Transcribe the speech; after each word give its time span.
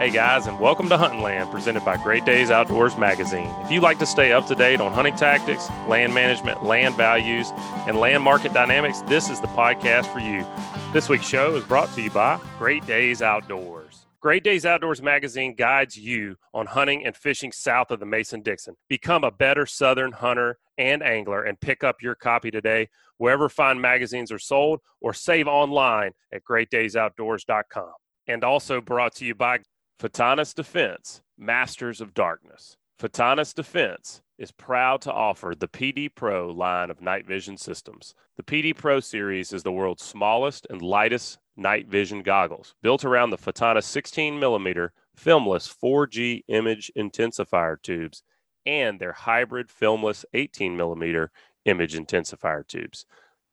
Hey 0.00 0.08
guys, 0.08 0.46
and 0.46 0.58
welcome 0.58 0.88
to 0.88 0.96
Hunting 0.96 1.20
Land, 1.20 1.50
presented 1.50 1.84
by 1.84 1.98
Great 1.98 2.24
Days 2.24 2.50
Outdoors 2.50 2.96
Magazine. 2.96 3.54
If 3.62 3.70
you'd 3.70 3.82
like 3.82 3.98
to 3.98 4.06
stay 4.06 4.32
up 4.32 4.46
to 4.46 4.54
date 4.54 4.80
on 4.80 4.92
hunting 4.92 5.14
tactics, 5.14 5.68
land 5.86 6.14
management, 6.14 6.64
land 6.64 6.94
values, 6.94 7.52
and 7.86 7.98
land 7.98 8.22
market 8.22 8.54
dynamics, 8.54 9.02
this 9.02 9.28
is 9.28 9.42
the 9.42 9.46
podcast 9.48 10.10
for 10.10 10.20
you. 10.20 10.46
This 10.94 11.10
week's 11.10 11.28
show 11.28 11.54
is 11.54 11.64
brought 11.64 11.92
to 11.96 12.00
you 12.00 12.10
by 12.10 12.40
Great 12.58 12.86
Days 12.86 13.20
Outdoors. 13.20 14.06
Great 14.20 14.42
Days 14.42 14.64
Outdoors 14.64 15.02
Magazine 15.02 15.54
guides 15.54 15.98
you 15.98 16.34
on 16.54 16.64
hunting 16.64 17.04
and 17.04 17.14
fishing 17.14 17.52
south 17.52 17.90
of 17.90 18.00
the 18.00 18.06
Mason 18.06 18.40
Dixon. 18.40 18.76
Become 18.88 19.22
a 19.24 19.30
better 19.30 19.66
Southern 19.66 20.12
hunter 20.12 20.56
and 20.78 21.02
angler 21.02 21.44
and 21.44 21.60
pick 21.60 21.84
up 21.84 21.96
your 22.00 22.14
copy 22.14 22.50
today 22.50 22.88
wherever 23.18 23.50
fine 23.50 23.78
magazines 23.78 24.32
are 24.32 24.38
sold 24.38 24.80
or 25.02 25.12
save 25.12 25.46
online 25.46 26.12
at 26.32 26.42
greatdaysoutdoors.com. 26.42 27.92
And 28.26 28.44
also 28.44 28.80
brought 28.80 29.14
to 29.16 29.24
you 29.24 29.34
by 29.34 29.58
Photonis 30.00 30.54
Defense, 30.54 31.20
Masters 31.36 32.00
of 32.00 32.14
Darkness. 32.14 32.78
Photonis 32.98 33.54
Defense 33.54 34.22
is 34.38 34.50
proud 34.50 35.02
to 35.02 35.12
offer 35.12 35.52
the 35.54 35.68
PD 35.68 36.08
Pro 36.14 36.48
line 36.50 36.90
of 36.90 37.02
night 37.02 37.26
vision 37.26 37.58
systems. 37.58 38.14
The 38.38 38.42
PD 38.42 38.74
Pro 38.74 39.00
series 39.00 39.52
is 39.52 39.62
the 39.62 39.70
world's 39.70 40.02
smallest 40.02 40.66
and 40.70 40.80
lightest 40.80 41.38
night 41.54 41.86
vision 41.86 42.22
goggles, 42.22 42.74
built 42.82 43.04
around 43.04 43.28
the 43.28 43.36
Photonis 43.36 43.84
16 43.84 44.40
millimeter 44.40 44.94
filmless 45.14 45.68
4G 45.70 46.44
image 46.48 46.90
intensifier 46.96 47.76
tubes 47.82 48.22
and 48.64 48.98
their 48.98 49.12
hybrid 49.12 49.68
filmless 49.68 50.24
18 50.32 50.78
millimeter 50.78 51.30
image 51.66 51.94
intensifier 51.94 52.66
tubes. 52.66 53.04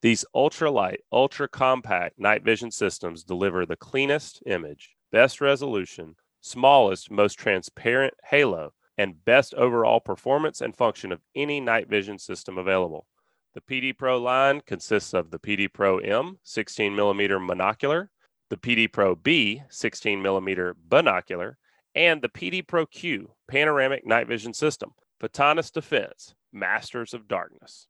These 0.01 0.23
ultralight, 0.33 0.99
ultra 1.11 1.49
compact 1.49 2.17
night 2.17 2.45
vision 2.45 2.71
systems 2.71 3.25
deliver 3.25 3.65
the 3.65 3.75
cleanest 3.75 4.41
image, 4.45 4.95
best 5.11 5.41
resolution, 5.41 6.15
smallest, 6.41 7.11
most 7.11 7.37
transparent 7.39 8.13
halo, 8.29 8.73
and 8.97 9.23
best 9.25 9.53
overall 9.53 9.99
performance 9.99 10.61
and 10.61 10.75
function 10.75 11.11
of 11.11 11.21
any 11.35 11.59
night 11.59 11.89
vision 11.89 12.17
system 12.17 12.57
available. 12.57 13.05
The 13.53 13.61
PD 13.61 13.97
Pro 13.97 14.17
line 14.17 14.61
consists 14.65 15.13
of 15.13 15.31
the 15.31 15.39
PD 15.39 15.71
Pro 15.71 15.99
M 15.99 16.37
16 16.43 16.95
millimeter 16.95 17.39
monocular, 17.39 18.07
the 18.49 18.57
PD 18.57 18.91
Pro 18.91 19.15
B 19.15 19.61
16 19.69 20.21
millimeter 20.21 20.75
binocular, 20.89 21.57
and 21.95 22.21
the 22.21 22.29
PD 22.29 22.65
Pro 22.65 22.85
Q 22.85 23.31
panoramic 23.47 24.05
night 24.05 24.27
vision 24.27 24.53
system. 24.53 24.91
Photonis 25.19 25.71
Defense, 25.71 26.35
Masters 26.53 27.15
of 27.15 27.27
Darkness. 27.27 27.87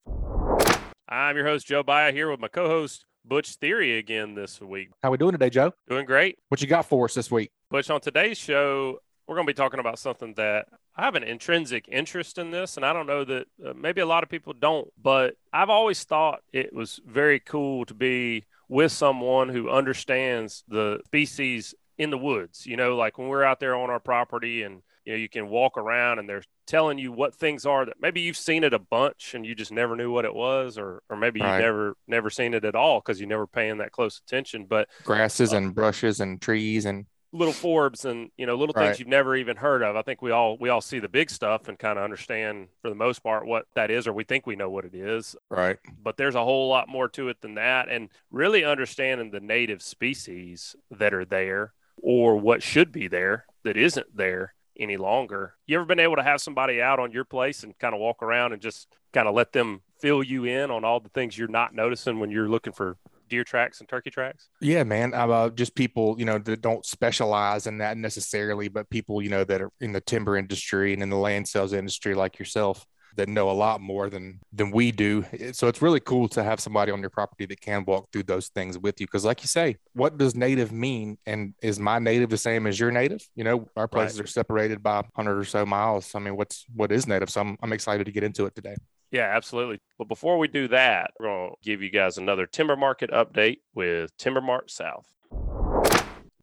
I'm 1.09 1.35
your 1.35 1.45
host, 1.45 1.67
Joe 1.67 1.83
Baya, 1.83 2.13
here 2.13 2.31
with 2.31 2.39
my 2.39 2.47
co 2.47 2.67
host, 2.67 3.05
Butch 3.25 3.55
Thierry, 3.55 3.97
again 3.97 4.35
this 4.35 4.61
week. 4.61 4.89
How 5.03 5.11
we 5.11 5.17
doing 5.17 5.33
today, 5.33 5.49
Joe? 5.49 5.73
Doing 5.89 6.05
great. 6.05 6.37
What 6.47 6.61
you 6.61 6.67
got 6.67 6.85
for 6.85 7.05
us 7.05 7.13
this 7.13 7.29
week? 7.29 7.51
Butch, 7.69 7.89
on 7.89 7.99
today's 7.99 8.37
show, 8.37 8.99
we're 9.27 9.35
going 9.35 9.45
to 9.45 9.53
be 9.53 9.57
talking 9.57 9.79
about 9.79 9.99
something 9.99 10.33
that 10.35 10.67
I 10.95 11.03
have 11.03 11.15
an 11.15 11.23
intrinsic 11.23 11.85
interest 11.91 12.37
in 12.37 12.49
this, 12.49 12.77
and 12.77 12.85
I 12.85 12.93
don't 12.93 13.07
know 13.07 13.25
that 13.25 13.47
uh, 13.65 13.73
maybe 13.73 13.99
a 14.01 14.05
lot 14.05 14.23
of 14.23 14.29
people 14.29 14.53
don't, 14.53 14.87
but 15.01 15.35
I've 15.51 15.69
always 15.69 16.03
thought 16.03 16.39
it 16.53 16.71
was 16.73 16.99
very 17.05 17.39
cool 17.41 17.85
to 17.85 17.93
be 17.93 18.45
with 18.69 18.91
someone 18.91 19.49
who 19.49 19.69
understands 19.69 20.63
the 20.69 21.01
species 21.05 21.75
in 21.97 22.09
the 22.09 22.17
woods. 22.17 22.65
You 22.65 22.77
know, 22.77 22.95
like 22.95 23.17
when 23.17 23.27
we're 23.27 23.43
out 23.43 23.59
there 23.59 23.75
on 23.75 23.89
our 23.89 23.99
property 23.99 24.63
and 24.63 24.81
you 25.03 25.13
know 25.13 25.17
you 25.17 25.29
can 25.29 25.49
walk 25.49 25.77
around 25.77 26.19
and 26.19 26.27
they're 26.27 26.43
telling 26.67 26.97
you 26.97 27.11
what 27.11 27.33
things 27.35 27.65
are 27.65 27.85
that 27.85 27.95
maybe 28.01 28.19
you've 28.21 28.35
seen 28.37 28.63
it 28.63 28.73
a 28.73 28.79
bunch 28.79 29.33
and 29.33 29.45
you 29.45 29.55
just 29.55 29.71
never 29.71 29.95
knew 29.95 30.11
what 30.11 30.25
it 30.25 30.33
was 30.33 30.77
or 30.77 31.01
or 31.09 31.15
maybe 31.15 31.39
Right. 31.39 31.57
you 31.57 31.63
never 31.63 31.95
never 32.07 32.29
seen 32.29 32.53
it 32.53 32.65
at 32.65 32.75
all 32.75 32.99
because 32.99 33.21
you 33.21 33.25
never 33.25 33.47
paying 33.47 33.77
that 33.77 33.93
close 33.93 34.21
attention 34.27 34.65
but 34.65 34.89
Grasses 35.05 35.53
Uh, 35.53 35.57
and 35.57 35.73
brushes 35.73 36.19
and 36.19 36.41
trees 36.41 36.83
and 36.85 37.05
little 37.33 37.53
forbs 37.53 38.05
and 38.05 38.31
you 38.37 38.45
know 38.45 38.55
little 38.55 38.73
things 38.73 38.87
Right. 38.91 38.99
you've 38.99 39.07
never 39.09 39.35
even 39.35 39.57
heard 39.57 39.83
of 39.83 39.95
i 39.97 40.01
think 40.01 40.21
we 40.21 40.31
all 40.31 40.57
we 40.57 40.69
all 40.69 40.79
see 40.81 40.99
the 40.99 41.09
big 41.09 41.29
stuff 41.29 41.67
and 41.67 41.77
kind 41.77 41.97
of 41.99 42.03
understand 42.05 42.69
for 42.81 42.89
the 42.89 42.95
most 42.95 43.19
part 43.21 43.45
what 43.45 43.65
that 43.75 43.91
is 43.91 44.07
or 44.07 44.13
we 44.13 44.23
think 44.23 44.47
we 44.47 44.55
know 44.55 44.69
what 44.69 44.85
it 44.85 44.95
is 44.95 45.35
right. 45.49 45.77
but 46.01 46.15
there's 46.15 46.35
a 46.35 46.43
whole 46.43 46.69
lot 46.69 46.87
more 46.87 47.09
to 47.09 47.27
it 47.27 47.41
than 47.41 47.55
that 47.55 47.89
and 47.89 48.09
really 48.31 48.63
understanding 48.63 49.29
the 49.31 49.41
native 49.41 49.81
species 49.81 50.75
that 50.89 51.13
are 51.13 51.25
there 51.25 51.73
or 52.01 52.37
what 52.37 52.63
should 52.63 52.91
be 52.93 53.07
there 53.09 53.45
that 53.63 53.75
isn't 53.75 54.07
there 54.15 54.53
any 54.79 54.95
longer 54.95 55.55
you 55.65 55.75
ever 55.75 55.85
been 55.85 55.99
able 55.99 56.15
to 56.15 56.23
have 56.23 56.39
somebody 56.39 56.81
out 56.81 56.99
on 56.99 57.11
your 57.11 57.25
place 57.25 57.61
and 57.63 57.77
kind 57.77 57.93
of 57.93 57.99
walk 57.99 58.23
around 58.23 58.53
and 58.53 58.61
just 58.61 58.87
kind 59.11 59.27
of 59.27 59.35
let 59.35 59.51
them 59.51 59.81
fill 59.99 60.23
you 60.23 60.45
in 60.45 60.71
on 60.71 60.85
all 60.85 60.99
the 61.01 61.09
things 61.09 61.37
you're 61.37 61.47
not 61.49 61.73
noticing 61.75 62.19
when 62.19 62.29
you're 62.31 62.47
looking 62.49 62.71
for 62.73 62.95
deer 63.27 63.43
tracks 63.43 63.79
and 63.79 63.89
turkey 63.89 64.09
tracks 64.09 64.49
Yeah, 64.61 64.83
man. 64.83 65.13
Uh, 65.13 65.49
just 65.49 65.75
people, 65.75 66.15
you 66.17 66.25
know, 66.25 66.37
that 66.37 66.61
don't 66.61 66.85
specialize 66.85 67.67
in 67.67 67.79
that 67.79 67.97
necessarily, 67.97 68.67
but 68.67 68.89
people, 68.89 69.21
you 69.21 69.29
know, 69.29 69.43
that 69.43 69.61
are 69.61 69.71
in 69.79 69.91
the 69.91 70.01
timber 70.01 70.37
industry 70.37 70.93
and 70.93 71.03
in 71.03 71.09
the 71.09 71.17
land 71.17 71.47
sales 71.47 71.73
industry, 71.73 72.15
like 72.15 72.39
yourself, 72.39 72.85
that 73.15 73.27
know 73.27 73.49
a 73.49 73.51
lot 73.51 73.81
more 73.81 74.09
than 74.09 74.39
than 74.53 74.71
we 74.71 74.91
do. 74.91 75.25
So 75.51 75.67
it's 75.67 75.81
really 75.81 75.99
cool 75.99 76.27
to 76.29 76.43
have 76.43 76.59
somebody 76.59 76.91
on 76.91 77.01
your 77.01 77.09
property 77.09 77.45
that 77.47 77.59
can 77.59 77.83
walk 77.85 78.09
through 78.11 78.23
those 78.23 78.49
things 78.49 78.77
with 78.77 79.01
you. 79.01 79.07
Because, 79.07 79.25
like 79.25 79.41
you 79.41 79.47
say, 79.47 79.77
what 79.93 80.17
does 80.17 80.35
native 80.35 80.71
mean? 80.71 81.17
And 81.25 81.53
is 81.61 81.79
my 81.79 81.99
native 81.99 82.29
the 82.29 82.37
same 82.37 82.67
as 82.67 82.79
your 82.79 82.91
native? 82.91 83.27
You 83.35 83.43
know, 83.43 83.67
our 83.75 83.87
places 83.87 84.19
are 84.19 84.27
separated 84.27 84.83
by 84.83 85.03
hundred 85.15 85.39
or 85.39 85.45
so 85.45 85.65
miles. 85.65 86.13
I 86.15 86.19
mean, 86.19 86.37
what's 86.37 86.65
what 86.73 86.91
is 86.91 87.07
native? 87.07 87.29
So 87.29 87.41
I'm 87.41 87.57
I'm 87.61 87.73
excited 87.73 88.05
to 88.05 88.11
get 88.11 88.23
into 88.23 88.45
it 88.45 88.55
today. 88.55 88.75
Yeah, 89.11 89.31
absolutely. 89.33 89.79
But 89.97 90.07
before 90.07 90.37
we 90.37 90.47
do 90.47 90.67
that, 90.67 91.11
we're 91.19 91.27
going 91.27 91.51
to 91.51 91.55
give 91.63 91.81
you 91.81 91.89
guys 91.89 92.17
another 92.17 92.45
timber 92.45 92.75
market 92.75 93.09
update 93.11 93.59
with 93.73 94.15
Timber 94.17 94.41
Mart 94.41 94.69
South. 94.69 95.13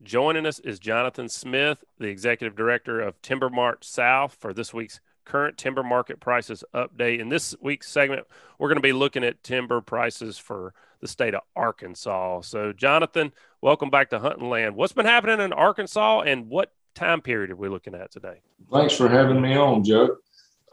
Joining 0.03 0.47
us 0.47 0.59
is 0.61 0.79
Jonathan 0.79 1.29
Smith, 1.29 1.85
the 1.99 2.09
executive 2.09 2.57
director 2.57 3.01
of 3.01 3.21
Timber 3.23 3.51
Mart 3.51 3.85
South, 3.85 4.37
for 4.39 4.53
this 4.53 4.73
week's 4.73 5.01
current 5.25 5.57
timber 5.57 5.83
market 5.83 6.21
prices 6.21 6.63
update. 6.75 7.21
In 7.21 7.29
this 7.29 7.55
week's 7.61 7.91
segment, 7.91 8.27
we're 8.59 8.69
going 8.69 8.77
to 8.77 8.83
be 8.83 8.93
looking 8.93 9.25
at 9.25 9.43
timber 9.43 9.81
prices 9.81 10.39
for 10.39 10.75
the 11.01 11.09
state 11.09 11.35
of 11.35 11.43
Arkansas. 11.57 12.43
So, 12.43 12.73
Jonathan, 12.73 13.33
welcome 13.61 13.91
back 13.91 14.11
to 14.11 14.19
Hunting 14.19 14.49
Land. 14.49 14.77
What's 14.77 14.93
been 14.93 15.07
happening 15.07 15.41
in 15.41 15.53
Arkansas 15.53 16.21
and 16.23 16.49
what 16.49 16.73
time 16.95 17.21
period 17.21 17.51
are 17.51 17.57
we 17.57 17.69
looking 17.69 17.95
at 17.95 18.11
today? 18.11 18.41
Thanks 18.71 18.95
for 18.95 19.09
having 19.09 19.41
me 19.41 19.57
on, 19.57 19.85
Joe. 19.85 20.17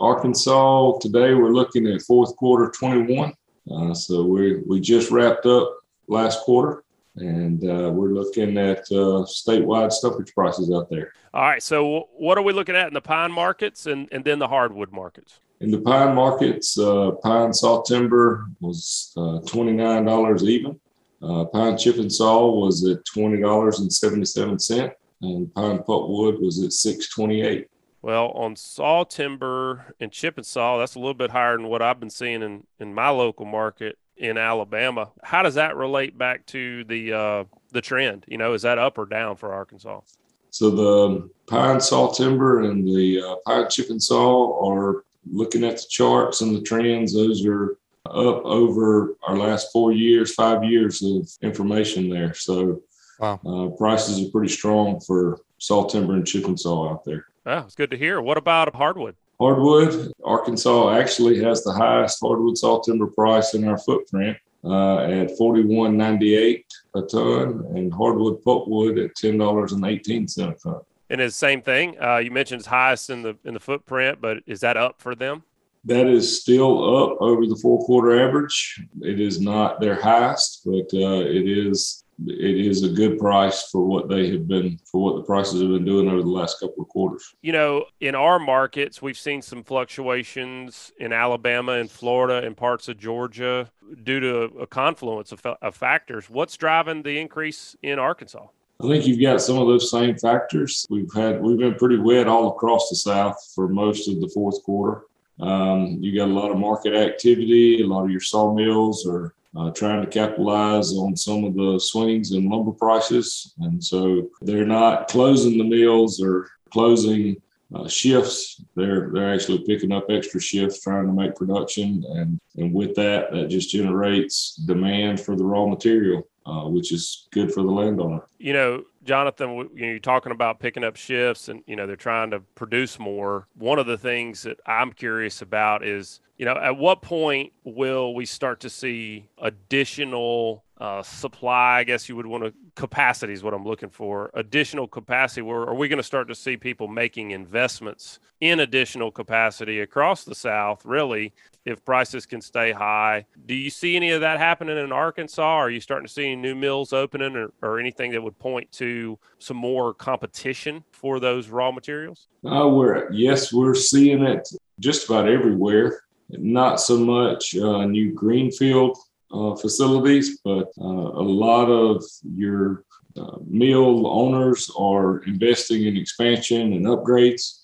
Arkansas, 0.02 0.98
today 1.00 1.36
we're 1.36 1.54
looking 1.54 1.86
at 1.86 2.02
fourth 2.02 2.36
quarter 2.36 2.72
21. 2.72 3.34
Uh, 3.72 3.94
so 3.94 4.24
we, 4.24 4.58
we 4.68 4.82
just 4.82 5.12
wrapped 5.12 5.46
up 5.46 5.78
last 6.08 6.40
quarter 6.40 6.84
and 7.18 7.64
uh, 7.64 7.92
we're 7.92 8.10
looking 8.10 8.58
at 8.58 8.80
uh, 8.92 9.22
statewide 9.30 9.92
stumpage 9.92 10.34
prices 10.34 10.72
out 10.72 10.90
there. 10.90 11.14
All 11.36 11.44
right. 11.44 11.62
So, 11.62 12.10
what 12.18 12.38
are 12.40 12.42
we 12.42 12.52
looking 12.52 12.76
at 12.76 12.88
in 12.88 12.96
the 12.96 13.02
pine 13.02 13.32
markets 13.32 13.86
and, 13.86 14.10
and 14.12 14.26
then 14.26 14.40
the 14.40 14.48
hardwood 14.48 14.92
markets? 14.92 15.40
In 15.60 15.70
the 15.70 15.80
pine 15.80 16.16
markets, 16.16 16.80
uh, 16.80 17.12
pine 17.22 17.54
saw 17.54 17.84
timber 17.84 18.48
was 18.60 19.14
uh, 19.18 19.40
$29 19.46 20.42
even. 20.44 20.80
Uh, 21.22 21.46
pine 21.46 21.78
chip 21.78 21.98
and 21.98 22.12
saw 22.12 22.50
was 22.50 22.84
at 22.88 23.06
$20.77 23.06 24.94
and 25.22 25.54
pine 25.54 25.78
pulpwood 25.80 26.42
was 26.42 26.64
at 26.64 26.74
628 26.74 27.68
Well, 28.02 28.30
on 28.30 28.56
saw 28.56 29.04
timber 29.04 29.94
and 30.00 30.12
chip 30.12 30.38
and 30.38 30.46
saw, 30.46 30.80
that's 30.80 30.96
a 30.96 31.00
little 31.00 31.14
bit 31.14 31.32
higher 31.32 31.56
than 31.56 31.68
what 31.68 31.82
I've 31.82 32.00
been 32.00 32.10
seeing 32.10 32.42
in, 32.42 32.64
in 32.80 32.94
my 32.94 33.10
local 33.10 33.46
market 33.46 33.98
in 34.18 34.38
Alabama. 34.38 35.12
How 35.24 35.44
does 35.44 35.56
that 35.56 35.76
relate 35.76 36.18
back 36.18 36.46
to 36.48 36.84
the 36.86 37.14
uh, 37.14 37.44
the 37.72 37.82
trend? 37.82 38.26
You 38.28 38.38
know, 38.38 38.54
is 38.54 38.64
that 38.64 38.78
up 38.78 38.98
or 38.98 39.06
down 39.06 39.36
for 39.36 39.54
Arkansas? 39.54 40.02
So 40.50 40.70
the 40.70 41.30
pine 41.48 41.80
saw 41.80 42.12
timber 42.12 42.64
and 42.64 42.88
the 42.88 43.22
uh, 43.22 43.36
pine 43.46 43.70
chip 43.70 43.90
and 43.90 44.02
saw 44.02 44.68
are 44.68 45.06
looking 45.32 45.64
at 45.64 45.78
the 45.78 45.86
charts 45.90 46.42
and 46.42 46.56
the 46.56 46.62
trends. 46.62 47.14
Those 47.14 47.46
are 47.46 47.78
up 48.08 48.44
over 48.44 49.16
our 49.28 49.38
last 49.38 49.72
four 49.72 49.92
years, 49.92 50.34
five 50.34 50.64
years 50.64 51.04
of 51.04 51.30
information 51.42 52.10
there. 52.10 52.34
So 52.34 52.82
Wow. 53.20 53.40
uh, 53.46 53.78
prices 53.78 54.26
are 54.26 54.32
pretty 54.32 54.52
strong 54.52 55.00
for 55.00 55.40
saw 55.60 55.88
timber 55.88 56.14
and 56.14 56.26
chip 56.26 56.46
and 56.46 56.60
saw 56.60 56.90
out 56.90 57.06
there. 57.06 57.28
Oh, 57.46 57.60
it's 57.60 57.76
good 57.76 57.92
to 57.92 57.98
hear. 57.98 58.22
What 58.22 58.38
about 58.38 58.76
hardwood? 58.76 59.16
Hardwood, 59.40 60.12
Arkansas 60.24 60.94
actually 60.96 61.44
has 61.44 61.64
the 61.64 61.74
highest 61.74 62.20
hardwood 62.22 62.58
saw 62.58 62.80
timber 62.82 63.08
price 63.08 63.56
in 63.56 63.68
our 63.68 63.80
footprint 63.80 64.38
uh, 64.64 65.00
at 65.00 65.36
forty-one 65.38 65.98
ninety-eight 65.98 66.66
a 66.96 67.02
ton, 67.02 67.66
and 67.76 67.92
hardwood 67.92 68.44
pulpwood 68.44 69.04
at 69.04 69.16
ten 69.16 69.40
dollars 69.40 69.72
and 69.72 69.84
eighteen 69.86 70.28
cent 70.28 70.52
a 70.52 70.60
ton. 70.60 70.82
And 71.10 71.20
it's 71.20 71.36
the 71.36 71.40
same 71.40 71.64
thing. 71.64 72.00
Uh, 72.00 72.18
you 72.18 72.30
mentioned 72.30 72.60
it's 72.60 72.68
highest 72.68 73.10
in 73.10 73.24
the 73.24 73.36
in 73.44 73.56
the 73.56 73.60
footprint, 73.60 74.20
but 74.22 74.38
is 74.46 74.60
that 74.60 74.78
up 74.78 75.02
for 75.02 75.16
them? 75.16 75.44
That 75.86 76.06
is 76.06 76.40
still 76.40 77.04
up 77.04 77.18
over 77.20 77.48
the 77.48 77.58
four 77.60 77.84
quarter 77.84 78.24
average. 78.24 78.80
It 79.02 79.20
is 79.20 79.42
not 79.42 79.82
their 79.82 79.96
highest, 79.96 80.62
but 80.64 80.94
uh, 80.94 81.22
it 81.22 81.50
is 81.50 82.01
it 82.28 82.66
is 82.68 82.84
a 82.84 82.90
good 82.90 83.18
price 83.18 83.70
for 83.72 83.84
what 83.86 84.10
they 84.10 84.30
have 84.32 84.48
been 84.48 84.80
for 84.86 85.02
what 85.02 85.16
the 85.16 85.24
prices 85.24 85.62
have 85.62 85.70
been 85.70 85.86
doing 85.86 86.08
over 86.08 86.22
the 86.22 86.30
last 86.30 86.60
couple 86.60 86.84
of 86.84 86.90
quarters. 86.90 87.36
You 87.42 87.54
know, 87.54 87.86
in 88.00 88.16
our 88.16 88.40
markets, 88.40 89.02
we've 89.02 89.18
seen 89.18 89.42
some 89.42 89.64
fluctuations 89.64 90.92
in 90.98 91.14
Alabama 91.14 91.74
and 91.74 91.90
Florida 91.90 92.46
and 92.46 92.56
parts 92.56 92.88
of 92.88 92.98
Georgia 92.98 93.72
due 94.04 94.20
to 94.20 94.44
a 94.60 94.68
confluence 94.68 95.32
of, 95.32 95.46
of 95.46 95.76
factors. 95.76 96.30
What's 96.30 96.58
driving 96.58 97.04
the 97.04 97.20
increase 97.20 97.76
in 97.82 98.00
Arkansas? 98.00 98.48
I 98.80 98.88
think 98.88 99.06
you've 99.06 99.22
got 99.22 99.42
some 99.42 99.58
of 99.58 99.68
those 99.68 99.92
same 99.92 100.18
factors. 100.18 100.88
We've 100.90 101.12
had 101.14 101.42
we've 101.42 101.58
been 101.58 101.76
pretty 101.76 101.98
wet 101.98 102.28
all 102.28 102.50
across 102.50 102.90
the 102.90 102.96
South 102.96 103.38
for 103.54 103.68
most 103.68 104.08
of 104.08 104.20
the 104.20 104.30
fourth 104.30 104.62
quarter. 104.64 105.04
Um, 105.40 105.98
you 106.02 106.16
got 106.16 106.30
a 106.30 106.34
lot 106.34 106.52
of 106.52 106.58
market 106.58 106.94
activity. 106.94 107.82
A 107.82 107.88
lot 107.88 108.06
of 108.06 108.12
your 108.12 108.22
sawmills 108.22 109.08
are 109.08 109.34
uh, 109.56 109.72
trying 109.72 110.02
to 110.02 110.08
capitalize 110.08 110.94
on 110.94 111.16
some 111.16 111.44
of 111.44 111.56
the 111.56 111.80
swings 111.80 112.32
in 112.32 112.50
lumber 112.50 112.72
prices, 112.72 113.54
and 113.60 113.84
so 113.84 114.30
they're 114.42 114.66
not 114.66 115.08
closing 115.08 115.58
the 115.58 115.64
mills 115.64 116.22
or 116.22 116.48
closing 116.72 117.36
uh, 117.76 117.88
shifts. 117.88 118.64
They're 118.76 119.10
they're 119.14 119.34
actually 119.34 119.64
picking 119.66 119.92
up 119.92 120.06
extra 120.10 120.42
shifts 120.42 120.82
trying 120.82 121.08
to 121.08 121.14
make 121.14 121.36
production, 121.36 122.04
and 122.10 122.40
and 122.58 122.74
with 122.74 122.96
that, 122.96 123.32
that 123.32 123.50
just 123.50 123.72
generates 123.72 124.56
demand 124.56 125.20
for 125.20 125.36
the 125.36 125.46
raw 125.46 125.66
material, 125.66 126.28
uh, 126.46 126.66
which 126.66 126.92
is 126.92 127.28
good 127.32 127.54
for 127.54 127.64
the 127.64 127.72
landowner. 127.72 128.22
You 128.40 128.54
know, 128.54 128.84
Jonathan, 129.04 129.50
you 129.50 129.64
know, 129.64 129.70
you're 129.88 130.00
talking 130.00 130.32
about 130.32 130.60
picking 130.60 130.84
up 130.84 130.96
shifts, 130.96 131.50
and 131.50 131.64
you 131.66 131.76
know 131.76 131.88
they're 131.88 131.96
trying 131.96 132.32
to 132.32 132.40
produce 132.56 133.00
more. 133.00 133.48
One 133.56 133.80
of 133.80 133.88
the 133.88 133.98
things 133.98 134.44
that 134.44 134.60
I'm 134.66 134.94
curious 134.94 135.42
about 135.42 135.84
is, 135.84 136.22
you 136.38 136.46
know, 136.46 136.56
at 136.56 136.78
what 136.78 137.02
point 137.02 137.54
will 137.64 138.14
we 138.14 138.26
start 138.26 138.60
to 138.62 138.70
see 138.70 139.30
additional 139.40 140.64
uh, 140.82 141.04
supply, 141.04 141.78
I 141.78 141.84
guess 141.84 142.10
you 142.10 142.16
would 142.16 142.26
want 142.26 142.44
to 142.44 142.54
capacity 142.76 143.34
is 143.34 143.44
what 143.44 143.54
I'm 143.54 143.64
looking 143.64 143.92
for. 143.92 144.32
Additional 144.34 144.88
capacity. 144.88 145.44
Where 145.44 145.60
are 145.60 145.76
we 145.76 145.88
going 145.88 145.98
to 145.98 146.04
start 146.04 146.28
to 146.30 146.36
see 146.36 146.58
people 146.58 146.88
making 146.88 147.30
investments 147.30 148.20
in 148.40 148.60
additional 148.60 149.12
capacity 149.12 149.80
across 149.80 150.24
the 150.24 150.34
South? 150.34 150.84
Really, 150.84 151.34
if 151.66 151.84
prices 151.86 152.26
can 152.26 152.42
stay 152.42 152.72
high, 152.72 153.26
do 153.46 153.54
you 153.54 153.70
see 153.70 153.96
any 153.96 154.12
of 154.12 154.22
that 154.22 154.40
happening 154.40 154.78
in 154.78 154.92
Arkansas? 154.92 155.44
Are 155.44 155.70
you 155.70 155.80
starting 155.80 156.08
to 156.08 156.14
see 156.14 156.36
new 156.36 156.56
mills 156.56 156.94
opening, 156.94 157.36
or, 157.36 157.52
or 157.62 157.80
anything 157.80 158.12
that 158.12 158.22
would 158.22 158.38
point 158.40 158.72
to 158.74 159.18
some 159.40 159.58
more 159.58 159.94
competition 159.94 160.84
for 160.92 161.20
those 161.20 161.50
raw 161.50 161.72
materials? 161.72 162.28
Uh, 162.46 162.68
we're 162.68 163.12
yes, 163.12 163.54
we're 163.54 163.76
seeing 163.76 164.24
it 164.24 164.48
just 164.80 165.08
about 165.08 165.30
everywhere. 165.30 166.04
Not 166.30 166.80
so 166.80 166.98
much 166.98 167.56
uh, 167.56 167.86
new 167.86 168.14
greenfield 168.14 168.98
uh, 169.32 169.56
facilities, 169.56 170.40
but 170.44 170.72
uh, 170.80 170.84
a 170.84 171.26
lot 171.46 171.66
of 171.66 172.04
your 172.36 172.86
uh, 173.18 173.38
mill 173.46 174.08
owners 174.08 174.72
are 174.80 175.20
investing 175.24 175.86
in 175.86 175.98
expansion 175.98 176.74
and 176.74 176.86
upgrades. 176.86 177.64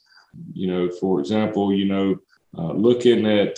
You 0.54 0.68
know, 0.68 0.90
for 1.00 1.20
example, 1.20 1.74
you 1.74 1.86
know, 1.86 2.16
uh, 2.58 2.74
looking 2.74 3.26
at 3.26 3.58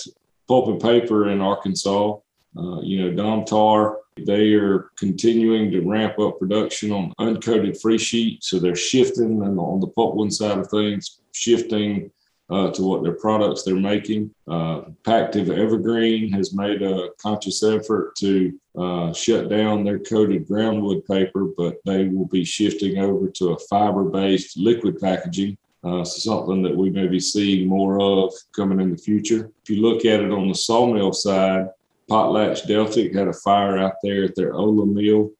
pulp 0.49 0.67
and 0.67 0.81
paper 0.81 1.29
in 1.29 1.39
Arkansas, 1.39 2.17
uh, 2.57 2.81
you 2.81 2.99
know, 2.99 3.23
Domtar, 3.23 3.97
they 4.25 4.53
are 4.53 4.89
continuing 4.97 5.71
to 5.71 5.81
ramp 5.81 6.17
up 6.19 6.39
production 6.39 6.91
on 6.91 7.13
uncoated 7.19 7.79
free 7.79 7.99
sheet. 7.99 8.43
So 8.43 8.59
they're 8.59 8.75
shifting 8.75 9.43
and 9.43 9.59
on 9.59 9.79
the 9.79 9.87
pulpwood 9.87 10.33
side 10.33 10.57
of 10.57 10.69
things, 10.69 11.21
shifting 11.33 12.11
uh, 12.49 12.71
to 12.71 12.81
what 12.81 13.03
their 13.03 13.13
products 13.13 13.61
they're 13.61 13.75
making. 13.75 14.33
Uh, 14.47 14.81
Pactiv 15.03 15.55
Evergreen 15.55 16.31
has 16.31 16.53
made 16.53 16.81
a 16.81 17.09
conscious 17.21 17.61
effort 17.61 18.15
to 18.15 18.59
uh, 18.75 19.13
shut 19.13 19.49
down 19.49 19.83
their 19.83 19.99
coated 19.99 20.47
groundwood 20.47 21.05
paper, 21.05 21.45
but 21.55 21.77
they 21.85 22.07
will 22.07 22.25
be 22.25 22.43
shifting 22.43 22.97
over 22.97 23.29
to 23.29 23.49
a 23.49 23.59
fiber 23.69 24.05
based 24.05 24.57
liquid 24.57 24.99
packaging. 24.99 25.57
Uh, 25.81 26.03
something 26.03 26.61
that 26.61 26.75
we 26.75 26.89
may 26.89 27.07
be 27.07 27.21
seeing 27.21 27.65
more 27.65 28.01
of 28.01 28.33
coming 28.53 28.81
in 28.81 28.91
the 28.91 28.97
future. 28.97 29.49
If 29.63 29.69
you 29.69 29.81
look 29.81 30.03
at 30.03 30.19
it 30.19 30.29
on 30.29 30.49
the 30.49 30.53
sawmill 30.53 31.13
side, 31.13 31.69
PotlatchDeltic 32.11 33.15
had 33.15 33.29
a 33.29 33.33
fire 33.33 33.77
out 33.77 33.93
there 34.03 34.25
at 34.25 34.35
their 34.35 34.53
Ola 34.55 34.85
mill 34.85 35.31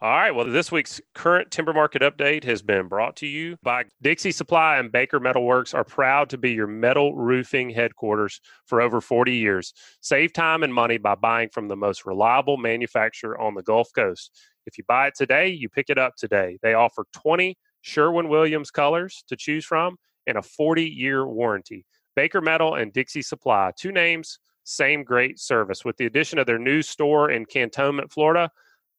All 0.00 0.10
right. 0.10 0.30
Well, 0.30 0.46
this 0.46 0.70
week's 0.70 1.00
current 1.14 1.50
timber 1.50 1.72
market 1.72 2.02
update 2.02 2.44
has 2.44 2.62
been 2.62 2.86
brought 2.86 3.16
to 3.16 3.26
you 3.26 3.56
by 3.64 3.84
Dixie 4.00 4.30
Supply 4.30 4.78
and 4.78 4.92
Baker 4.92 5.18
Metal 5.18 5.44
Works 5.44 5.74
are 5.74 5.82
proud 5.82 6.30
to 6.30 6.38
be 6.38 6.52
your 6.52 6.68
metal 6.68 7.16
roofing 7.16 7.70
headquarters 7.70 8.40
for 8.66 8.80
over 8.80 9.00
40 9.00 9.34
years. 9.34 9.74
Save 10.00 10.32
time 10.32 10.62
and 10.62 10.72
money 10.72 10.98
by 10.98 11.16
buying 11.16 11.48
from 11.48 11.66
the 11.66 11.74
most 11.74 12.06
reliable 12.06 12.56
manufacturer 12.56 13.36
on 13.40 13.54
the 13.54 13.62
Gulf 13.62 13.88
Coast. 13.92 14.30
If 14.66 14.78
you 14.78 14.84
buy 14.86 15.08
it 15.08 15.14
today, 15.16 15.48
you 15.48 15.68
pick 15.68 15.90
it 15.90 15.98
up 15.98 16.14
today. 16.16 16.58
They 16.62 16.74
offer 16.74 17.04
20 17.14 17.58
Sherwin 17.80 18.28
Williams 18.28 18.70
colors 18.70 19.24
to 19.26 19.36
choose 19.36 19.64
from 19.64 19.96
and 20.28 20.38
a 20.38 20.42
40 20.42 20.84
year 20.84 21.26
warranty. 21.26 21.84
Baker 22.14 22.40
Metal 22.40 22.76
and 22.76 22.92
Dixie 22.92 23.22
Supply, 23.22 23.72
two 23.76 23.90
names, 23.90 24.38
same 24.68 25.02
great 25.02 25.38
service. 25.38 25.84
With 25.84 25.96
the 25.96 26.06
addition 26.06 26.38
of 26.38 26.46
their 26.46 26.58
new 26.58 26.82
store 26.82 27.30
in 27.30 27.46
Cantonment, 27.46 28.12
Florida, 28.12 28.50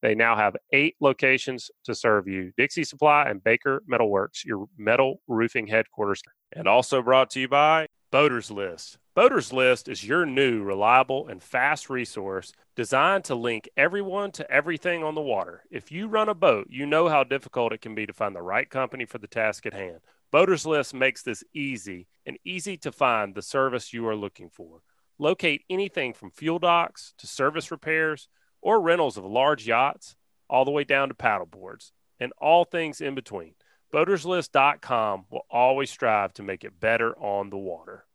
they 0.01 0.15
now 0.15 0.35
have 0.35 0.55
eight 0.73 0.95
locations 0.99 1.69
to 1.83 1.93
serve 1.93 2.27
you 2.27 2.51
Dixie 2.57 2.83
Supply 2.83 3.25
and 3.27 3.43
Baker 3.43 3.83
Metalworks, 3.91 4.45
your 4.45 4.67
metal 4.77 5.21
roofing 5.27 5.67
headquarters. 5.67 6.21
And 6.53 6.67
also 6.67 7.01
brought 7.01 7.29
to 7.31 7.39
you 7.39 7.47
by 7.47 7.87
Boaters 8.11 8.49
List. 8.49 8.97
Boaters 9.13 9.53
List 9.53 9.89
is 9.89 10.03
your 10.03 10.25
new, 10.25 10.63
reliable, 10.63 11.27
and 11.27 11.43
fast 11.43 11.89
resource 11.89 12.53
designed 12.75 13.25
to 13.25 13.35
link 13.35 13.69
everyone 13.75 14.31
to 14.31 14.49
everything 14.49 15.03
on 15.03 15.13
the 15.13 15.21
water. 15.21 15.63
If 15.69 15.91
you 15.91 16.07
run 16.07 16.29
a 16.29 16.33
boat, 16.33 16.67
you 16.69 16.85
know 16.85 17.09
how 17.09 17.23
difficult 17.23 17.73
it 17.73 17.81
can 17.81 17.93
be 17.93 18.05
to 18.05 18.13
find 18.13 18.35
the 18.35 18.41
right 18.41 18.69
company 18.69 19.05
for 19.05 19.17
the 19.17 19.27
task 19.27 19.65
at 19.65 19.73
hand. 19.73 19.99
Boaters 20.31 20.65
List 20.65 20.93
makes 20.93 21.21
this 21.21 21.43
easy 21.53 22.07
and 22.25 22.37
easy 22.45 22.77
to 22.77 22.91
find 22.91 23.35
the 23.35 23.41
service 23.41 23.93
you 23.93 24.07
are 24.07 24.15
looking 24.15 24.49
for. 24.49 24.81
Locate 25.21 25.63
anything 25.69 26.13
from 26.13 26.31
fuel 26.31 26.59
docks 26.59 27.13
to 27.17 27.27
service 27.27 27.71
repairs 27.71 28.29
or 28.61 28.79
rentals 28.79 29.17
of 29.17 29.25
large 29.25 29.67
yachts, 29.67 30.15
all 30.49 30.63
the 30.63 30.71
way 30.71 30.85
down 30.85 31.09
to 31.09 31.13
paddleboards, 31.13 31.91
and 32.21 32.31
all 32.39 32.63
things 32.63 33.01
in 33.01 33.15
between. 33.15 33.53
Boaterslist.com 33.93 35.25
will 35.29 35.45
always 35.51 35.89
strive 35.89 36.33
to 36.33 36.43
make 36.43 36.63
it 36.63 36.79
better 36.79 37.13
on 37.19 37.49
the 37.49 37.57
water. 37.57 38.05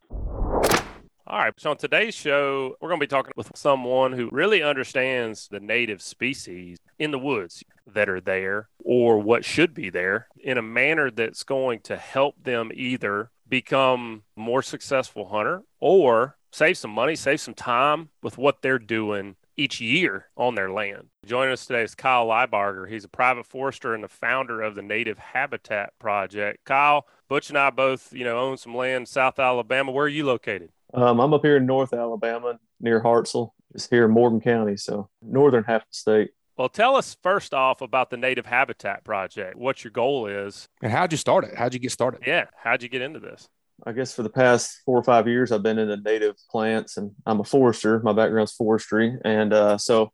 All 1.26 1.38
right, 1.38 1.52
so 1.58 1.70
on 1.70 1.76
today's 1.76 2.14
show, 2.14 2.76
we're 2.80 2.88
going 2.88 3.00
to 3.00 3.06
be 3.06 3.10
talking 3.10 3.32
with 3.36 3.50
someone 3.54 4.12
who 4.12 4.28
really 4.32 4.62
understands 4.62 5.48
the 5.48 5.60
native 5.60 6.00
species 6.00 6.78
in 6.98 7.10
the 7.10 7.18
woods 7.18 7.62
that 7.86 8.08
are 8.08 8.20
there 8.20 8.68
or 8.78 9.18
what 9.18 9.44
should 9.44 9.74
be 9.74 9.90
there 9.90 10.28
in 10.42 10.56
a 10.56 10.62
manner 10.62 11.10
that's 11.10 11.42
going 11.42 11.80
to 11.80 11.96
help 11.96 12.34
them 12.42 12.70
either 12.74 13.30
become 13.48 14.22
more 14.36 14.62
successful 14.62 15.28
hunter 15.28 15.62
or 15.80 16.36
save 16.54 16.78
some 16.78 16.92
money, 16.92 17.16
save 17.16 17.40
some 17.40 17.54
time 17.54 18.08
with 18.22 18.38
what 18.38 18.62
they're 18.62 18.78
doing 18.78 19.34
each 19.56 19.80
year 19.80 20.26
on 20.36 20.54
their 20.54 20.70
land. 20.70 21.08
Joining 21.26 21.52
us 21.52 21.66
today 21.66 21.82
is 21.82 21.94
Kyle 21.94 22.26
Lybarger. 22.26 22.88
He's 22.88 23.04
a 23.04 23.08
private 23.08 23.44
forester 23.44 23.92
and 23.92 24.04
the 24.04 24.08
founder 24.08 24.62
of 24.62 24.76
the 24.76 24.82
Native 24.82 25.18
Habitat 25.18 25.92
Project. 25.98 26.64
Kyle, 26.64 27.06
Butch 27.28 27.48
and 27.48 27.58
I 27.58 27.70
both, 27.70 28.12
you 28.12 28.24
know, 28.24 28.38
own 28.38 28.56
some 28.56 28.74
land 28.74 29.02
in 29.02 29.06
South 29.06 29.38
Alabama. 29.38 29.90
Where 29.90 30.06
are 30.06 30.08
you 30.08 30.24
located? 30.24 30.70
Um, 30.92 31.20
I'm 31.20 31.34
up 31.34 31.42
here 31.42 31.56
in 31.56 31.66
North 31.66 31.92
Alabama 31.92 32.58
near 32.80 33.02
Hartselle. 33.02 33.50
It's 33.74 33.88
here 33.88 34.04
in 34.04 34.12
Morgan 34.12 34.40
County, 34.40 34.76
so 34.76 35.08
northern 35.20 35.64
half 35.64 35.82
of 35.82 35.88
the 35.90 35.96
state. 35.96 36.30
Well, 36.56 36.68
tell 36.68 36.94
us 36.94 37.16
first 37.20 37.52
off 37.52 37.80
about 37.80 38.10
the 38.10 38.16
Native 38.16 38.46
Habitat 38.46 39.02
Project. 39.02 39.56
What 39.56 39.82
your 39.82 39.90
goal 39.90 40.28
is, 40.28 40.68
and 40.80 40.92
how'd 40.92 41.10
you 41.10 41.18
start 41.18 41.44
it? 41.44 41.56
How'd 41.56 41.74
you 41.74 41.80
get 41.80 41.90
started? 41.90 42.20
Yeah, 42.24 42.46
how'd 42.56 42.84
you 42.84 42.88
get 42.88 43.02
into 43.02 43.18
this? 43.18 43.48
I 43.86 43.92
guess 43.92 44.14
for 44.14 44.22
the 44.22 44.30
past 44.30 44.80
four 44.84 44.98
or 44.98 45.02
five 45.02 45.26
years, 45.26 45.50
I've 45.50 45.62
been 45.62 45.78
into 45.78 45.96
native 45.96 46.36
plants, 46.50 46.96
and 46.96 47.12
I'm 47.26 47.40
a 47.40 47.44
forester. 47.44 48.00
My 48.00 48.12
background's 48.12 48.52
forestry, 48.52 49.16
and 49.24 49.52
uh, 49.52 49.78
so 49.78 50.12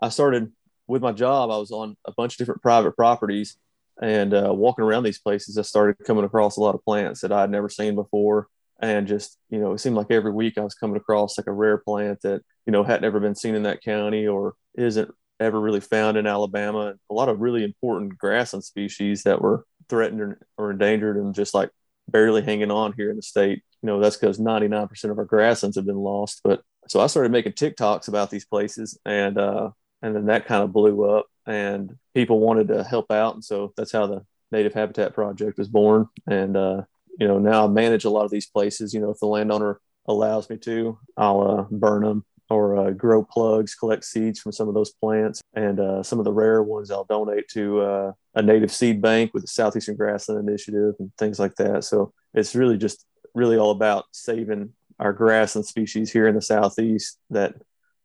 I 0.00 0.08
started 0.08 0.52
with 0.86 1.02
my 1.02 1.12
job. 1.12 1.50
I 1.50 1.58
was 1.58 1.70
on 1.70 1.96
a 2.06 2.12
bunch 2.12 2.34
of 2.34 2.38
different 2.38 2.62
private 2.62 2.96
properties, 2.96 3.56
and 4.00 4.32
uh, 4.32 4.52
walking 4.54 4.84
around 4.84 5.02
these 5.02 5.20
places, 5.20 5.58
I 5.58 5.62
started 5.62 6.04
coming 6.04 6.24
across 6.24 6.56
a 6.56 6.60
lot 6.60 6.74
of 6.74 6.84
plants 6.84 7.20
that 7.20 7.32
I 7.32 7.42
had 7.42 7.50
never 7.50 7.68
seen 7.68 7.94
before, 7.94 8.48
and 8.80 9.06
just 9.06 9.38
you 9.50 9.58
know, 9.58 9.72
it 9.72 9.78
seemed 9.78 9.96
like 9.96 10.10
every 10.10 10.32
week 10.32 10.56
I 10.56 10.62
was 10.62 10.74
coming 10.74 10.96
across 10.96 11.36
like 11.36 11.46
a 11.46 11.52
rare 11.52 11.78
plant 11.78 12.22
that 12.22 12.42
you 12.66 12.72
know 12.72 12.82
hadn't 12.82 13.04
ever 13.04 13.20
been 13.20 13.34
seen 13.34 13.54
in 13.54 13.64
that 13.64 13.82
county 13.82 14.26
or 14.26 14.54
isn't 14.74 15.10
ever 15.38 15.60
really 15.60 15.80
found 15.80 16.16
in 16.16 16.26
Alabama. 16.26 16.94
A 17.10 17.14
lot 17.14 17.28
of 17.28 17.40
really 17.40 17.62
important 17.62 18.16
grassland 18.16 18.64
species 18.64 19.24
that 19.24 19.42
were 19.42 19.66
threatened 19.88 20.36
or 20.56 20.70
endangered, 20.70 21.18
and 21.18 21.34
just 21.34 21.52
like 21.52 21.70
barely 22.08 22.42
hanging 22.42 22.70
on 22.70 22.92
here 22.96 23.10
in 23.10 23.16
the 23.16 23.22
state. 23.22 23.62
You 23.82 23.86
know, 23.86 24.00
that's 24.00 24.16
because 24.16 24.38
99% 24.38 25.04
of 25.10 25.18
our 25.18 25.24
grasslands 25.24 25.76
have 25.76 25.86
been 25.86 25.96
lost. 25.96 26.40
But 26.44 26.62
so 26.88 27.00
I 27.00 27.06
started 27.06 27.32
making 27.32 27.52
TikToks 27.52 28.08
about 28.08 28.30
these 28.30 28.44
places, 28.44 28.98
and 29.04 29.38
uh, 29.38 29.70
and 30.02 30.14
then 30.14 30.26
that 30.26 30.46
kind 30.46 30.62
of 30.62 30.72
blew 30.72 31.04
up, 31.10 31.26
and 31.46 31.96
people 32.14 32.40
wanted 32.40 32.68
to 32.68 32.84
help 32.84 33.10
out, 33.10 33.34
and 33.34 33.44
so 33.44 33.72
that's 33.76 33.92
how 33.92 34.06
the 34.06 34.24
Native 34.50 34.74
Habitat 34.74 35.14
Project 35.14 35.58
was 35.58 35.68
born. 35.68 36.08
And 36.26 36.56
uh, 36.56 36.82
you 37.18 37.28
know, 37.28 37.38
now 37.38 37.64
I 37.64 37.68
manage 37.68 38.04
a 38.04 38.10
lot 38.10 38.24
of 38.24 38.30
these 38.30 38.46
places. 38.46 38.94
You 38.94 39.00
know, 39.00 39.10
if 39.10 39.18
the 39.20 39.26
landowner 39.26 39.80
allows 40.06 40.50
me 40.50 40.58
to, 40.58 40.98
I'll 41.16 41.40
uh, 41.42 41.66
burn 41.70 42.02
them 42.02 42.24
or 42.52 42.76
uh, 42.76 42.90
grow 42.90 43.24
plugs, 43.24 43.74
collect 43.74 44.04
seeds 44.04 44.40
from 44.40 44.52
some 44.52 44.68
of 44.68 44.74
those 44.74 44.92
plants, 44.92 45.40
and 45.54 45.80
uh, 45.80 46.02
some 46.02 46.18
of 46.18 46.24
the 46.24 46.32
rare 46.32 46.62
ones 46.62 46.90
I'll 46.90 47.04
donate 47.04 47.48
to 47.48 47.80
uh, 47.80 48.12
a 48.34 48.42
native 48.42 48.72
seed 48.72 49.00
bank 49.00 49.32
with 49.34 49.42
the 49.42 49.48
Southeastern 49.48 49.96
Grassland 49.96 50.48
Initiative 50.48 50.94
and 50.98 51.10
things 51.18 51.38
like 51.38 51.54
that. 51.56 51.84
So 51.84 52.12
it's 52.34 52.54
really 52.54 52.76
just 52.76 53.04
really 53.34 53.56
all 53.56 53.70
about 53.70 54.04
saving 54.12 54.72
our 54.98 55.12
grassland 55.12 55.66
species 55.66 56.12
here 56.12 56.28
in 56.28 56.34
the 56.34 56.42
Southeast 56.42 57.18
that 57.30 57.54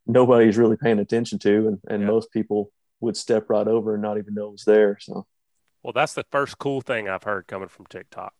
nobody's 0.05 0.57
really 0.57 0.77
paying 0.77 0.99
attention 0.99 1.39
to, 1.39 1.67
and, 1.67 1.79
and 1.89 2.01
yeah. 2.01 2.07
most 2.07 2.31
people 2.31 2.71
would 2.99 3.17
step 3.17 3.49
right 3.49 3.67
over 3.67 3.93
and 3.93 4.01
not 4.01 4.17
even 4.17 4.33
know 4.33 4.47
it 4.47 4.51
was 4.53 4.63
there. 4.63 4.97
So, 4.99 5.27
well, 5.83 5.93
that's 5.93 6.13
the 6.13 6.25
first 6.31 6.57
cool 6.57 6.81
thing 6.81 7.07
I've 7.07 7.23
heard 7.23 7.47
coming 7.47 7.67
from 7.67 7.85
TikTok. 7.87 8.33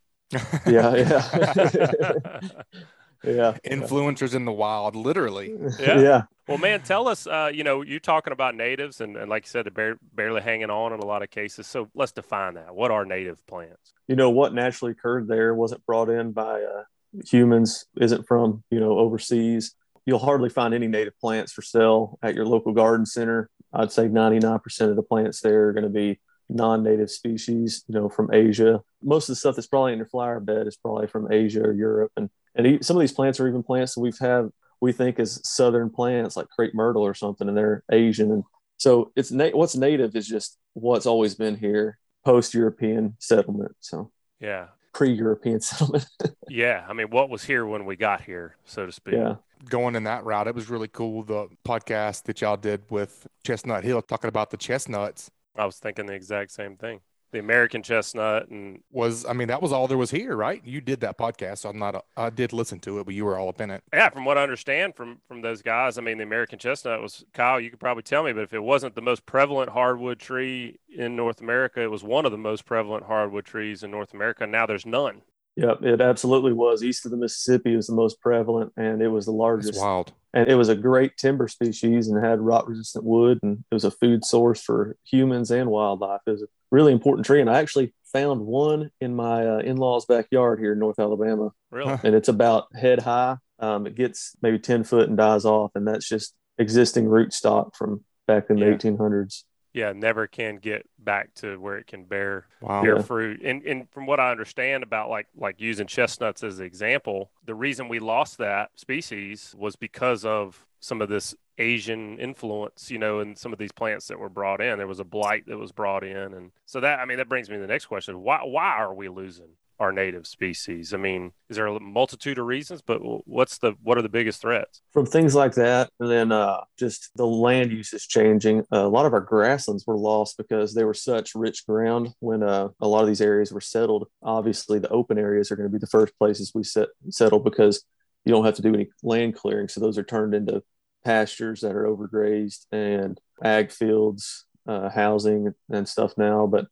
yeah, 0.65 0.95
yeah. 0.95 2.39
yeah. 3.24 3.57
Influencers 3.65 4.36
in 4.36 4.45
the 4.45 4.51
wild 4.51 4.95
literally. 4.95 5.55
Yeah, 5.79 6.00
yeah. 6.00 6.21
well 6.47 6.57
man 6.57 6.81
tell 6.81 7.07
us 7.07 7.27
uh, 7.27 7.51
you 7.53 7.63
know 7.63 7.81
you're 7.81 8.00
talking 8.00 8.33
about 8.33 8.55
natives 8.55 9.01
and, 9.01 9.15
and 9.15 9.29
like 9.29 9.45
you 9.45 9.50
said 9.50 9.65
they're 9.65 9.71
bar- 9.71 10.00
barely 10.13 10.41
hanging 10.41 10.69
on 10.69 10.93
in 10.93 11.00
a 11.00 11.05
lot 11.05 11.21
of 11.21 11.29
cases. 11.29 11.67
So 11.67 11.89
let's 11.93 12.12
define 12.12 12.55
that. 12.55 12.74
What 12.74 12.91
are 12.91 13.05
native 13.05 13.45
plants? 13.47 13.93
You 14.07 14.15
know 14.15 14.29
what 14.29 14.53
naturally 14.53 14.91
occurred 14.91 15.27
there 15.27 15.53
wasn't 15.53 15.86
brought 15.86 16.09
in 16.09 16.31
by 16.31 16.62
uh, 16.62 16.83
humans 17.25 17.86
isn't 17.97 18.27
from 18.27 18.63
you 18.71 18.79
know 18.79 18.97
overseas. 18.97 19.75
You'll 20.05 20.19
hardly 20.19 20.50
find 20.50 20.74
any 20.74 20.88
native 20.88 21.19
plants 21.19 21.51
for 21.51 21.62
sale 21.62 22.17
at 22.21 22.33
your 22.33 22.45
local 22.45 22.74
garden 22.74 23.05
center. 23.05 23.50
I'd 23.74 23.91
say 23.91 24.07
99% 24.07 24.89
of 24.89 24.95
the 24.95 25.03
plants 25.03 25.41
there 25.41 25.67
are 25.67 25.74
going 25.74 25.83
to 25.83 25.89
be 25.89 26.19
non-native 26.50 27.12
species 27.12 27.83
you 27.88 27.95
know 27.95 28.09
from 28.09 28.33
asia. 28.33 28.81
Most 29.03 29.29
of 29.29 29.33
the 29.33 29.39
stuff 29.39 29.55
that's 29.55 29.67
probably 29.67 29.91
in 29.93 30.00
your 30.00 30.07
flower 30.07 30.39
bed 30.39 30.67
is 30.67 30.77
probably 30.77 31.07
from 31.07 31.31
asia 31.31 31.62
or 31.62 31.74
europe 31.74 32.12
and 32.15 32.29
and 32.57 32.83
some 32.83 32.97
of 32.97 33.01
these 33.01 33.11
plants 33.13 33.39
are 33.39 33.47
even 33.47 33.63
plants 33.63 33.95
that 33.95 34.01
we've 34.01 34.17
had 34.19 34.49
we 34.81 34.91
think 34.91 35.19
as 35.19 35.41
southern 35.43 35.89
plants 35.89 36.35
like 36.35 36.49
crepe 36.49 36.73
myrtle 36.73 37.03
or 37.03 37.13
something, 37.13 37.47
and 37.47 37.57
they're 37.57 37.83
Asian. 37.91 38.31
And 38.31 38.43
so 38.77 39.11
it's 39.15 39.31
na- 39.31 39.49
what's 39.49 39.75
native 39.75 40.15
is 40.15 40.27
just 40.27 40.57
what's 40.73 41.05
always 41.05 41.35
been 41.35 41.55
here 41.55 41.97
post 42.23 42.53
European 42.53 43.15
settlement. 43.19 43.75
So 43.79 44.11
yeah, 44.39 44.67
pre 44.93 45.11
European 45.11 45.61
settlement. 45.61 46.07
yeah, 46.49 46.85
I 46.87 46.93
mean, 46.93 47.07
what 47.09 47.29
was 47.29 47.43
here 47.43 47.65
when 47.65 47.85
we 47.85 47.95
got 47.95 48.21
here, 48.21 48.55
so 48.65 48.85
to 48.85 48.91
speak. 48.91 49.15
Yeah. 49.15 49.35
Going 49.69 49.95
in 49.95 50.03
that 50.03 50.23
route, 50.23 50.47
it 50.47 50.53
was 50.53 50.69
really 50.69 50.87
cool. 50.87 51.23
The 51.23 51.47
podcast 51.67 52.23
that 52.23 52.41
y'all 52.41 52.57
did 52.57 52.83
with 52.91 53.25
Chestnut 53.43 53.83
Hill 53.83 54.03
talking 54.03 54.27
about 54.27 54.51
the 54.51 54.57
chestnuts. 54.57 55.31
I 55.57 55.65
was 55.65 55.77
thinking 55.77 56.05
the 56.05 56.13
exact 56.13 56.51
same 56.51 56.77
thing 56.77 56.99
the 57.31 57.39
American 57.39 57.84
chestnut 57.84 58.50
and 58.50 58.81
was 58.91 59.25
I 59.25 59.34
mean 59.34 59.48
that 59.50 59.62
was 59.62 59.72
all 59.72 59.88
there 59.88 59.98
was 59.98 60.12
here, 60.12 60.36
right? 60.36 60.62
You 60.65 60.81
did 60.81 61.01
that 61.01 61.17
podcast, 61.17 61.60
so 61.60 61.69
I'm 61.69 61.79
not 61.79 61.96
a, 61.96 62.03
I 62.15 62.29
did 62.29 62.53
listen 62.53 62.79
to 62.81 63.00
it, 63.00 63.05
but 63.05 63.13
you 63.13 63.25
were 63.25 63.38
all 63.38 63.50
up 63.50 63.62
in 63.62 63.69
it. 63.69 63.84
Yeah, 63.93 64.10
from 64.10 64.25
what 64.25 64.38
I 64.38 64.43
understand 64.43 64.96
from 64.96 65.19
from 65.27 65.41
those 65.41 65.62
guys, 65.62 65.98
I 65.98 66.01
mean 66.01 66.17
the 66.17 66.24
American 66.24 66.60
chestnut 66.60 67.01
was 67.01 67.25
Kyle. 67.34 67.60
You 67.60 67.69
could 67.69 67.79
probably 67.79 68.03
tell 68.03 68.24
me, 68.24 68.34
but 68.34 68.43
if 68.43 68.53
it 68.53 68.63
wasn't 68.63 68.96
the 68.96 69.01
most 69.01 69.25
prevalent 69.25 69.72
hardwood 69.72 70.19
tree 70.19 70.79
in 70.89 71.15
North 71.15 71.41
America, 71.41 71.81
it 71.81 71.91
was 71.91 72.03
one 72.03 72.25
of 72.25 72.31
the 72.31 72.38
most 72.38 72.65
prevalent 72.65 73.05
hardwood 73.05 73.46
trees 73.46 73.84
in 73.84 73.91
North 73.91 74.13
America. 74.13 74.48
Now 74.48 74.65
there's 74.65 74.86
none. 74.86 75.22
Yep, 75.57 75.83
it 75.83 76.01
absolutely 76.01 76.53
was. 76.53 76.83
East 76.83 77.05
of 77.05 77.11
the 77.11 77.17
Mississippi 77.17 77.75
was 77.75 77.87
the 77.87 77.95
most 77.95 78.21
prevalent, 78.21 78.71
and 78.77 79.01
it 79.01 79.07
was 79.07 79.25
the 79.25 79.31
largest. 79.31 79.73
That's 79.73 79.81
wild. 79.81 80.13
And 80.33 80.47
it 80.47 80.53
was 80.53 80.69
a 80.69 80.75
great 80.75 81.17
timber 81.17 81.47
species 81.47 82.07
and 82.07 82.23
had 82.23 82.39
rot-resistant 82.39 83.03
wood, 83.03 83.39
and 83.41 83.63
it 83.71 83.73
was 83.73 83.83
a 83.83 83.89
food 83.89 84.23
source 84.23 84.61
for 84.61 84.95
humans 85.03 85.49
and 85.49 85.71
wildlife. 85.71 86.21
It 86.27 86.31
was 86.31 86.43
a 86.43 86.47
really 86.69 86.93
important 86.93 87.25
tree, 87.25 87.41
and 87.41 87.49
I 87.49 87.57
actually 87.57 87.95
found 88.13 88.41
one 88.41 88.91
in 89.01 89.15
my 89.15 89.47
uh, 89.47 89.57
in-laws' 89.59 90.05
backyard 90.05 90.59
here 90.59 90.73
in 90.73 90.79
North 90.79 90.99
Alabama. 90.99 91.51
Really? 91.71 91.97
And 92.03 92.13
it's 92.13 92.29
about 92.29 92.67
head 92.75 93.01
high. 93.01 93.37
Um, 93.57 93.87
it 93.87 93.95
gets 93.95 94.35
maybe 94.43 94.59
ten 94.59 94.83
foot 94.83 95.09
and 95.09 95.17
dies 95.17 95.43
off, 95.43 95.71
and 95.73 95.87
that's 95.87 96.07
just 96.07 96.35
existing 96.59 97.07
root 97.07 97.33
stock 97.33 97.75
from 97.75 98.03
back 98.27 98.51
in 98.51 98.59
yeah. 98.59 98.69
the 98.69 98.75
1800s 98.75 99.43
yeah, 99.77 99.93
never 99.93 100.25
can 100.25 100.57
get 100.57 100.89
back 100.98 101.36
to 101.36 101.57
where 101.57 101.77
it 101.77 101.86
can 101.86 102.03
bear 102.03 102.48
wow. 102.62 102.81
bear 102.81 103.00
fruit. 103.03 103.41
And 103.43 103.63
and 103.63 103.88
from 103.91 104.07
what 104.07 104.19
I 104.19 104.31
understand 104.31 104.81
about 104.81 105.10
like 105.10 105.27
like 105.38 105.62
using 105.62 105.86
chestnuts 105.86 106.43
as 106.43 106.60
an 106.60 106.65
example, 106.65 107.29
the 107.46 107.53
reason 107.53 107.88
we 107.88 108.00
lost 108.00 108.39
that 108.39 108.72
species 108.75 109.53
was 109.55 109.75
because 109.75 110.25
of 110.25 110.65
some 110.79 111.00
of 111.00 111.10
this 111.10 111.36
Asian 111.60 112.19
influence, 112.19 112.89
you 112.89 112.98
know, 112.98 113.19
in 113.19 113.36
some 113.36 113.53
of 113.53 113.60
these 113.60 113.72
plants 113.72 114.07
that 114.07 114.19
were 114.19 114.29
brought 114.29 114.62
in. 114.62 114.79
There 114.79 114.88
was 114.88 115.00
a 115.00 115.03
blight 115.03 115.46
that 115.48 115.57
was 115.57 115.72
brought 115.72 116.03
in, 116.03 116.34
and 116.34 116.51
so 116.65 116.79
that 116.79 117.00
I 117.00 117.05
mean 117.05 117.17
that 117.17 117.29
brings 117.29 117.48
me 117.48 117.55
to 117.57 117.62
the 117.62 117.67
next 117.67 117.86
question: 117.86 118.24
Why 118.24 118.39
why 118.43 118.77
are 118.77 118.93
we 118.93 119.10
losing 119.10 119.50
our 119.79 119.91
native 119.91 120.27
species? 120.27 120.93
I 120.93 120.98
mean, 120.98 121.31
is 121.50 121.57
there 121.57 121.67
a 121.67 121.79
multitude 121.79 122.39
of 122.39 122.46
reasons, 122.46 122.81
but 122.81 123.00
what's 123.27 123.57
the 123.57 123.74
what 123.84 123.98
are 123.98 124.01
the 124.01 124.10
biggest 124.10 124.41
threats? 124.41 124.81
From 124.93 125.05
things 125.05 125.36
like 125.36 125.53
that, 125.55 125.89
and 126.00 126.10
then 126.10 126.31
uh, 126.31 126.62
just 126.77 127.10
the 127.15 127.25
land 127.25 127.72
use 127.72 127.93
is 127.93 128.05
changing. 128.05 128.62
Uh, 128.72 128.86
a 128.86 128.89
lot 128.89 129.05
of 129.05 129.13
our 129.13 129.22
grasslands 129.22 129.86
were 129.86 129.98
lost 129.98 130.38
because 130.38 130.74
they 130.74 130.84
were 130.84 130.93
such 130.93 131.36
rich 131.36 131.65
ground 131.65 132.10
when 132.19 132.43
uh, 132.43 132.69
a 132.79 132.88
lot 132.88 133.01
of 133.01 133.07
these 133.07 133.22
areas 133.22 133.51
were 133.51 133.62
settled. 133.62 134.07
Obviously, 134.24 134.79
the 134.79 134.89
open 134.89 135.17
areas 135.17 135.51
are 135.51 135.55
going 135.55 135.69
to 135.69 135.74
be 135.74 135.79
the 135.79 135.88
first 135.88 136.17
places 136.17 136.51
we 136.53 136.63
set 136.63 136.89
settle 137.10 137.39
because 137.39 137.84
you 138.25 138.31
don't 138.31 138.46
have 138.46 138.55
to 138.55 138.62
do 138.62 138.74
any 138.74 138.89
land 139.03 139.36
clearing, 139.36 139.67
so 139.67 139.79
those 139.79 139.98
are 139.98 140.03
turned 140.03 140.34
into 140.34 140.63
pastures 141.05 141.62
that 141.62 141.75
are 141.75 141.86
overgrazed 141.86 142.65
and 142.72 143.19
ag 143.43 143.72
fields, 143.72 144.46
uh, 144.67 144.89
housing 144.89 145.53
and 145.69 145.88
stuff 145.88 146.13
now. 146.17 146.48
But 146.48 146.67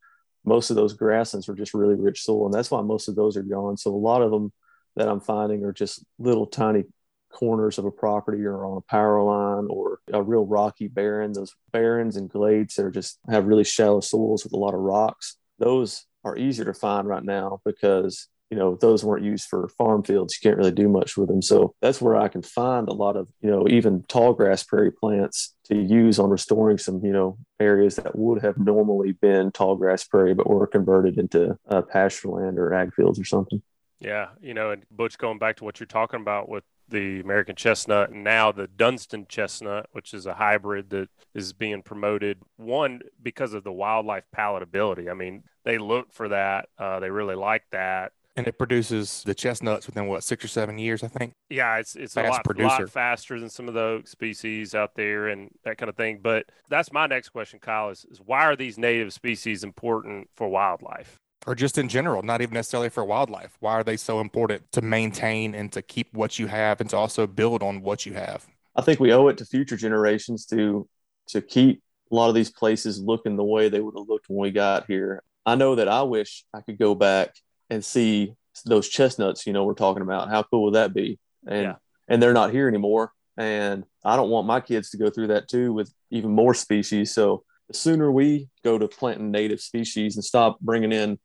most 0.45 0.69
of 0.69 0.75
those 0.75 0.93
grasslands 0.93 1.49
are 1.49 1.55
just 1.55 1.73
really 1.73 1.95
rich 1.95 2.23
soil, 2.23 2.45
and 2.45 2.53
that's 2.53 2.71
why 2.71 2.81
most 2.81 3.07
of 3.07 3.15
those 3.15 3.35
are 3.37 3.43
gone. 3.43 3.77
So 3.77 3.91
a 3.91 3.97
lot 3.97 4.21
of 4.21 4.31
them 4.31 4.51
that 4.95 5.09
I'm 5.09 5.19
finding 5.19 5.63
are 5.65 5.73
just 5.73 6.03
little 6.19 6.45
tiny 6.45 6.83
corners 7.31 7.77
of 7.77 7.85
a 7.85 7.91
property 7.91 8.45
or 8.45 8.65
on 8.65 8.77
a 8.77 8.81
power 8.81 9.21
line 9.21 9.67
or 9.69 9.99
a 10.11 10.21
real 10.21 10.45
rocky 10.45 10.87
barren. 10.87 11.33
Those 11.33 11.53
barrens 11.71 12.15
and 12.15 12.29
glades 12.29 12.75
that 12.75 12.85
are 12.85 12.91
just 12.91 13.19
have 13.29 13.45
really 13.45 13.65
shallow 13.65 13.99
soils 13.99 14.43
with 14.43 14.53
a 14.53 14.57
lot 14.57 14.73
of 14.73 14.79
rocks. 14.79 15.37
Those 15.59 16.05
are 16.23 16.37
easier 16.37 16.65
to 16.65 16.73
find 16.73 17.07
right 17.07 17.23
now 17.23 17.59
because 17.65 18.27
you 18.49 18.57
know 18.57 18.75
those 18.75 19.03
weren't 19.03 19.23
used 19.23 19.47
for 19.47 19.67
farm 19.69 20.03
fields 20.03 20.35
you 20.35 20.47
can't 20.47 20.57
really 20.57 20.71
do 20.71 20.87
much 20.87 21.17
with 21.17 21.27
them 21.27 21.41
so 21.41 21.73
that's 21.81 22.01
where 22.01 22.15
i 22.15 22.27
can 22.27 22.41
find 22.41 22.87
a 22.87 22.93
lot 22.93 23.15
of 23.15 23.27
you 23.41 23.49
know 23.49 23.67
even 23.67 24.03
tall 24.07 24.33
grass 24.33 24.63
prairie 24.63 24.91
plants 24.91 25.55
to 25.65 25.75
use 25.75 26.19
on 26.19 26.29
restoring 26.29 26.77
some 26.77 27.03
you 27.03 27.11
know 27.11 27.37
areas 27.59 27.95
that 27.95 28.15
would 28.15 28.41
have 28.41 28.57
normally 28.57 29.13
been 29.13 29.51
tall 29.51 29.75
grass 29.75 30.03
prairie 30.03 30.33
but 30.33 30.49
were 30.49 30.67
converted 30.67 31.17
into 31.17 31.57
uh, 31.69 31.81
pasture 31.81 32.29
land 32.29 32.59
or 32.59 32.73
ag 32.73 32.93
fields 32.93 33.19
or 33.19 33.25
something 33.25 33.61
yeah 33.99 34.27
you 34.41 34.53
know 34.53 34.71
and 34.71 34.83
butch 34.91 35.17
going 35.17 35.39
back 35.39 35.55
to 35.55 35.63
what 35.63 35.79
you're 35.79 35.87
talking 35.87 36.21
about 36.21 36.47
with 36.49 36.63
the 36.87 37.19
American 37.19 37.55
chestnut 37.55 38.11
and 38.11 38.23
now 38.23 38.51
the 38.51 38.67
Dunstan 38.67 39.25
chestnut, 39.27 39.87
which 39.93 40.13
is 40.13 40.27
a 40.27 40.35
hybrid 40.35 40.91
that 40.91 41.09
is 41.33 41.51
being 41.51 41.81
promoted. 41.81 42.37
One, 42.57 43.01
because 43.23 43.55
of 43.55 43.63
the 43.63 43.71
wildlife 43.71 44.25
palatability. 44.37 45.09
I 45.09 45.15
mean, 45.15 45.41
they 45.63 45.79
look 45.79 46.13
for 46.13 46.29
that. 46.29 46.69
Uh, 46.77 46.99
they 46.99 47.09
really 47.09 47.33
like 47.33 47.63
that 47.71 48.11
and 48.35 48.47
it 48.47 48.57
produces 48.57 49.23
the 49.25 49.33
chestnuts 49.33 49.87
within 49.87 50.07
what 50.07 50.23
six 50.23 50.43
or 50.43 50.47
seven 50.47 50.77
years, 50.77 51.03
I 51.03 51.07
think. 51.07 51.33
Yeah, 51.49 51.77
it's 51.77 51.95
it's 51.95 52.13
Fast 52.13 52.27
a 52.27 52.31
lot, 52.31 52.43
producer. 52.43 52.67
lot 52.83 52.89
faster 52.89 53.39
than 53.39 53.49
some 53.49 53.67
of 53.67 53.73
the 53.73 53.81
oak 53.81 54.07
species 54.07 54.75
out 54.75 54.95
there 54.95 55.29
and 55.29 55.49
that 55.63 55.77
kind 55.77 55.89
of 55.89 55.95
thing. 55.95 56.19
But 56.21 56.45
that's 56.69 56.91
my 56.91 57.07
next 57.07 57.29
question, 57.29 57.59
Kyle. 57.59 57.89
Is, 57.89 58.05
is 58.09 58.19
why 58.19 58.45
are 58.45 58.55
these 58.55 58.77
native 58.77 59.13
species 59.13 59.63
important 59.63 60.29
for 60.35 60.49
wildlife? 60.49 61.17
Or 61.47 61.55
just 61.55 61.77
in 61.77 61.87
general, 61.87 62.23
not 62.23 62.41
even 62.41 62.55
necessarily 62.55 62.89
for 62.89 63.05
wildlife. 63.05 63.55
Why 63.59 63.73
are 63.73 63.83
they 63.83 63.97
so 63.97 64.19
important 64.19 64.71
to 64.71 64.81
maintain 64.81 65.53
and 65.53 65.71
to 65.73 65.81
keep 65.81 66.11
what 66.11 66.39
you 66.39 66.47
have 66.47 66.81
and 66.81 66.89
to 66.89 66.97
also 66.97 67.27
build 67.27 67.61
on 67.61 67.81
what 67.81 68.05
you 68.05 68.13
have? 68.13 68.47
I 68.75 68.81
think 68.81 68.99
we 68.99 69.13
owe 69.13 69.27
it 69.27 69.37
to 69.37 69.45
future 69.45 69.77
generations 69.77 70.45
to 70.47 70.87
to 71.27 71.41
keep 71.41 71.81
a 72.11 72.15
lot 72.15 72.29
of 72.29 72.35
these 72.35 72.51
places 72.51 72.99
looking 72.99 73.35
the 73.35 73.43
way 73.43 73.69
they 73.69 73.79
would 73.79 73.95
have 73.97 74.07
looked 74.07 74.29
when 74.29 74.39
we 74.39 74.51
got 74.51 74.85
here. 74.87 75.23
I 75.45 75.55
know 75.55 75.75
that 75.75 75.87
I 75.87 76.03
wish 76.03 76.43
I 76.53 76.61
could 76.61 76.77
go 76.77 76.95
back 76.95 77.35
and 77.69 77.83
see 77.83 78.33
those 78.65 78.87
chestnuts, 78.87 79.45
you 79.45 79.53
know, 79.53 79.63
we're 79.63 79.73
talking 79.73 80.01
about. 80.01 80.29
How 80.29 80.43
cool 80.43 80.63
would 80.63 80.75
that 80.75 80.93
be? 80.93 81.19
And 81.47 81.63
yeah. 81.63 81.75
and 82.07 82.21
they're 82.21 82.33
not 82.33 82.51
here 82.51 82.67
anymore. 82.67 83.11
And 83.37 83.83
I 84.03 84.15
don't 84.15 84.29
want 84.29 84.47
my 84.47 84.61
kids 84.61 84.91
to 84.91 84.97
go 84.97 85.09
through 85.09 85.27
that 85.27 85.47
too 85.49 85.73
with 85.73 85.93
even 86.09 86.31
more 86.31 86.53
species. 86.53 87.13
So 87.13 87.43
the 87.67 87.73
sooner 87.73 88.11
we 88.11 88.47
go 88.63 88.77
to 88.77 88.87
planting 88.87 89.31
native 89.31 89.59
species 89.59 90.15
and 90.15 90.23
stop 90.23 90.59
bringing 90.59 90.91
in 90.91 91.19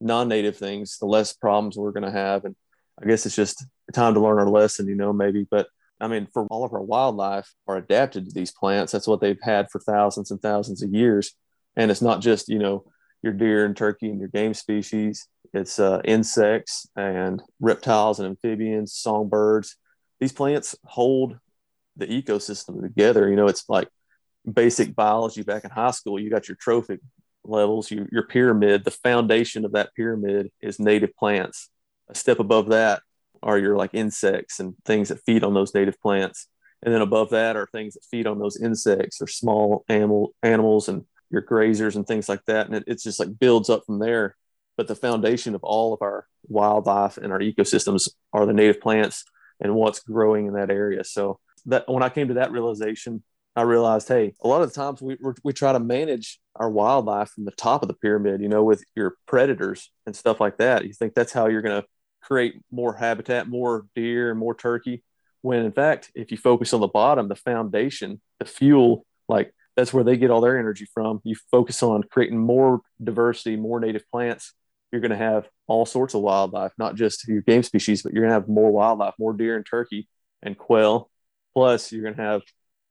non-native 0.00 0.56
things, 0.56 0.98
the 0.98 1.06
less 1.06 1.32
problems 1.32 1.76
we're 1.76 1.92
going 1.92 2.04
to 2.04 2.10
have. 2.10 2.44
And 2.44 2.54
I 3.02 3.06
guess 3.06 3.26
it's 3.26 3.34
just 3.34 3.64
time 3.92 4.14
to 4.14 4.20
learn 4.20 4.38
our 4.38 4.48
lesson, 4.48 4.88
you 4.88 4.94
know, 4.94 5.12
maybe. 5.12 5.46
But 5.50 5.66
I 6.00 6.08
mean, 6.08 6.28
for 6.32 6.46
all 6.46 6.64
of 6.64 6.72
our 6.72 6.82
wildlife 6.82 7.52
are 7.66 7.76
adapted 7.76 8.26
to 8.26 8.32
these 8.32 8.52
plants. 8.52 8.92
That's 8.92 9.08
what 9.08 9.20
they've 9.20 9.40
had 9.42 9.68
for 9.70 9.80
thousands 9.80 10.30
and 10.30 10.40
thousands 10.40 10.82
of 10.82 10.92
years. 10.92 11.32
And 11.74 11.90
it's 11.90 12.02
not 12.02 12.20
just, 12.20 12.48
you 12.48 12.58
know, 12.58 12.84
your 13.22 13.32
deer 13.32 13.64
and 13.64 13.76
turkey 13.76 14.10
and 14.10 14.20
your 14.20 14.28
game 14.28 14.54
species. 14.54 15.26
It's 15.52 15.78
uh, 15.78 16.00
insects 16.04 16.88
and 16.96 17.42
reptiles 17.60 18.20
and 18.20 18.28
amphibians, 18.28 18.94
songbirds. 18.94 19.76
These 20.20 20.32
plants 20.32 20.74
hold 20.84 21.38
the 21.96 22.06
ecosystem 22.06 22.82
together. 22.82 23.28
You 23.28 23.36
know, 23.36 23.46
it's 23.46 23.68
like 23.68 23.88
basic 24.50 24.94
biology 24.94 25.42
back 25.42 25.64
in 25.64 25.70
high 25.70 25.90
school. 25.90 26.20
You 26.20 26.30
got 26.30 26.48
your 26.48 26.56
trophic 26.60 27.00
levels, 27.44 27.90
your, 27.90 28.08
your 28.12 28.26
pyramid. 28.26 28.84
The 28.84 28.90
foundation 28.90 29.64
of 29.64 29.72
that 29.72 29.94
pyramid 29.94 30.50
is 30.60 30.78
native 30.78 31.14
plants. 31.16 31.70
A 32.08 32.14
step 32.14 32.38
above 32.38 32.68
that 32.70 33.02
are 33.42 33.58
your 33.58 33.76
like 33.76 33.90
insects 33.92 34.60
and 34.60 34.74
things 34.84 35.08
that 35.08 35.22
feed 35.24 35.44
on 35.44 35.54
those 35.54 35.74
native 35.74 36.00
plants. 36.00 36.48
And 36.82 36.92
then 36.92 37.02
above 37.02 37.30
that 37.30 37.56
are 37.56 37.66
things 37.66 37.94
that 37.94 38.04
feed 38.10 38.26
on 38.26 38.38
those 38.38 38.60
insects 38.60 39.20
or 39.20 39.26
small 39.26 39.84
animal 39.88 40.34
animals 40.42 40.88
and 40.88 41.04
your 41.30 41.42
grazers 41.42 41.96
and 41.96 42.06
things 42.06 42.28
like 42.28 42.44
that. 42.46 42.66
And 42.66 42.76
it, 42.76 42.84
it's 42.86 43.02
just 43.02 43.18
like 43.18 43.38
builds 43.38 43.70
up 43.70 43.84
from 43.86 43.98
there. 43.98 44.36
But 44.76 44.88
the 44.88 44.94
foundation 44.94 45.54
of 45.54 45.64
all 45.64 45.94
of 45.94 46.02
our 46.02 46.26
wildlife 46.48 47.16
and 47.16 47.32
our 47.32 47.38
ecosystems 47.38 48.08
are 48.32 48.46
the 48.46 48.52
native 48.52 48.80
plants 48.80 49.24
and 49.60 49.74
what's 49.74 50.00
growing 50.00 50.46
in 50.46 50.54
that 50.54 50.70
area. 50.70 51.02
So 51.04 51.38
that 51.66 51.88
when 51.88 52.02
I 52.02 52.08
came 52.08 52.28
to 52.28 52.34
that 52.34 52.52
realization, 52.52 53.22
I 53.54 53.62
realized, 53.62 54.08
hey, 54.08 54.34
a 54.42 54.48
lot 54.48 54.60
of 54.60 54.68
the 54.68 54.74
times 54.74 55.00
we 55.00 55.16
we 55.42 55.52
try 55.54 55.72
to 55.72 55.80
manage 55.80 56.38
our 56.54 56.68
wildlife 56.68 57.30
from 57.30 57.46
the 57.46 57.52
top 57.52 57.82
of 57.82 57.88
the 57.88 57.94
pyramid, 57.94 58.42
you 58.42 58.48
know, 58.48 58.62
with 58.62 58.84
your 58.94 59.16
predators 59.26 59.90
and 60.04 60.14
stuff 60.14 60.40
like 60.40 60.58
that. 60.58 60.84
You 60.84 60.92
think 60.92 61.14
that's 61.14 61.32
how 61.32 61.46
you're 61.46 61.62
going 61.62 61.80
to 61.80 61.88
create 62.20 62.60
more 62.70 62.94
habitat, 62.94 63.48
more 63.48 63.86
deer, 63.94 64.34
more 64.34 64.54
turkey. 64.54 65.02
When 65.40 65.64
in 65.64 65.72
fact, 65.72 66.10
if 66.14 66.30
you 66.30 66.36
focus 66.36 66.74
on 66.74 66.80
the 66.80 66.88
bottom, 66.88 67.28
the 67.28 67.34
foundation, 67.34 68.20
the 68.40 68.44
fuel, 68.44 69.06
like 69.28 69.54
that's 69.74 69.92
where 69.92 70.04
they 70.04 70.16
get 70.16 70.30
all 70.30 70.40
their 70.40 70.58
energy 70.58 70.86
from. 70.92 71.20
You 71.24 71.36
focus 71.50 71.82
on 71.82 72.02
creating 72.02 72.38
more 72.38 72.80
diversity, 73.02 73.56
more 73.56 73.80
native 73.80 74.04
plants. 74.10 74.52
You're 74.92 75.00
going 75.00 75.10
to 75.10 75.16
have 75.16 75.48
all 75.66 75.84
sorts 75.84 76.14
of 76.14 76.22
wildlife, 76.22 76.72
not 76.78 76.94
just 76.94 77.26
your 77.28 77.42
game 77.42 77.62
species, 77.62 78.02
but 78.02 78.12
you're 78.12 78.22
going 78.22 78.30
to 78.30 78.34
have 78.34 78.48
more 78.48 78.70
wildlife, 78.70 79.14
more 79.18 79.32
deer 79.32 79.56
and 79.56 79.66
turkey 79.66 80.08
and 80.42 80.56
quail. 80.56 81.10
Plus, 81.54 81.90
you're 81.92 82.02
going 82.02 82.14
to 82.14 82.22
have 82.22 82.42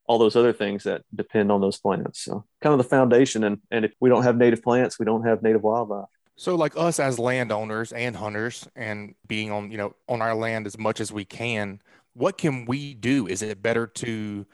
all 0.08 0.19
those 0.19 0.36
other 0.36 0.53
things 0.53 0.84
that 0.84 1.03
depend 1.13 1.51
on 1.51 1.62
those 1.62 1.77
plants. 1.77 2.21
So, 2.23 2.45
kind 2.62 2.73
of 2.73 2.77
the 2.77 2.89
foundation. 2.89 3.43
And, 3.43 3.60
and 3.71 3.86
if 3.86 3.93
we 3.99 4.10
don't 4.10 4.23
have 4.23 4.38
native 4.38 4.62
plants, 4.62 4.99
we 4.99 5.05
don't 5.05 5.25
have 5.25 5.41
native 5.41 5.63
wildlife. 5.63 6.08
So, 6.36 6.55
like 6.55 6.75
us 6.75 6.99
as 6.99 7.17
landowners 7.17 7.91
and 7.93 8.15
hunters, 8.15 8.67
and 8.75 9.15
being 9.25 9.51
on 9.51 9.71
you 9.71 9.77
know 9.77 9.95
on 10.10 10.21
our 10.21 10.36
land 10.36 10.67
as 10.67 10.77
much 10.77 10.99
as 10.99 11.12
we 11.12 11.23
can, 11.23 11.81
what 12.13 12.38
can 12.38 12.65
we 12.65 12.93
do? 12.93 13.25
Is 13.27 13.41
it 13.41 13.62
better 13.62 13.88
to 13.88 14.45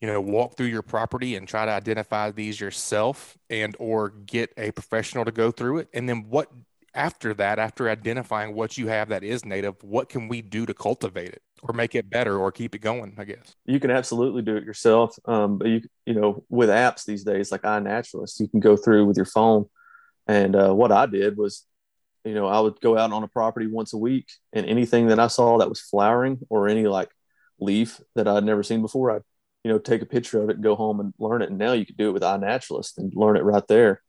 you 0.00 0.06
know 0.08 0.20
walk 0.20 0.56
through 0.56 0.66
your 0.66 0.82
property 0.82 1.36
and 1.36 1.46
try 1.46 1.64
to 1.64 1.70
identify 1.70 2.30
these 2.30 2.60
yourself 2.60 3.38
and 3.48 3.76
or 3.78 4.10
get 4.10 4.52
a 4.56 4.70
professional 4.72 5.24
to 5.24 5.32
go 5.32 5.50
through 5.50 5.78
it 5.78 5.88
and 5.92 6.08
then 6.08 6.24
what 6.28 6.50
after 6.94 7.34
that 7.34 7.58
after 7.58 7.88
identifying 7.88 8.54
what 8.54 8.76
you 8.76 8.88
have 8.88 9.08
that 9.08 9.22
is 9.22 9.44
native 9.44 9.74
what 9.82 10.08
can 10.08 10.28
we 10.28 10.42
do 10.42 10.66
to 10.66 10.74
cultivate 10.74 11.28
it 11.28 11.42
or 11.62 11.72
make 11.72 11.94
it 11.94 12.10
better 12.10 12.38
or 12.38 12.50
keep 12.50 12.74
it 12.74 12.80
going 12.80 13.14
i 13.18 13.24
guess 13.24 13.54
you 13.64 13.78
can 13.78 13.90
absolutely 13.90 14.42
do 14.42 14.56
it 14.56 14.64
yourself 14.64 15.16
um, 15.26 15.58
but 15.58 15.68
you 15.68 15.82
you 16.06 16.14
know 16.14 16.44
with 16.48 16.68
apps 16.68 17.04
these 17.04 17.24
days 17.24 17.52
like 17.52 17.62
iNaturalist 17.62 18.40
you 18.40 18.48
can 18.48 18.60
go 18.60 18.76
through 18.76 19.04
with 19.04 19.16
your 19.16 19.26
phone 19.26 19.66
and 20.26 20.56
uh, 20.56 20.72
what 20.72 20.92
i 20.92 21.06
did 21.06 21.36
was 21.36 21.64
you 22.24 22.34
know 22.34 22.46
i 22.46 22.58
would 22.58 22.80
go 22.80 22.98
out 22.98 23.12
on 23.12 23.22
a 23.22 23.28
property 23.28 23.66
once 23.66 23.92
a 23.92 23.98
week 23.98 24.26
and 24.52 24.66
anything 24.66 25.06
that 25.06 25.20
i 25.20 25.26
saw 25.26 25.58
that 25.58 25.68
was 25.68 25.80
flowering 25.80 26.38
or 26.48 26.68
any 26.68 26.86
like 26.86 27.10
leaf 27.60 28.00
that 28.14 28.26
i'd 28.26 28.44
never 28.44 28.62
seen 28.62 28.82
before 28.82 29.10
i'd 29.12 29.22
you 29.64 29.70
know, 29.70 29.78
take 29.78 30.02
a 30.02 30.06
picture 30.06 30.42
of 30.42 30.48
it 30.48 30.56
and 30.56 30.62
go 30.62 30.74
home 30.74 31.00
and 31.00 31.12
learn 31.18 31.42
it. 31.42 31.50
And 31.50 31.58
now 31.58 31.72
you 31.72 31.84
can 31.84 31.96
do 31.96 32.08
it 32.08 32.12
with 32.12 32.22
iNaturalist 32.22 32.98
and 32.98 33.12
learn 33.14 33.36
it 33.36 33.44
right 33.44 33.66
there. 33.68 34.02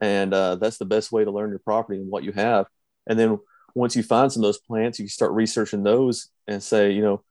And 0.00 0.34
uh, 0.34 0.56
that's 0.56 0.78
the 0.78 0.84
best 0.84 1.12
way 1.12 1.24
to 1.24 1.30
learn 1.30 1.50
your 1.50 1.60
property 1.60 1.98
and 1.98 2.10
what 2.10 2.24
you 2.24 2.32
have. 2.32 2.66
And 3.06 3.18
then 3.18 3.38
once 3.74 3.96
you 3.96 4.02
find 4.02 4.32
some 4.32 4.42
of 4.42 4.48
those 4.48 4.58
plants, 4.58 4.98
you 4.98 5.08
start 5.08 5.32
researching 5.32 5.82
those 5.82 6.30
and 6.46 6.62
say, 6.62 6.92
you 6.92 7.02
know, 7.02 7.22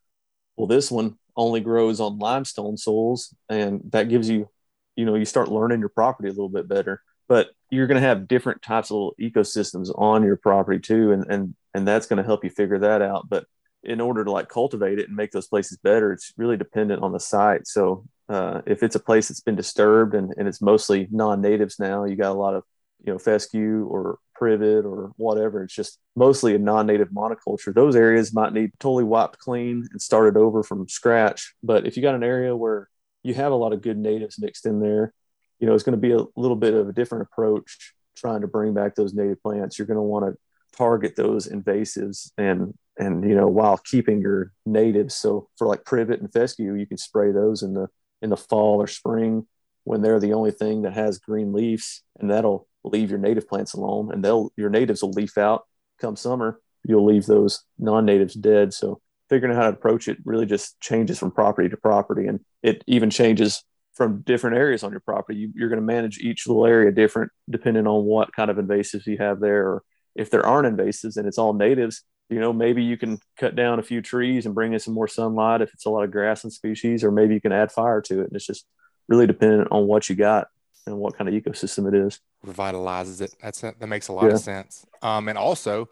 well, 0.56 0.68
this 0.68 0.92
one 0.92 1.18
only 1.36 1.62
grows 1.62 2.00
on 2.00 2.20
limestone 2.20 2.78
soils. 2.78 3.34
And 3.50 3.82
that 3.92 4.10
gives 4.10 4.30
you, 4.30 4.50
you 4.96 5.06
know, 5.06 5.16
you 5.16 5.26
start 5.26 5.50
learning 5.52 5.80
your 5.80 5.90
property 5.90 6.30
a 6.30 6.32
little 6.32 6.50
bit 6.50 6.68
better. 6.68 7.02
But 7.28 7.50
you're 7.70 7.88
going 7.88 8.02
to 8.02 8.08
have 8.08 8.28
different 8.28 8.62
types 8.62 8.92
of 8.92 8.96
little 8.96 9.16
ecosystems 9.20 9.90
on 9.98 10.24
your 10.24 10.36
property 10.36 10.80
too. 10.80 11.12
And, 11.12 11.26
and, 11.30 11.56
and 11.74 11.88
that's 11.88 12.06
going 12.06 12.18
to 12.18 12.24
help 12.24 12.44
you 12.44 12.50
figure 12.50 12.80
that 12.80 13.02
out. 13.02 13.30
But 13.30 13.46
in 13.84 14.00
order 14.00 14.24
to 14.24 14.32
like 14.32 14.50
cultivate 14.50 15.00
it 15.00 15.08
and 15.08 15.16
make 15.16 15.32
those 15.32 15.48
places 15.48 15.78
better, 15.78 16.12
it's 16.12 16.34
really 16.38 16.58
dependent 16.58 17.02
on 17.02 17.12
the 17.12 17.20
site. 17.20 17.68
So 17.68 18.06
uh, 18.30 18.62
if 18.66 18.84
it's 18.84 18.96
a 18.96 19.00
place 19.00 19.28
that's 19.28 19.42
been 19.42 19.56
disturbed 19.56 20.16
and, 20.16 20.34
and 20.38 20.48
it's 20.48 20.62
mostly 20.62 21.08
non-natives 21.12 21.80
now, 21.80 22.06
you 22.06 22.16
got 22.16 22.32
a 22.32 22.40
lot 22.40 22.56
of 22.56 22.64
you 23.04 23.12
know 23.12 23.20
fescue 23.20 23.86
or 23.86 24.20
privet 24.34 24.86
or 24.86 25.12
whatever. 25.18 25.64
It's 25.64 25.76
just 25.76 26.00
mostly 26.16 26.56
a 26.56 26.60
non-native 26.60 27.10
monoculture. 27.10 27.74
Those 27.74 27.96
areas 27.96 28.34
might 28.34 28.54
need 28.54 28.72
totally 28.80 29.04
wiped 29.04 29.40
clean 29.40 29.88
and 29.92 30.02
started 30.02 30.38
over 30.38 30.64
from 30.64 30.88
scratch. 30.88 31.54
But 31.62 31.86
if 31.86 31.98
you 31.98 32.04
got 32.04 32.16
an 32.16 32.24
area 32.24 32.56
where 32.56 32.90
you 33.24 33.34
have 33.34 33.52
a 33.52 33.56
lot 33.56 33.74
of 33.74 33.82
good 33.82 33.98
natives 33.98 34.40
mixed 34.40 34.66
in 34.66 34.80
there, 34.80 35.14
you 35.60 35.68
know 35.68 35.74
it's 35.74 35.84
going 35.84 36.00
to 36.00 36.02
be 36.02 36.14
a 36.14 36.26
little 36.36 36.58
bit 36.58 36.74
of 36.74 36.90
a 36.90 36.94
different 36.94 37.28
approach 37.32 37.94
trying 38.16 38.42
to 38.42 38.48
bring 38.48 38.74
back 38.74 38.96
those 38.96 39.14
native 39.14 39.42
plants. 39.42 39.78
You're 39.78 39.88
going 39.88 39.98
to 39.98 40.02
want 40.02 40.26
to 40.26 40.38
target 40.76 41.16
those 41.16 41.48
invasives 41.48 42.32
and 42.38 42.74
and 42.98 43.28
you 43.28 43.36
know 43.36 43.48
while 43.48 43.78
keeping 43.78 44.20
your 44.22 44.52
natives 44.66 45.16
so 45.16 45.48
for 45.58 45.68
like 45.68 45.86
privet 45.86 46.20
and 46.20 46.34
fescue 46.34 46.74
you 46.74 46.86
can 46.86 46.98
spray 46.98 47.32
those 47.32 47.62
in 47.62 47.74
the 47.74 47.88
in 48.24 48.30
the 48.30 48.38
fall 48.38 48.82
or 48.82 48.88
spring 48.88 49.46
when 49.84 50.02
they're 50.02 50.20
the 50.20 50.34
only 50.34 50.52
thing 50.52 50.84
that 50.84 50.94
has 50.94 51.20
green 51.20 51.54
leaves 51.54 52.02
and 52.20 52.32
that'll 52.32 52.68
leave 52.84 53.10
your 53.10 53.20
native 53.20 53.48
plants 53.48 53.74
alone 53.74 54.12
and 54.12 54.24
they'll 54.24 54.52
your 54.58 54.70
natives 54.70 55.04
will 55.04 55.12
leaf 55.12 55.38
out 55.38 55.64
come 56.00 56.16
summer. 56.16 56.60
You'll 56.86 57.06
leave 57.06 57.26
those 57.26 57.64
non-natives 57.78 58.34
dead. 58.34 58.74
So 58.74 59.02
figuring 59.30 59.56
out 59.56 59.62
how 59.62 59.70
to 59.70 59.78
approach 59.78 60.08
it 60.08 60.18
really 60.26 60.46
just 60.46 60.80
changes 60.80 61.20
from 61.20 61.32
property 61.32 61.70
to 61.70 61.78
property 61.78 62.28
and 62.28 62.40
it 62.62 62.84
even 62.88 63.10
changes 63.10 63.64
from 63.94 64.22
different 64.22 64.58
areas 64.58 64.84
on 64.84 64.92
your 64.92 65.02
property. 65.02 65.52
You, 65.54 65.66
are 65.66 65.70
going 65.70 65.80
to 65.80 65.86
manage 65.86 66.18
each 66.18 66.48
little 66.48 66.66
area 66.66 66.92
different 66.92 67.32
depending 67.50 67.88
on 67.88 68.06
what 68.06 68.34
kind 68.34 68.50
of 68.50 68.58
invasives 68.58 69.06
you 69.06 69.18
have 69.18 69.40
there 69.40 69.68
or 69.68 69.84
if 70.16 70.30
there 70.30 70.46
aren't 70.46 70.78
invasives 70.78 71.18
and 71.18 71.28
it's 71.28 71.38
all 71.38 71.54
natives 71.54 72.04
you 72.34 72.40
know, 72.40 72.52
maybe 72.52 72.84
you 72.84 72.98
can 72.98 73.20
cut 73.38 73.56
down 73.56 73.80
a 73.80 73.84
few 73.84 74.02
trees 74.02 74.46
and 74.46 74.56
bring 74.56 74.74
in 74.74 74.80
some 74.80 74.94
more 74.94 75.08
sunlight 75.08 75.62
if 75.62 75.74
it's 75.74 75.86
a 75.86 75.90
lot 75.90 76.04
of 76.04 76.12
grass 76.12 76.44
and 76.44 76.52
species, 76.52 77.04
or 77.04 77.12
maybe 77.12 77.34
you 77.34 77.42
can 77.42 77.52
add 77.52 77.72
fire 77.72 78.02
to 78.02 78.22
it. 78.22 78.28
And 78.28 78.36
it's 78.36 78.48
just 78.48 78.66
really 79.08 79.28
dependent 79.28 79.68
on 79.72 79.88
what 79.88 80.10
you 80.10 80.16
got 80.16 80.48
and 80.86 80.98
what 80.98 81.16
kind 81.18 81.30
of 81.30 81.36
ecosystem 81.36 81.88
it 81.88 81.94
is. 81.94 82.20
Revitalizes 82.46 83.22
it. 83.22 83.34
That's 83.42 83.62
that 83.62 83.88
makes 83.88 84.08
a 84.10 84.14
lot 84.14 84.26
yeah. 84.26 84.34
of 84.34 84.40
sense. 84.40 84.86
Um, 85.02 85.30
and 85.30 85.38
also, 85.38 85.90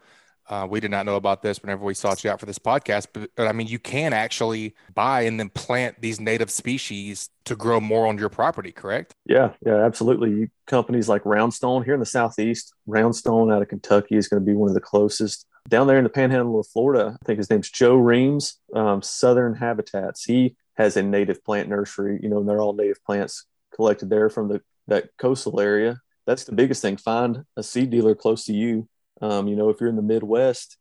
Uh, 0.49 0.67
we 0.69 0.81
did 0.81 0.91
not 0.91 1.05
know 1.05 1.15
about 1.15 1.41
this 1.41 1.61
whenever 1.61 1.85
we 1.85 1.93
sought 1.93 2.23
you 2.23 2.29
out 2.29 2.39
for 2.39 2.47
this 2.47 2.59
podcast, 2.59 3.07
but, 3.13 3.29
but, 3.37 3.47
I 3.47 3.53
mean, 3.53 3.67
you 3.67 3.79
can 3.79 4.11
actually 4.11 4.75
buy 4.93 5.21
and 5.21 5.39
then 5.39 5.49
plant 5.49 6.01
these 6.01 6.19
native 6.19 6.49
species 6.49 7.29
to 7.45 7.55
grow 7.55 7.79
more 7.79 8.05
on 8.07 8.17
your 8.17 8.27
property, 8.27 8.73
correct? 8.73 9.15
Yeah, 9.25 9.53
yeah, 9.65 9.85
absolutely. 9.85 10.49
Companies 10.65 11.07
like 11.07 11.23
Roundstone 11.23 11.85
here 11.85 11.93
in 11.93 12.01
the 12.01 12.05
southeast, 12.05 12.73
Roundstone 12.85 13.53
out 13.53 13.61
of 13.61 13.69
Kentucky 13.69 14.17
is 14.17 14.27
going 14.27 14.43
to 14.43 14.45
be 14.45 14.57
one 14.57 14.67
of 14.67 14.73
the 14.73 14.81
closest. 14.81 15.45
Down 15.67 15.87
there 15.87 15.97
in 15.97 16.03
the 16.03 16.09
panhandle 16.09 16.59
of 16.59 16.67
Florida, 16.67 17.17
I 17.21 17.25
think 17.25 17.37
his 17.37 17.49
name's 17.49 17.69
Joe 17.69 17.95
Reams, 17.95 18.59
um, 18.75 19.01
Southern 19.01 19.55
Habitats. 19.55 20.23
He 20.23 20.55
has 20.75 20.97
a 20.97 21.03
native 21.03 21.43
plant 21.43 21.69
nursery. 21.69 22.19
You 22.21 22.29
know, 22.29 22.39
and 22.39 22.49
they're 22.49 22.61
all 22.61 22.73
native 22.73 23.03
plants 23.05 23.45
collected 23.73 24.09
there 24.09 24.29
from 24.29 24.49
the 24.49 24.61
that 24.87 25.09
coastal 25.17 25.59
area. 25.61 26.01
That's 26.25 26.43
the 26.43 26.53
biggest 26.53 26.81
thing. 26.81 26.97
Find 26.97 27.45
a 27.55 27.63
seed 27.63 27.89
dealer 27.89 28.15
close 28.15 28.45
to 28.45 28.53
you 28.53 28.87
um, 29.21 29.47
you 29.47 29.55
know, 29.55 29.69
if 29.69 29.79
you're 29.79 29.89
in 29.89 29.95
the 29.95 30.01
Midwest, 30.01 30.77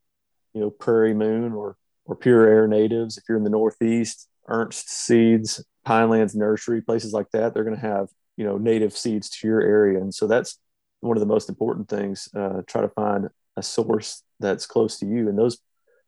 you 0.55 0.61
know, 0.61 0.71
Prairie 0.71 1.15
Moon 1.15 1.53
or 1.53 1.77
or 2.07 2.17
Pure 2.17 2.49
Air 2.49 2.67
Natives. 2.67 3.19
If 3.19 3.25
you're 3.29 3.39
in 3.39 3.45
the 3.45 3.51
Northeast, 3.51 4.29
Ernst 4.49 4.91
Seeds, 4.91 5.65
Pinelands 5.87 6.35
Nursery, 6.35 6.81
places 6.81 7.13
like 7.13 7.31
that, 7.33 7.55
they're 7.55 7.65
going 7.65 7.77
to 7.77 7.83
have 7.83 8.09
you 8.37 8.45
know 8.45 8.57
native 8.57 8.97
seeds 8.97 9.29
to 9.31 9.47
your 9.47 9.61
area, 9.61 10.01
and 10.01 10.15
so 10.15 10.27
that's 10.27 10.59
one 11.01 11.17
of 11.17 11.21
the 11.21 11.27
most 11.27 11.49
important 11.49 11.89
things. 11.89 12.29
Uh, 12.35 12.63
try 12.67 12.81
to 12.81 12.89
find 12.89 13.29
a 13.57 13.63
source 13.63 14.23
that's 14.39 14.67
close 14.67 14.99
to 14.99 15.07
you, 15.07 15.29
and 15.29 15.39
those 15.39 15.59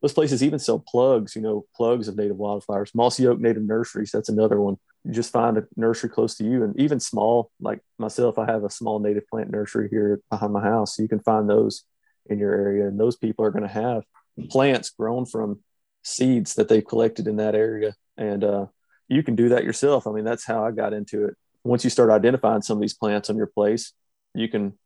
those 0.01 0.13
places 0.13 0.43
even 0.43 0.59
sell 0.59 0.79
plugs. 0.79 1.37
You 1.37 1.43
know, 1.43 1.67
plugs 1.77 2.09
of 2.09 2.17
native 2.17 2.37
wildflowers. 2.37 2.95
Mossy 2.95 3.27
Oak 3.27 3.41
Native 3.41 3.63
Nurseries. 3.63 4.11
That's 4.11 4.29
another 4.29 4.61
one. 4.61 4.77
You 5.05 5.13
just 5.13 5.33
find 5.33 5.59
a 5.59 5.67
nursery 5.77 6.11
close 6.11 6.37
to 6.37 6.45
you, 6.45 6.63
and 6.63 6.79
even 6.79 7.01
small, 7.01 7.51
like 7.61 7.81
myself, 7.99 8.39
I 8.39 8.47
have 8.47 8.65
a 8.65 8.71
small 8.71 9.01
native 9.01 9.27
plant 9.29 9.51
nursery 9.51 9.89
here 9.91 10.21
behind 10.31 10.53
my 10.53 10.63
house. 10.63 10.97
So 10.97 11.03
you 11.03 11.09
can 11.09 11.21
find 11.21 11.49
those 11.49 11.85
in 12.27 12.39
your 12.39 12.53
area. 12.53 12.87
And 12.87 12.99
those 12.99 13.17
people 13.17 13.45
are 13.45 13.51
going 13.51 13.67
to 13.67 13.69
have 13.69 14.05
plants 14.51 14.91
grown 14.91 15.27
from 15.27 15.61
seeds 16.03 16.55
that 16.55 16.69
they've 16.69 16.87
collected 16.87 17.27
in 17.27 17.37
that 17.37 17.55
area. 17.55 17.95
And 18.17 18.45
uh, 18.45 18.67
you 19.09 19.23
can 19.23 19.35
do 19.35 19.51
that 19.51 19.65
yourself. 19.65 20.07
I 20.07 20.13
mean, 20.13 20.25
that's 20.25 20.45
how 20.45 20.65
I 20.65 20.71
got 20.71 20.93
into 20.93 21.25
it. 21.27 21.35
Once 21.65 21.85
you 21.85 21.91
start 21.91 22.11
identifying 22.11 22.63
some 22.63 22.77
of 22.77 22.81
these 22.81 22.95
plants 22.95 23.31
on 23.31 23.37
your 23.37 23.47
place, 23.47 23.93
you 24.35 24.49
can 24.49 24.79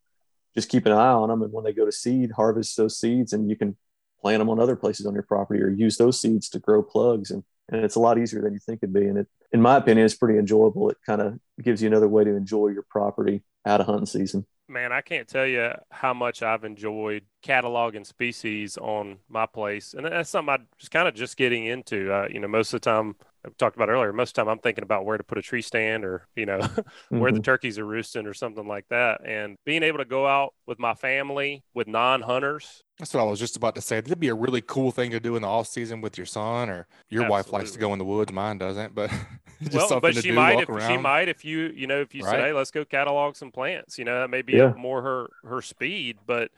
just 0.55 0.69
keep 0.69 0.85
an 0.85 0.91
eye 0.91 1.11
on 1.11 1.29
them. 1.29 1.41
And 1.41 1.53
when 1.53 1.63
they 1.63 1.73
go 1.73 1.85
to 1.85 1.91
seed, 1.91 2.31
harvest 2.31 2.77
those 2.77 2.99
seeds 2.99 3.33
and 3.33 3.49
you 3.49 3.55
can 3.55 3.75
plant 4.21 4.39
them 4.39 4.49
on 4.49 4.59
other 4.59 4.75
places 4.75 5.05
on 5.05 5.13
your 5.13 5.23
property 5.23 5.61
or 5.61 5.69
use 5.69 5.97
those 5.97 6.19
seeds 6.19 6.49
to 6.49 6.59
grow 6.59 6.81
plugs. 6.81 7.31
And, 7.31 7.43
and 7.69 7.83
it's 7.83 7.95
a 7.95 7.99
lot 7.99 8.17
easier 8.17 8.41
than 8.41 8.53
you 8.53 8.59
think 8.59 8.79
it'd 8.81 8.93
be. 8.93 9.07
And 9.07 9.19
it, 9.19 9.27
in 9.51 9.61
my 9.61 9.77
opinion, 9.77 10.05
it's 10.05 10.15
pretty 10.15 10.39
enjoyable. 10.39 10.89
It 10.89 10.97
kind 11.05 11.21
of 11.21 11.39
gives 11.61 11.81
you 11.81 11.87
another 11.87 12.07
way 12.07 12.23
to 12.23 12.35
enjoy 12.35 12.69
your 12.69 12.85
property 12.89 13.43
out 13.65 13.81
of 13.81 13.87
hunting 13.87 14.05
season 14.05 14.45
man, 14.69 14.91
I 14.91 15.01
can't 15.01 15.27
tell 15.27 15.45
you 15.45 15.71
how 15.91 16.13
much 16.13 16.43
I've 16.43 16.63
enjoyed 16.63 17.23
cataloging 17.43 18.05
species 18.05 18.77
on 18.77 19.19
my 19.29 19.45
place, 19.45 19.93
and 19.93 20.05
that's 20.05 20.29
something 20.29 20.53
I 20.53 20.57
just 20.77 20.91
kind 20.91 21.07
of 21.07 21.13
just 21.13 21.37
getting 21.37 21.65
into. 21.65 22.11
Uh, 22.11 22.27
you 22.29 22.39
know, 22.39 22.47
most 22.47 22.73
of 22.73 22.81
the 22.81 22.89
time 22.89 23.15
I 23.47 23.51
talked 23.57 23.75
about 23.75 23.89
earlier, 23.89 24.11
most 24.11 24.29
of 24.29 24.33
the 24.33 24.41
time 24.41 24.49
I'm 24.49 24.59
thinking 24.59 24.83
about 24.83 25.05
where 25.05 25.17
to 25.17 25.23
put 25.23 25.37
a 25.37 25.41
tree 25.41 25.61
stand 25.61 26.03
or 26.03 26.27
you 26.35 26.45
know 26.45 26.59
mm-hmm. 26.59 27.19
where 27.19 27.31
the 27.31 27.37
mm-hmm. 27.37 27.43
turkeys 27.43 27.79
are 27.79 27.85
roosting 27.85 28.27
or 28.27 28.33
something 28.33 28.67
like 28.67 28.85
that, 28.89 29.21
and 29.25 29.57
being 29.65 29.83
able 29.83 29.99
to 29.99 30.05
go 30.05 30.27
out 30.27 30.53
with 30.65 30.79
my 30.79 30.93
family 30.93 31.63
with 31.73 31.87
non-hunters. 31.87 32.83
That's 32.99 33.13
what 33.13 33.21
I 33.21 33.23
was 33.23 33.39
just 33.39 33.55
about 33.55 33.75
to 33.75 33.81
say. 33.81 34.01
That'd 34.01 34.19
be 34.19 34.27
a 34.27 34.35
really 34.35 34.61
cool 34.61 34.91
thing 34.91 35.11
to 35.11 35.19
do 35.19 35.35
in 35.35 35.43
the 35.43 35.47
off 35.47 35.67
season 35.67 36.01
with 36.01 36.17
your 36.17 36.25
son, 36.25 36.69
or 36.69 36.87
your 37.09 37.23
Absolutely. 37.23 37.29
wife 37.29 37.51
likes 37.53 37.71
to 37.71 37.79
go 37.79 37.93
in 37.93 37.99
the 37.99 38.05
woods. 38.05 38.31
Mine 38.31 38.57
doesn't, 38.57 38.93
but 38.93 39.11
well, 39.73 39.99
but 39.99 40.15
she 40.15 40.29
do, 40.29 40.33
might 40.33 40.59
if 40.59 40.69
around. 40.69 40.91
she 40.91 40.97
might 40.97 41.29
if 41.29 41.45
you 41.45 41.71
you 41.75 41.87
know 41.87 42.01
if 42.01 42.13
you 42.13 42.23
right. 42.23 42.31
say, 42.31 42.41
hey, 42.41 42.53
let's 42.53 42.71
go 42.71 42.83
catalog 42.83 43.35
some 43.35 43.51
plants. 43.51 43.97
You 43.97 44.05
know, 44.05 44.19
that 44.19 44.29
may 44.29 44.41
be 44.41 44.53
yeah. 44.53 44.73
more 44.77 45.01
her 45.01 45.29
her 45.43 45.61
speed, 45.61 46.17
but 46.25 46.51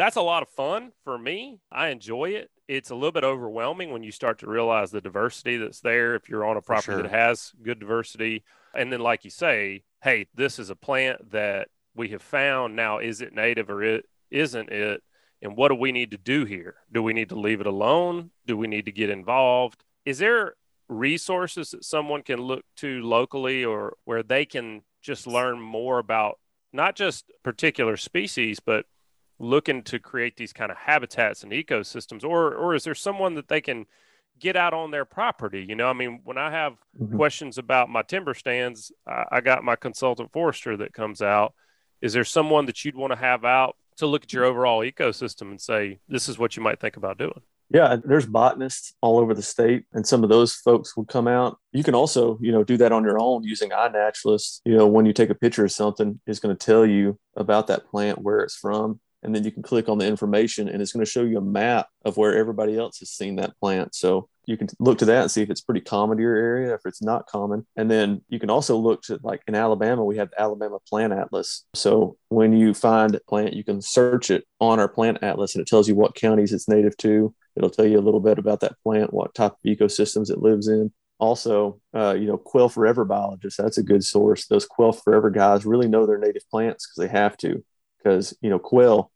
that's 0.00 0.16
a 0.16 0.22
lot 0.22 0.42
of 0.42 0.48
fun 0.48 0.92
for 1.04 1.18
me. 1.18 1.60
I 1.70 1.88
enjoy 1.88 2.30
it. 2.30 2.50
It's 2.68 2.90
a 2.90 2.94
little 2.94 3.12
bit 3.12 3.24
overwhelming 3.24 3.90
when 3.90 4.02
you 4.02 4.12
start 4.12 4.38
to 4.38 4.46
realize 4.46 4.90
the 4.90 5.00
diversity 5.00 5.58
that's 5.58 5.80
there. 5.80 6.14
If 6.14 6.28
you're 6.28 6.46
on 6.46 6.56
a 6.56 6.62
property 6.62 6.92
sure. 6.92 7.02
that 7.02 7.10
has 7.10 7.52
good 7.62 7.80
diversity, 7.80 8.44
and 8.74 8.90
then 8.90 9.00
like 9.00 9.24
you 9.24 9.30
say, 9.30 9.82
hey, 10.02 10.26
this 10.34 10.58
is 10.58 10.70
a 10.70 10.76
plant 10.76 11.32
that 11.32 11.68
we 11.94 12.08
have 12.08 12.22
found. 12.22 12.76
Now, 12.76 12.98
is 12.98 13.20
it 13.20 13.34
native 13.34 13.68
or 13.68 13.82
it 13.82 14.06
isn't 14.30 14.70
it? 14.70 15.02
And 15.42 15.56
what 15.56 15.68
do 15.68 15.74
we 15.74 15.92
need 15.92 16.12
to 16.12 16.18
do 16.18 16.44
here? 16.44 16.76
Do 16.92 17.02
we 17.02 17.12
need 17.12 17.30
to 17.30 17.38
leave 17.38 17.60
it 17.60 17.66
alone? 17.66 18.30
Do 18.46 18.56
we 18.56 18.68
need 18.68 18.86
to 18.86 18.92
get 18.92 19.10
involved? 19.10 19.84
Is 20.06 20.18
there 20.18 20.54
resources 20.88 21.72
that 21.72 21.84
someone 21.84 22.22
can 22.22 22.40
look 22.40 22.64
to 22.76 23.02
locally 23.02 23.64
or 23.64 23.94
where 24.04 24.22
they 24.22 24.44
can 24.44 24.82
just 25.02 25.26
learn 25.26 25.60
more 25.60 25.98
about 25.98 26.38
not 26.72 26.94
just 26.94 27.30
particular 27.42 27.96
species, 27.96 28.60
but 28.60 28.86
looking 29.40 29.82
to 29.82 29.98
create 29.98 30.36
these 30.36 30.52
kind 30.52 30.70
of 30.70 30.76
habitats 30.76 31.42
and 31.42 31.50
ecosystems? 31.50 32.22
Or, 32.22 32.54
or 32.54 32.74
is 32.76 32.84
there 32.84 32.94
someone 32.94 33.34
that 33.34 33.48
they 33.48 33.60
can 33.60 33.86
get 34.38 34.54
out 34.54 34.72
on 34.72 34.90
their 34.90 35.04
property? 35.04 35.64
You 35.68 35.74
know, 35.74 35.88
I 35.88 35.94
mean, 35.94 36.20
when 36.24 36.38
I 36.38 36.50
have 36.50 36.74
mm-hmm. 37.00 37.16
questions 37.16 37.58
about 37.58 37.88
my 37.88 38.02
timber 38.02 38.34
stands, 38.34 38.92
I, 39.06 39.24
I 39.32 39.40
got 39.40 39.64
my 39.64 39.74
consultant 39.74 40.30
forester 40.30 40.76
that 40.76 40.92
comes 40.92 41.20
out. 41.22 41.54
Is 42.00 42.12
there 42.12 42.24
someone 42.24 42.66
that 42.66 42.84
you'd 42.84 42.94
want 42.94 43.12
to 43.12 43.18
have 43.18 43.44
out 43.44 43.76
to 43.96 44.06
look 44.06 44.22
at 44.22 44.32
your 44.32 44.44
overall 44.44 44.80
ecosystem 44.80 45.50
and 45.50 45.60
say, 45.60 45.98
this 46.08 46.28
is 46.28 46.38
what 46.38 46.56
you 46.56 46.62
might 46.62 46.78
think 46.78 46.96
about 46.96 47.18
doing? 47.18 47.40
Yeah, 47.72 47.96
there's 48.02 48.26
botanists 48.26 48.94
all 49.00 49.20
over 49.20 49.32
the 49.32 49.42
state, 49.42 49.84
and 49.92 50.04
some 50.04 50.24
of 50.24 50.28
those 50.28 50.54
folks 50.54 50.96
will 50.96 51.04
come 51.04 51.28
out. 51.28 51.58
You 51.70 51.84
can 51.84 51.94
also, 51.94 52.36
you 52.40 52.50
know, 52.50 52.64
do 52.64 52.76
that 52.78 52.90
on 52.90 53.04
your 53.04 53.20
own 53.20 53.44
using 53.44 53.70
iNaturalist. 53.70 54.60
You 54.64 54.76
know, 54.76 54.88
when 54.88 55.06
you 55.06 55.12
take 55.12 55.30
a 55.30 55.36
picture 55.36 55.64
of 55.64 55.70
something, 55.70 56.18
it's 56.26 56.40
going 56.40 56.56
to 56.56 56.66
tell 56.66 56.84
you 56.84 57.16
about 57.36 57.68
that 57.68 57.86
plant, 57.88 58.18
where 58.18 58.40
it's 58.40 58.56
from, 58.56 58.98
and 59.22 59.34
then 59.34 59.44
you 59.44 59.50
can 59.50 59.62
click 59.62 59.88
on 59.88 59.98
the 59.98 60.06
information, 60.06 60.68
and 60.68 60.80
it's 60.80 60.92
going 60.92 61.04
to 61.04 61.10
show 61.10 61.22
you 61.22 61.38
a 61.38 61.42
map 61.42 61.88
of 62.04 62.16
where 62.16 62.36
everybody 62.36 62.76
else 62.76 62.98
has 62.98 63.10
seen 63.10 63.36
that 63.36 63.56
plant. 63.58 63.94
So 63.94 64.28
you 64.46 64.56
can 64.56 64.68
look 64.78 64.98
to 64.98 65.04
that 65.04 65.22
and 65.22 65.30
see 65.30 65.42
if 65.42 65.50
it's 65.50 65.60
pretty 65.60 65.82
common 65.82 66.16
to 66.16 66.22
your 66.22 66.36
area, 66.36 66.74
if 66.74 66.80
it's 66.84 67.02
not 67.02 67.26
common. 67.26 67.66
And 67.76 67.90
then 67.90 68.22
you 68.28 68.40
can 68.40 68.50
also 68.50 68.76
look 68.76 69.02
to 69.02 69.20
like 69.22 69.42
in 69.46 69.54
Alabama, 69.54 70.04
we 70.04 70.16
have 70.16 70.30
the 70.30 70.40
Alabama 70.40 70.78
Plant 70.88 71.12
Atlas. 71.12 71.64
So 71.74 72.16
when 72.30 72.52
you 72.52 72.74
find 72.74 73.14
a 73.14 73.20
plant, 73.28 73.54
you 73.54 73.62
can 73.62 73.80
search 73.80 74.30
it 74.30 74.44
on 74.58 74.80
our 74.80 74.88
plant 74.88 75.18
atlas 75.22 75.54
and 75.54 75.62
it 75.62 75.68
tells 75.68 75.88
you 75.88 75.94
what 75.94 76.14
counties 76.14 76.52
it's 76.52 76.68
native 76.68 76.96
to 76.98 77.32
It'll 77.56 77.70
tell 77.70 77.86
you 77.86 77.98
a 77.98 78.00
little 78.00 78.20
bit 78.20 78.38
about 78.38 78.60
that 78.60 78.80
plant, 78.82 79.12
what 79.12 79.34
type 79.34 79.52
of 79.52 79.58
ecosystems 79.66 80.30
it 80.30 80.38
lives 80.38 80.68
in. 80.68 80.92
Also, 81.18 81.78
uh, 81.92 82.16
you 82.18 82.26
know, 82.26 82.38
Quail 82.38 82.70
Forever 82.70 83.04
biologists, 83.04 83.60
that's 83.60 83.76
a 83.76 83.82
good 83.82 84.02
source. 84.02 84.46
Those 84.46 84.64
Quail 84.64 84.92
Forever 84.92 85.28
guys 85.28 85.66
really 85.66 85.88
know 85.88 86.06
their 86.06 86.18
native 86.18 86.48
plants 86.50 86.86
because 86.86 87.06
they 87.06 87.14
have 87.14 87.36
to. 87.38 87.62
Because, 88.02 88.36
you 88.40 88.50
know, 88.50 88.58
quail, 88.58 89.10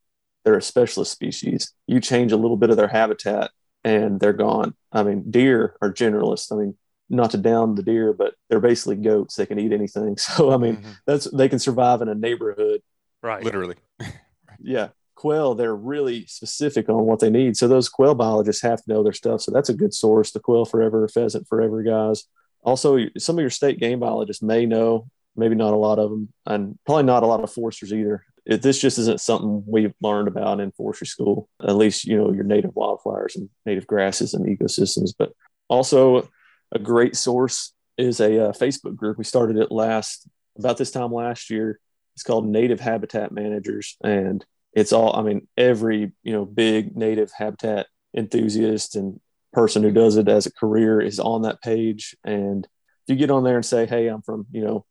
they're 0.44 0.56
a 0.56 0.62
specialist 0.62 1.12
species. 1.12 1.72
You 1.86 2.00
change 2.00 2.32
a 2.32 2.36
little 2.36 2.56
bit 2.56 2.70
of 2.70 2.76
their 2.76 2.88
habitat 2.88 3.50
and 3.82 4.20
they're 4.20 4.32
gone. 4.32 4.74
I 4.92 5.02
mean, 5.02 5.30
deer 5.30 5.76
are 5.80 5.92
generalists. 5.92 6.52
I 6.52 6.56
mean, 6.56 6.76
not 7.08 7.30
to 7.32 7.38
down 7.38 7.74
the 7.74 7.82
deer, 7.82 8.12
but 8.12 8.34
they're 8.48 8.60
basically 8.60 8.96
goats. 8.96 9.36
They 9.36 9.46
can 9.46 9.58
eat 9.58 9.72
anything. 9.72 10.16
So, 10.18 10.52
I 10.52 10.56
mean, 10.56 10.76
mm-hmm. 10.76 10.92
that's 11.06 11.30
they 11.30 11.48
can 11.48 11.58
survive 11.58 12.02
in 12.02 12.08
a 12.08 12.14
neighborhood. 12.14 12.82
Right. 13.22 13.42
Literally. 13.42 13.76
yeah 14.60 14.88
quail, 15.24 15.54
they're 15.54 15.74
really 15.74 16.26
specific 16.26 16.90
on 16.90 17.06
what 17.06 17.18
they 17.18 17.30
need. 17.30 17.56
So 17.56 17.66
those 17.66 17.88
quail 17.88 18.14
biologists 18.14 18.60
have 18.60 18.84
to 18.84 18.92
know 18.92 19.02
their 19.02 19.14
stuff. 19.14 19.40
So 19.40 19.52
that's 19.52 19.70
a 19.70 19.74
good 19.74 19.94
source. 19.94 20.32
The 20.32 20.38
quail 20.38 20.66
forever, 20.66 21.08
pheasant 21.08 21.48
forever 21.48 21.82
guys. 21.82 22.24
Also, 22.62 22.98
some 23.16 23.38
of 23.38 23.40
your 23.40 23.48
state 23.48 23.80
game 23.80 24.00
biologists 24.00 24.42
may 24.42 24.66
know, 24.66 25.08
maybe 25.34 25.54
not 25.54 25.72
a 25.72 25.78
lot 25.78 25.98
of 25.98 26.10
them, 26.10 26.28
and 26.44 26.78
probably 26.84 27.04
not 27.04 27.22
a 27.22 27.26
lot 27.26 27.42
of 27.42 27.50
foresters 27.50 27.90
either. 27.90 28.22
It, 28.46 28.62
this 28.62 28.80
just 28.80 28.98
isn't 28.98 29.20
something 29.20 29.64
we've 29.66 29.94
learned 30.00 30.28
about 30.28 30.60
in 30.60 30.72
forestry 30.72 31.06
school. 31.06 31.48
At 31.62 31.76
least 31.76 32.04
you 32.04 32.16
know 32.16 32.32
your 32.32 32.44
native 32.44 32.74
wildflowers 32.74 33.36
and 33.36 33.48
native 33.64 33.86
grasses 33.86 34.34
and 34.34 34.46
ecosystems. 34.46 35.10
But 35.18 35.32
also, 35.68 36.28
a 36.72 36.78
great 36.78 37.16
source 37.16 37.72
is 37.96 38.20
a 38.20 38.48
uh, 38.48 38.52
Facebook 38.52 38.96
group. 38.96 39.18
We 39.18 39.24
started 39.24 39.56
it 39.56 39.70
last 39.70 40.28
about 40.58 40.76
this 40.76 40.90
time 40.90 41.12
last 41.12 41.50
year. 41.50 41.80
It's 42.14 42.22
called 42.22 42.46
Native 42.46 42.80
Habitat 42.80 43.32
Managers, 43.32 43.96
and 44.04 44.44
it's 44.74 44.92
all 44.92 45.16
i 45.16 45.22
mean 45.22 45.46
every 45.56 46.12
you 46.22 46.32
know 46.32 46.44
big 46.44 46.96
native 46.96 47.30
habitat 47.36 47.86
enthusiast 48.16 48.96
and 48.96 49.20
person 49.52 49.82
who 49.82 49.92
does 49.92 50.16
it 50.16 50.28
as 50.28 50.46
a 50.46 50.52
career 50.52 51.00
is 51.00 51.20
on 51.20 51.42
that 51.42 51.62
page 51.62 52.16
and 52.24 52.66
if 53.06 53.12
you 53.12 53.16
get 53.16 53.30
on 53.30 53.44
there 53.44 53.56
and 53.56 53.64
say 53.64 53.86
hey 53.86 54.08
i'm 54.08 54.22
from 54.22 54.46
you 54.50 54.62
know 54.62 54.84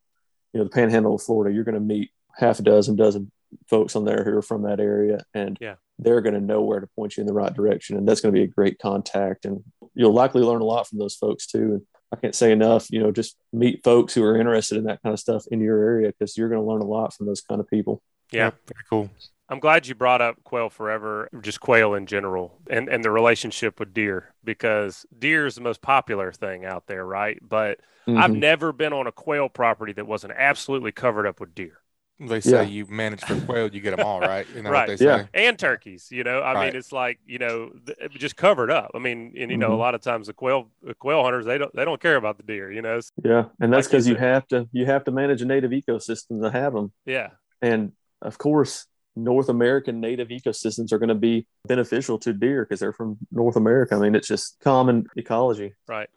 you 0.54 0.60
know 0.60 0.64
the 0.64 0.70
panhandle 0.70 1.16
of 1.16 1.22
florida 1.22 1.54
you're 1.54 1.66
going 1.66 1.76
to 1.76 1.82
meet 1.82 2.12
half 2.36 2.60
a 2.60 2.64
dozen 2.64 2.96
dozen 2.96 3.32
folks 3.70 3.96
on 3.96 4.06
there 4.06 4.24
who 4.24 4.38
are 4.38 4.42
from 4.42 4.64
that 4.64 4.80
area 4.80 5.20
and 5.34 5.58
yeah. 5.62 5.76
they're 6.00 6.22
going 6.22 6.34
to 6.34 6.42
know 6.42 6.62
where 6.62 6.80
to 6.80 6.88
point 6.96 7.18
you 7.18 7.22
in 7.22 7.28
the 7.28 7.34
right 7.34 7.54
direction 7.54 7.98
and 7.98 8.08
that's 8.08 8.22
going 8.22 8.34
to 8.34 8.40
be 8.40 8.44
a 8.44 8.48
great 8.48 8.80
contact 8.80 9.46
and 9.46 9.64
you'll 9.94 10.14
likely 10.14 10.42
learn 10.42 10.62
a 10.62 10.66
lot 10.66 10.88
from 10.88 11.00
those 11.00 11.16
folks 11.16 11.48
too 11.48 11.74
and 11.74 11.82
i 12.12 12.16
can't 12.16 12.36
say 12.36 12.52
enough 12.52 12.88
you 12.90 13.00
know 13.00 13.12
just 13.12 13.38
meet 13.52 13.84
folks 13.84 14.14
who 14.14 14.24
are 14.24 14.38
interested 14.38 14.78
in 14.78 14.86
that 14.86 15.02
kind 15.02 15.14
of 15.14 15.20
stuff 15.20 15.46
in 15.52 15.62
your 15.62 15.80
area 15.80 16.08
because 16.08 16.38
you're 16.38 16.50
going 16.50 16.62
to 16.62 16.68
learn 16.68 16.82
a 16.82 16.86
lot 16.86 17.14
from 17.14 17.26
those 17.26 17.42
kind 17.42 17.62
of 17.62 17.68
people 17.70 18.02
yeah 18.32 18.52
very 18.68 18.84
cool 18.90 19.10
I'm 19.50 19.60
glad 19.60 19.88
you 19.88 19.94
brought 19.94 20.22
up 20.22 20.44
quail 20.44 20.70
forever, 20.70 21.30
just 21.42 21.60
quail 21.60 21.94
in 21.94 22.08
general, 22.08 22.60
and, 22.70 22.90
and 22.90 23.04
the 23.04 23.12
relationship 23.12 23.80
with 23.80 23.94
deer 23.94 24.34
because 24.44 25.06
deer 25.18 25.46
is 25.46 25.54
the 25.54 25.62
most 25.62 25.82
popular 25.82 26.32
thing 26.32 26.66
out 26.66 26.88
there, 26.88 27.06
right? 27.06 27.38
But 27.42 27.80
mm-hmm. 28.08 28.18
I've 28.18 28.32
never 28.32 28.72
been 28.72 28.94
on 28.94 29.06
a 29.06 29.12
quail 29.12 29.50
property 29.50 29.94
that 29.94 30.08
wasn't 30.08 30.34
absolutely 30.36 30.92
covered 30.92 31.28
up 31.28 31.40
with 31.40 31.54
deer. 31.54 31.83
They 32.28 32.42
say 32.42 32.52
Yeah. 32.52 32.62
you 32.62 32.86
manage 32.88 33.22
for 33.22 33.40
quail, 33.42 33.68
you 33.74 33.82
get 33.82 33.96
them 33.96 34.06
all, 34.06 34.20
right? 34.20 34.46
You 34.56 34.62
know 34.62 34.70
Right. 34.70 34.88
what 34.90 34.98
they 34.98 35.06
Yeah. 35.06 35.24
say? 35.24 35.28
and 35.34 35.58
turkeys. 35.60 36.10
You 36.12 36.24
know, 36.24 36.40
I 36.40 36.54
Right. 36.54 36.66
mean, 36.68 36.76
it's 36.78 36.92
like 36.92 37.20
you 37.26 37.40
know, 37.40 37.72
th- 37.86 38.12
just 38.14 38.36
covered 38.38 38.72
up. 38.72 38.92
I 38.96 39.00
mean, 39.00 39.34
and 39.38 39.52
you 39.52 39.58
know, 39.58 39.74
a 39.74 39.76
Mhm. 39.76 39.80
lot 39.80 39.96
of 39.96 40.02
times 40.02 40.28
the 40.28 40.34
quail 40.34 40.70
the 40.82 40.94
quail 40.94 41.24
hunters 41.24 41.46
they 41.46 41.58
don't 41.58 41.74
they 41.76 41.86
don't 41.86 42.02
care 42.02 42.16
about 42.16 42.38
the 42.38 42.44
deer. 42.44 42.72
You 42.72 42.82
know, 42.82 42.98
It's- 42.98 43.12
Yeah, 43.24 43.46
and 43.60 43.72
that's 43.74 43.88
Like 43.88 43.94
you 43.94 43.98
because 43.98 44.08
you, 44.10 44.16
have 44.16 44.48
to 44.50 44.68
you 44.72 44.86
have 44.86 45.04
to 45.06 45.12
manage 45.12 45.42
a 45.42 45.46
native 45.46 45.72
ecosystem 45.72 46.42
to 46.42 46.52
have 46.52 46.74
them, 46.74 46.92
yeah, 47.06 47.30
and 47.62 47.92
of 48.22 48.38
course, 48.38 48.88
North 49.16 49.48
American 49.50 50.00
native 50.00 50.30
ecosystems 50.30 50.92
are 50.92 50.98
going 50.98 51.10
to 51.10 51.14
be 51.16 51.46
beneficial 51.68 52.18
to 52.20 52.34
deer 52.34 52.66
because 52.66 52.80
they're 52.80 52.92
from 52.94 53.18
North 53.32 53.56
America. 53.56 53.94
I 53.96 54.00
mean, 54.00 54.16
it's 54.16 54.28
just 54.28 54.60
common 54.60 55.06
ecology. 55.16 55.74
right. 55.88 56.10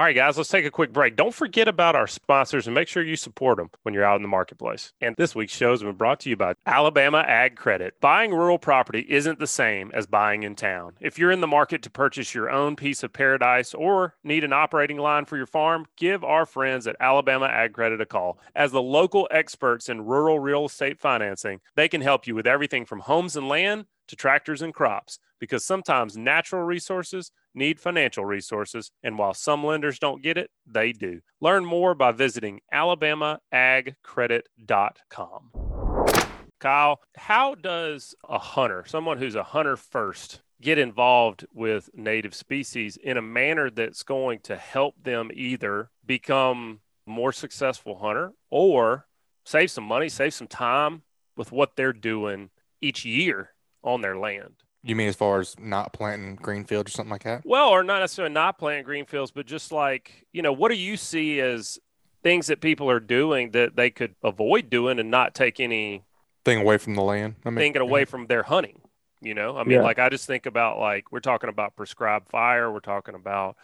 All 0.00 0.06
right, 0.06 0.16
guys, 0.16 0.38
let's 0.38 0.48
take 0.48 0.64
a 0.64 0.70
quick 0.70 0.94
break. 0.94 1.14
Don't 1.14 1.34
forget 1.34 1.68
about 1.68 1.94
our 1.94 2.06
sponsors 2.06 2.66
and 2.66 2.74
make 2.74 2.88
sure 2.88 3.02
you 3.02 3.16
support 3.16 3.58
them 3.58 3.68
when 3.82 3.92
you're 3.92 4.02
out 4.02 4.16
in 4.16 4.22
the 4.22 4.28
marketplace. 4.28 4.94
And 4.98 5.14
this 5.16 5.34
week's 5.34 5.54
show 5.54 5.72
has 5.72 5.82
been 5.82 5.92
brought 5.92 6.20
to 6.20 6.30
you 6.30 6.38
by 6.38 6.54
Alabama 6.64 7.18
Ag 7.18 7.54
Credit. 7.56 7.92
Buying 8.00 8.30
rural 8.30 8.58
property 8.58 9.04
isn't 9.10 9.38
the 9.38 9.46
same 9.46 9.90
as 9.92 10.06
buying 10.06 10.42
in 10.42 10.54
town. 10.54 10.94
If 11.00 11.18
you're 11.18 11.30
in 11.30 11.42
the 11.42 11.46
market 11.46 11.82
to 11.82 11.90
purchase 11.90 12.34
your 12.34 12.48
own 12.48 12.76
piece 12.76 13.02
of 13.02 13.12
paradise 13.12 13.74
or 13.74 14.14
need 14.24 14.42
an 14.42 14.54
operating 14.54 14.96
line 14.96 15.26
for 15.26 15.36
your 15.36 15.44
farm, 15.44 15.84
give 15.98 16.24
our 16.24 16.46
friends 16.46 16.86
at 16.86 16.96
Alabama 16.98 17.48
Ag 17.48 17.74
Credit 17.74 18.00
a 18.00 18.06
call. 18.06 18.38
As 18.54 18.72
the 18.72 18.80
local 18.80 19.28
experts 19.30 19.90
in 19.90 20.06
rural 20.06 20.38
real 20.38 20.64
estate 20.64 20.98
financing, 20.98 21.60
they 21.74 21.88
can 21.90 22.00
help 22.00 22.26
you 22.26 22.34
with 22.34 22.46
everything 22.46 22.86
from 22.86 23.00
homes 23.00 23.36
and 23.36 23.50
land 23.50 23.84
to 24.10 24.16
tractors 24.16 24.62
and 24.62 24.74
crops 24.74 25.18
because 25.38 25.64
sometimes 25.64 26.16
natural 26.16 26.62
resources 26.62 27.30
need 27.54 27.80
financial 27.80 28.24
resources, 28.24 28.90
and 29.02 29.18
while 29.18 29.34
some 29.34 29.64
lenders 29.64 29.98
don't 29.98 30.22
get 30.22 30.36
it, 30.36 30.50
they 30.66 30.92
do. 30.92 31.20
Learn 31.40 31.64
more 31.64 31.94
by 31.94 32.12
visiting 32.12 32.60
alabamaagcredit.com. 32.72 35.50
Kyle, 36.60 37.00
how 37.16 37.54
does 37.54 38.14
a 38.28 38.38
hunter, 38.38 38.84
someone 38.86 39.16
who's 39.16 39.34
a 39.34 39.42
hunter 39.42 39.76
first, 39.76 40.42
get 40.60 40.76
involved 40.76 41.46
with 41.54 41.88
native 41.94 42.34
species 42.34 42.98
in 42.98 43.16
a 43.16 43.22
manner 43.22 43.70
that's 43.70 44.02
going 44.02 44.40
to 44.40 44.56
help 44.56 44.94
them 45.02 45.30
either 45.32 45.88
become 46.04 46.80
more 47.06 47.32
successful 47.32 47.96
hunter 47.96 48.32
or 48.50 49.06
save 49.46 49.70
some 49.70 49.84
money, 49.84 50.10
save 50.10 50.34
some 50.34 50.46
time 50.46 51.00
with 51.34 51.50
what 51.50 51.76
they're 51.76 51.94
doing 51.94 52.50
each 52.82 53.06
year 53.06 53.54
on 53.82 54.00
their 54.00 54.16
land? 54.16 54.54
You 54.82 54.96
mean 54.96 55.08
as 55.08 55.16
far 55.16 55.40
as 55.40 55.58
not 55.58 55.92
planting 55.92 56.36
green 56.36 56.64
field 56.64 56.88
or 56.88 56.90
something 56.90 57.10
like 57.10 57.24
that? 57.24 57.42
Well, 57.44 57.68
or 57.68 57.82
not 57.82 58.00
necessarily 58.00 58.32
not 58.32 58.58
planting 58.58 58.84
green 58.84 59.04
fields, 59.04 59.30
but 59.30 59.46
just 59.46 59.72
like, 59.72 60.26
you 60.32 60.40
know, 60.40 60.52
what 60.52 60.70
do 60.70 60.76
you 60.76 60.96
see 60.96 61.38
as 61.40 61.78
things 62.22 62.46
that 62.46 62.60
people 62.60 62.90
are 62.90 63.00
doing 63.00 63.50
that 63.50 63.76
they 63.76 63.90
could 63.90 64.14
avoid 64.22 64.70
doing 64.70 64.98
and 64.98 65.10
not 65.10 65.34
take 65.34 65.60
any 65.60 66.04
Thing 66.44 66.58
away 66.58 66.78
from 66.78 66.94
the 66.94 67.02
land. 67.02 67.34
I 67.44 67.50
mean, 67.50 67.58
thinking 67.58 67.82
away 67.82 68.06
from 68.06 68.26
their 68.26 68.42
hunting? 68.42 68.80
You 69.20 69.34
know, 69.34 69.58
I 69.58 69.64
mean, 69.64 69.72
Yeah. 69.76 69.82
like 69.82 69.98
I 69.98 70.08
just 70.08 70.26
think 70.26 70.46
about 70.46 70.78
like 70.78 71.12
we're 71.12 71.20
talking 71.20 71.50
about 71.50 71.76
prescribed 71.76 72.30
fire, 72.30 72.72
we're 72.72 72.80
talking 72.80 73.14
about 73.14 73.56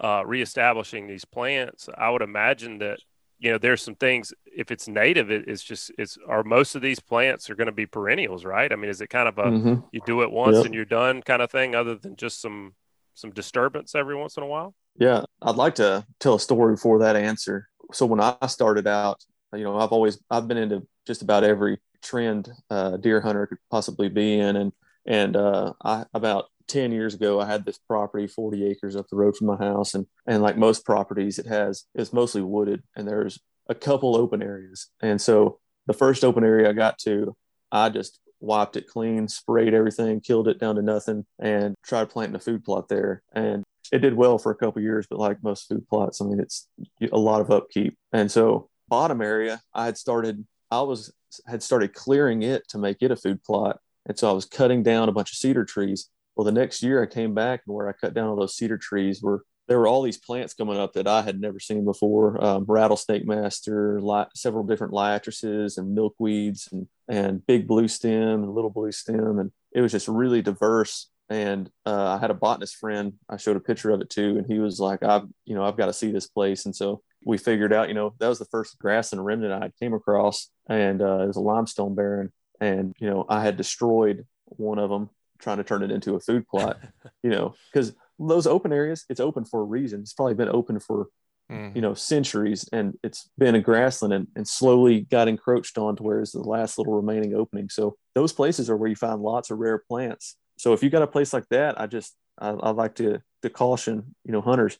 uh, 0.00 0.24
reestablishing 0.26 1.06
these 1.06 1.24
plants. 1.24 1.88
I 1.96 2.10
would 2.10 2.22
imagine 2.22 2.78
that 2.78 2.98
you 3.44 3.52
know 3.52 3.58
there's 3.58 3.82
some 3.82 3.94
things 3.96 4.32
if 4.46 4.70
it's 4.70 4.88
native, 4.88 5.30
it, 5.30 5.48
it's 5.48 5.62
just 5.62 5.92
it's 5.98 6.18
are 6.28 6.42
most 6.44 6.74
of 6.74 6.82
these 6.82 7.00
plants 7.00 7.50
are 7.50 7.54
going 7.54 7.66
to 7.66 7.72
be 7.72 7.86
perennials, 7.86 8.44
right? 8.44 8.72
I 8.72 8.76
mean, 8.76 8.90
is 8.90 9.00
it 9.02 9.08
kind 9.08 9.28
of 9.28 9.38
a 9.38 9.50
Mhm. 9.50 9.82
you 9.92 10.00
do 10.06 10.22
it 10.22 10.30
once 10.30 10.56
Yep. 10.56 10.66
and 10.66 10.74
you're 10.74 10.84
done 10.86 11.22
kind 11.22 11.42
of 11.42 11.50
thing, 11.50 11.74
other 11.74 11.94
than 11.96 12.16
just 12.16 12.40
some 12.40 12.74
some 13.14 13.30
disturbance 13.32 13.94
every 13.94 14.16
once 14.16 14.36
in 14.36 14.42
a 14.42 14.46
while? 14.46 14.74
Yeah, 14.96 15.24
I'd 15.42 15.56
like 15.56 15.76
to 15.76 16.06
tell 16.20 16.34
a 16.36 16.40
story 16.40 16.74
before 16.74 17.00
that 17.00 17.16
answer. 17.16 17.68
So 17.92 18.06
when 18.06 18.20
I 18.20 18.36
started 18.46 18.86
out, 18.86 19.24
you 19.52 19.64
know, 19.64 19.76
I've 19.78 19.92
always 19.92 20.18
I've 20.30 20.48
been 20.48 20.56
into 20.58 20.86
just 21.06 21.22
about 21.22 21.44
every 21.44 21.78
trend 22.02 22.50
uh, 22.70 22.96
deer 22.96 23.20
hunter 23.20 23.46
could 23.46 23.58
possibly 23.70 24.08
be 24.08 24.38
in, 24.38 24.56
and 24.56 24.72
and 25.06 25.36
uh, 25.36 25.72
I 25.84 26.04
about 26.14 26.46
ten 26.74 26.92
years 26.92 27.14
ago 27.14 27.40
I 27.40 27.46
had 27.46 27.64
this 27.64 27.78
property, 27.78 28.26
forty 28.26 28.66
acres 28.66 28.96
up 28.96 29.08
the 29.08 29.16
road 29.16 29.36
from 29.36 29.46
my 29.46 29.56
house, 29.56 29.94
and 29.94 30.06
and 30.26 30.42
like 30.42 30.56
most 30.56 30.84
properties, 30.84 31.38
it 31.38 31.46
has 31.46 31.84
it's 31.94 32.12
mostly 32.12 32.42
wooded, 32.42 32.82
and 32.96 33.06
there's 33.06 33.38
a 33.68 33.74
couple 33.74 34.16
open 34.16 34.42
areas, 34.42 34.88
and 35.00 35.20
so 35.20 35.60
the 35.86 35.94
first 35.94 36.24
open 36.24 36.44
area 36.44 36.68
I 36.68 36.72
got 36.72 36.98
to, 37.00 37.36
I 37.70 37.90
just 37.90 38.18
wiped 38.40 38.76
it 38.76 38.88
clean, 38.88 39.28
sprayed 39.28 39.74
everything, 39.74 40.20
killed 40.20 40.48
it 40.48 40.58
down 40.58 40.76
to 40.76 40.82
nothing, 40.82 41.24
and 41.38 41.74
tried 41.84 42.10
planting 42.10 42.34
a 42.34 42.40
food 42.40 42.64
plot 42.64 42.88
there, 42.88 43.22
and 43.32 43.62
it 43.92 43.98
did 43.98 44.14
well 44.14 44.38
for 44.38 44.50
a 44.50 44.56
couple 44.56 44.82
years, 44.82 45.06
but 45.08 45.18
like 45.18 45.42
most 45.42 45.68
food 45.68 45.86
plots, 45.88 46.20
I 46.20 46.24
mean, 46.24 46.40
it's 46.40 46.68
a 47.12 47.18
lot 47.18 47.40
of 47.40 47.50
upkeep. 47.50 47.96
And 48.12 48.30
so, 48.30 48.68
bottom 48.88 49.20
area, 49.20 49.60
I 49.72 49.84
had 49.84 49.96
started, 49.96 50.44
I 50.70 50.80
was 50.82 51.12
had 51.46 51.62
started 51.62 51.94
clearing 51.94 52.42
it 52.42 52.66
to 52.68 52.78
make 52.78 52.98
it 53.00 53.10
a 53.10 53.16
food 53.16 53.42
plot, 53.44 53.78
and 54.06 54.18
so 54.18 54.28
I 54.28 54.32
was 54.32 54.44
cutting 54.44 54.82
down 54.82 55.08
a 55.08 55.12
bunch 55.12 55.30
of 55.30 55.36
cedar 55.38 55.64
trees. 55.64 56.10
Well, 56.36 56.44
the 56.44 56.52
next 56.52 56.82
year 56.82 57.02
I 57.02 57.06
came 57.06 57.34
back, 57.34 57.62
and 57.66 57.74
where 57.74 57.88
I 57.88 57.92
cut 57.92 58.14
down 58.14 58.28
all 58.28 58.36
those 58.36 58.56
cedar 58.56 58.78
trees 58.78 59.22
were 59.22 59.44
there 59.66 59.78
were 59.78 59.86
all 59.86 60.02
these 60.02 60.18
plants 60.18 60.52
coming 60.52 60.76
up 60.76 60.92
that 60.92 61.06
I 61.06 61.22
had 61.22 61.40
never 61.40 61.60
seen 61.60 61.84
before: 61.84 62.42
um, 62.44 62.64
rattlesnake 62.66 63.26
master, 63.26 64.00
li- 64.00 64.26
several 64.34 64.64
different 64.64 64.92
liatrices, 64.92 65.78
and 65.78 65.96
milkweeds, 65.96 66.70
and 66.72 66.88
and 67.08 67.46
big 67.46 67.66
blue 67.66 67.88
stem 67.88 68.42
and 68.42 68.54
little 68.54 68.70
blue 68.70 68.92
stem, 68.92 69.38
and 69.38 69.52
it 69.72 69.80
was 69.80 69.92
just 69.92 70.08
really 70.08 70.42
diverse 70.42 71.10
and 71.30 71.70
uh, 71.86 72.16
I 72.16 72.18
had 72.18 72.30
a 72.30 72.34
botanist 72.34 72.76
friend. 72.76 73.14
I 73.28 73.36
showed 73.36 73.56
a 73.56 73.60
picture 73.60 73.90
of 73.90 74.00
it 74.00 74.10
too, 74.10 74.36
and 74.36 74.46
he 74.46 74.58
was 74.58 74.78
like, 74.78 75.02
"I've, 75.02 75.24
you 75.44 75.54
know, 75.54 75.64
I've 75.64 75.76
got 75.76 75.86
to 75.86 75.92
see 75.92 76.12
this 76.12 76.26
place." 76.26 76.66
And 76.66 76.76
so 76.76 77.02
we 77.24 77.38
figured 77.38 77.72
out, 77.72 77.88
you 77.88 77.94
know, 77.94 78.14
that 78.18 78.28
was 78.28 78.38
the 78.38 78.44
first 78.46 78.78
grassland 78.78 79.24
remnant 79.24 79.52
I 79.52 79.70
came 79.80 79.94
across, 79.94 80.50
and 80.68 81.00
uh, 81.00 81.20
it 81.20 81.26
was 81.26 81.36
a 81.36 81.40
limestone 81.40 81.94
barren. 81.94 82.32
And 82.60 82.94
you 82.98 83.08
know, 83.08 83.24
I 83.28 83.42
had 83.42 83.56
destroyed 83.56 84.26
one 84.44 84.78
of 84.78 84.90
them 84.90 85.10
trying 85.38 85.58
to 85.58 85.64
turn 85.64 85.82
it 85.82 85.90
into 85.90 86.14
a 86.14 86.20
food 86.20 86.46
plot. 86.50 86.78
you 87.22 87.30
know, 87.30 87.54
because 87.72 87.92
those 88.18 88.46
open 88.46 88.72
areas, 88.72 89.04
it's 89.08 89.20
open 89.20 89.44
for 89.44 89.60
a 89.60 89.64
reason. 89.64 90.00
It's 90.00 90.12
probably 90.12 90.34
been 90.34 90.48
open 90.48 90.78
for 90.80 91.08
Mhm. 91.50 91.76
you 91.76 91.82
know 91.82 91.92
centuries, 91.92 92.66
and 92.72 92.98
it's 93.02 93.28
been 93.36 93.54
a 93.54 93.60
grassland, 93.60 94.14
and, 94.14 94.28
and 94.34 94.48
slowly 94.48 95.02
got 95.02 95.28
encroached 95.28 95.76
on 95.76 95.94
to 95.96 96.02
where 96.02 96.20
it's 96.20 96.32
the 96.32 96.40
last 96.40 96.78
little 96.78 96.94
remaining 96.94 97.34
opening. 97.34 97.68
So 97.68 97.96
those 98.14 98.32
places 98.32 98.70
are 98.70 98.76
where 98.78 98.88
you 98.88 98.96
find 98.96 99.20
lots 99.20 99.50
of 99.50 99.58
rare 99.58 99.78
plants 99.78 100.36
so 100.56 100.72
if 100.72 100.82
you 100.82 100.88
got 100.88 101.02
a 101.02 101.06
place 101.06 101.32
like 101.32 101.48
that, 101.50 101.78
I 101.78 101.86
just 101.86 102.14
I, 102.38 102.50
I 102.50 102.70
like 102.70 102.94
to 102.94 103.20
to 103.42 103.50
caution 103.50 104.14
you 104.24 104.32
know 104.32 104.40
hunters 104.40 104.78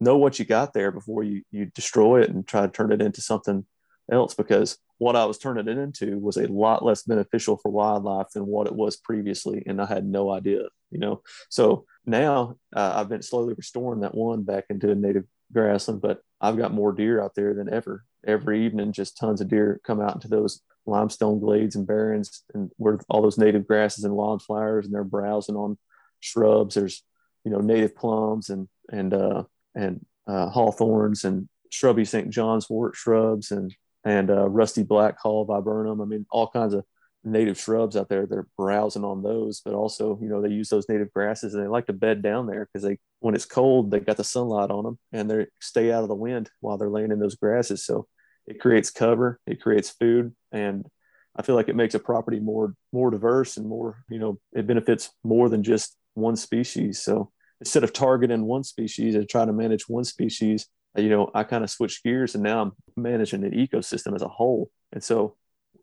know 0.00 0.18
what 0.18 0.38
you 0.38 0.44
got 0.44 0.74
there 0.74 0.90
before 0.90 1.22
you 1.22 1.42
you 1.50 1.66
destroy 1.66 2.20
it 2.22 2.28
and 2.28 2.46
try 2.46 2.62
to 2.62 2.68
turn 2.68 2.92
it 2.92 3.00
into 3.00 3.22
something 3.22 3.64
else 4.10 4.34
because 4.34 4.76
what 4.98 5.16
I 5.16 5.24
was 5.26 5.38
turning 5.38 5.68
it 5.68 5.78
into 5.78 6.18
was 6.18 6.36
a 6.36 6.46
lot 6.46 6.84
less 6.84 7.02
beneficial 7.02 7.56
for 7.56 7.70
wildlife 7.70 8.28
than 8.34 8.46
what 8.46 8.66
it 8.66 8.74
was 8.74 8.96
previously, 8.96 9.62
and 9.66 9.80
I 9.80 9.86
had 9.86 10.06
no 10.06 10.30
idea. 10.30 10.62
You 10.90 10.98
know, 11.00 11.22
so 11.50 11.84
now 12.06 12.56
uh, 12.74 12.92
I've 12.96 13.08
been 13.08 13.22
slowly 13.22 13.54
restoring 13.54 14.00
that 14.00 14.14
one 14.14 14.42
back 14.42 14.66
into 14.70 14.90
a 14.90 14.94
native 14.94 15.24
grassland, 15.52 16.00
but 16.00 16.20
I've 16.40 16.56
got 16.56 16.72
more 16.72 16.92
deer 16.92 17.20
out 17.20 17.34
there 17.34 17.54
than 17.54 17.72
ever. 17.72 18.04
Every 18.26 18.64
evening, 18.64 18.92
just 18.92 19.16
tons 19.16 19.40
of 19.40 19.48
deer 19.48 19.80
come 19.84 20.00
out 20.00 20.14
into 20.14 20.28
those 20.28 20.62
limestone 20.86 21.40
glades 21.40 21.76
and 21.76 21.86
barrens 21.86 22.42
and 22.54 22.70
where 22.76 23.00
all 23.08 23.22
those 23.22 23.38
native 23.38 23.66
grasses 23.66 24.04
and 24.04 24.14
wildflowers 24.14 24.86
and 24.86 24.94
they're 24.94 25.04
browsing 25.04 25.56
on 25.56 25.76
shrubs 26.20 26.76
there's 26.76 27.02
you 27.44 27.50
know 27.50 27.58
native 27.58 27.94
plums 27.94 28.50
and 28.50 28.68
and 28.90 29.12
uh 29.12 29.42
and 29.74 30.04
uh 30.26 30.48
hawthorns 30.48 31.24
and 31.24 31.48
shrubby 31.70 32.04
st 32.04 32.30
john's 32.30 32.70
wort 32.70 32.94
shrubs 32.94 33.50
and 33.50 33.74
and 34.06 34.30
uh, 34.30 34.48
rusty 34.48 34.82
black 34.82 35.18
haw 35.20 35.44
viburnum. 35.44 36.00
I 36.00 36.06
mean 36.06 36.26
all 36.30 36.48
kinds 36.48 36.72
of 36.72 36.84
native 37.24 37.58
shrubs 37.58 37.96
out 37.96 38.08
there 38.08 38.24
they're 38.24 38.46
browsing 38.56 39.02
on 39.02 39.20
those 39.20 39.60
but 39.64 39.74
also 39.74 40.16
you 40.22 40.28
know 40.28 40.40
they 40.40 40.48
use 40.48 40.68
those 40.68 40.88
native 40.88 41.12
grasses 41.12 41.54
and 41.54 41.62
they 41.62 41.66
like 41.66 41.84
to 41.84 41.92
bed 41.92 42.22
down 42.22 42.46
there 42.46 42.64
because 42.66 42.86
they 42.86 42.96
when 43.18 43.34
it's 43.34 43.44
cold 43.44 43.90
they 43.90 43.98
got 43.98 44.16
the 44.16 44.22
sunlight 44.22 44.70
on 44.70 44.84
them 44.84 44.96
and 45.10 45.28
they 45.28 45.44
stay 45.60 45.90
out 45.90 46.04
of 46.04 46.08
the 46.08 46.14
wind 46.14 46.48
while 46.60 46.78
they're 46.78 46.88
laying 46.88 47.10
in 47.10 47.18
those 47.18 47.34
grasses. 47.34 47.84
So 47.84 48.06
it 48.46 48.60
creates 48.60 48.90
cover 48.90 49.40
it 49.46 49.60
creates 49.60 49.90
food 49.90 50.32
and 50.52 50.86
i 51.34 51.42
feel 51.42 51.56
like 51.56 51.68
it 51.68 51.74
makes 51.74 51.96
a 51.96 51.98
property 51.98 52.38
more 52.38 52.74
more 52.92 53.10
diverse 53.10 53.56
and 53.56 53.66
more 53.66 54.04
you 54.08 54.20
know 54.20 54.38
it 54.52 54.68
benefits 54.68 55.10
more 55.24 55.48
than 55.48 55.64
just 55.64 55.96
one 56.16 56.36
species. 56.36 57.00
So 57.02 57.30
instead 57.60 57.84
of 57.84 57.92
targeting 57.92 58.44
one 58.44 58.64
species 58.64 59.14
and 59.14 59.28
trying 59.28 59.46
to 59.46 59.52
manage 59.52 59.88
one 59.88 60.04
species 60.04 60.66
you 60.98 61.08
know 61.08 61.30
i 61.34 61.42
kind 61.42 61.64
of 61.64 61.70
switched 61.70 62.02
gears 62.02 62.34
and 62.34 62.44
now 62.44 62.62
i'm 62.62 62.72
managing 62.96 63.44
an 63.44 63.52
ecosystem 63.52 64.14
as 64.14 64.22
a 64.22 64.28
whole 64.28 64.70
and 64.92 65.02
so 65.02 65.36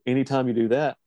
anytime 0.05 0.47
you 0.47 0.53
do 0.53 0.67
that 0.67 0.97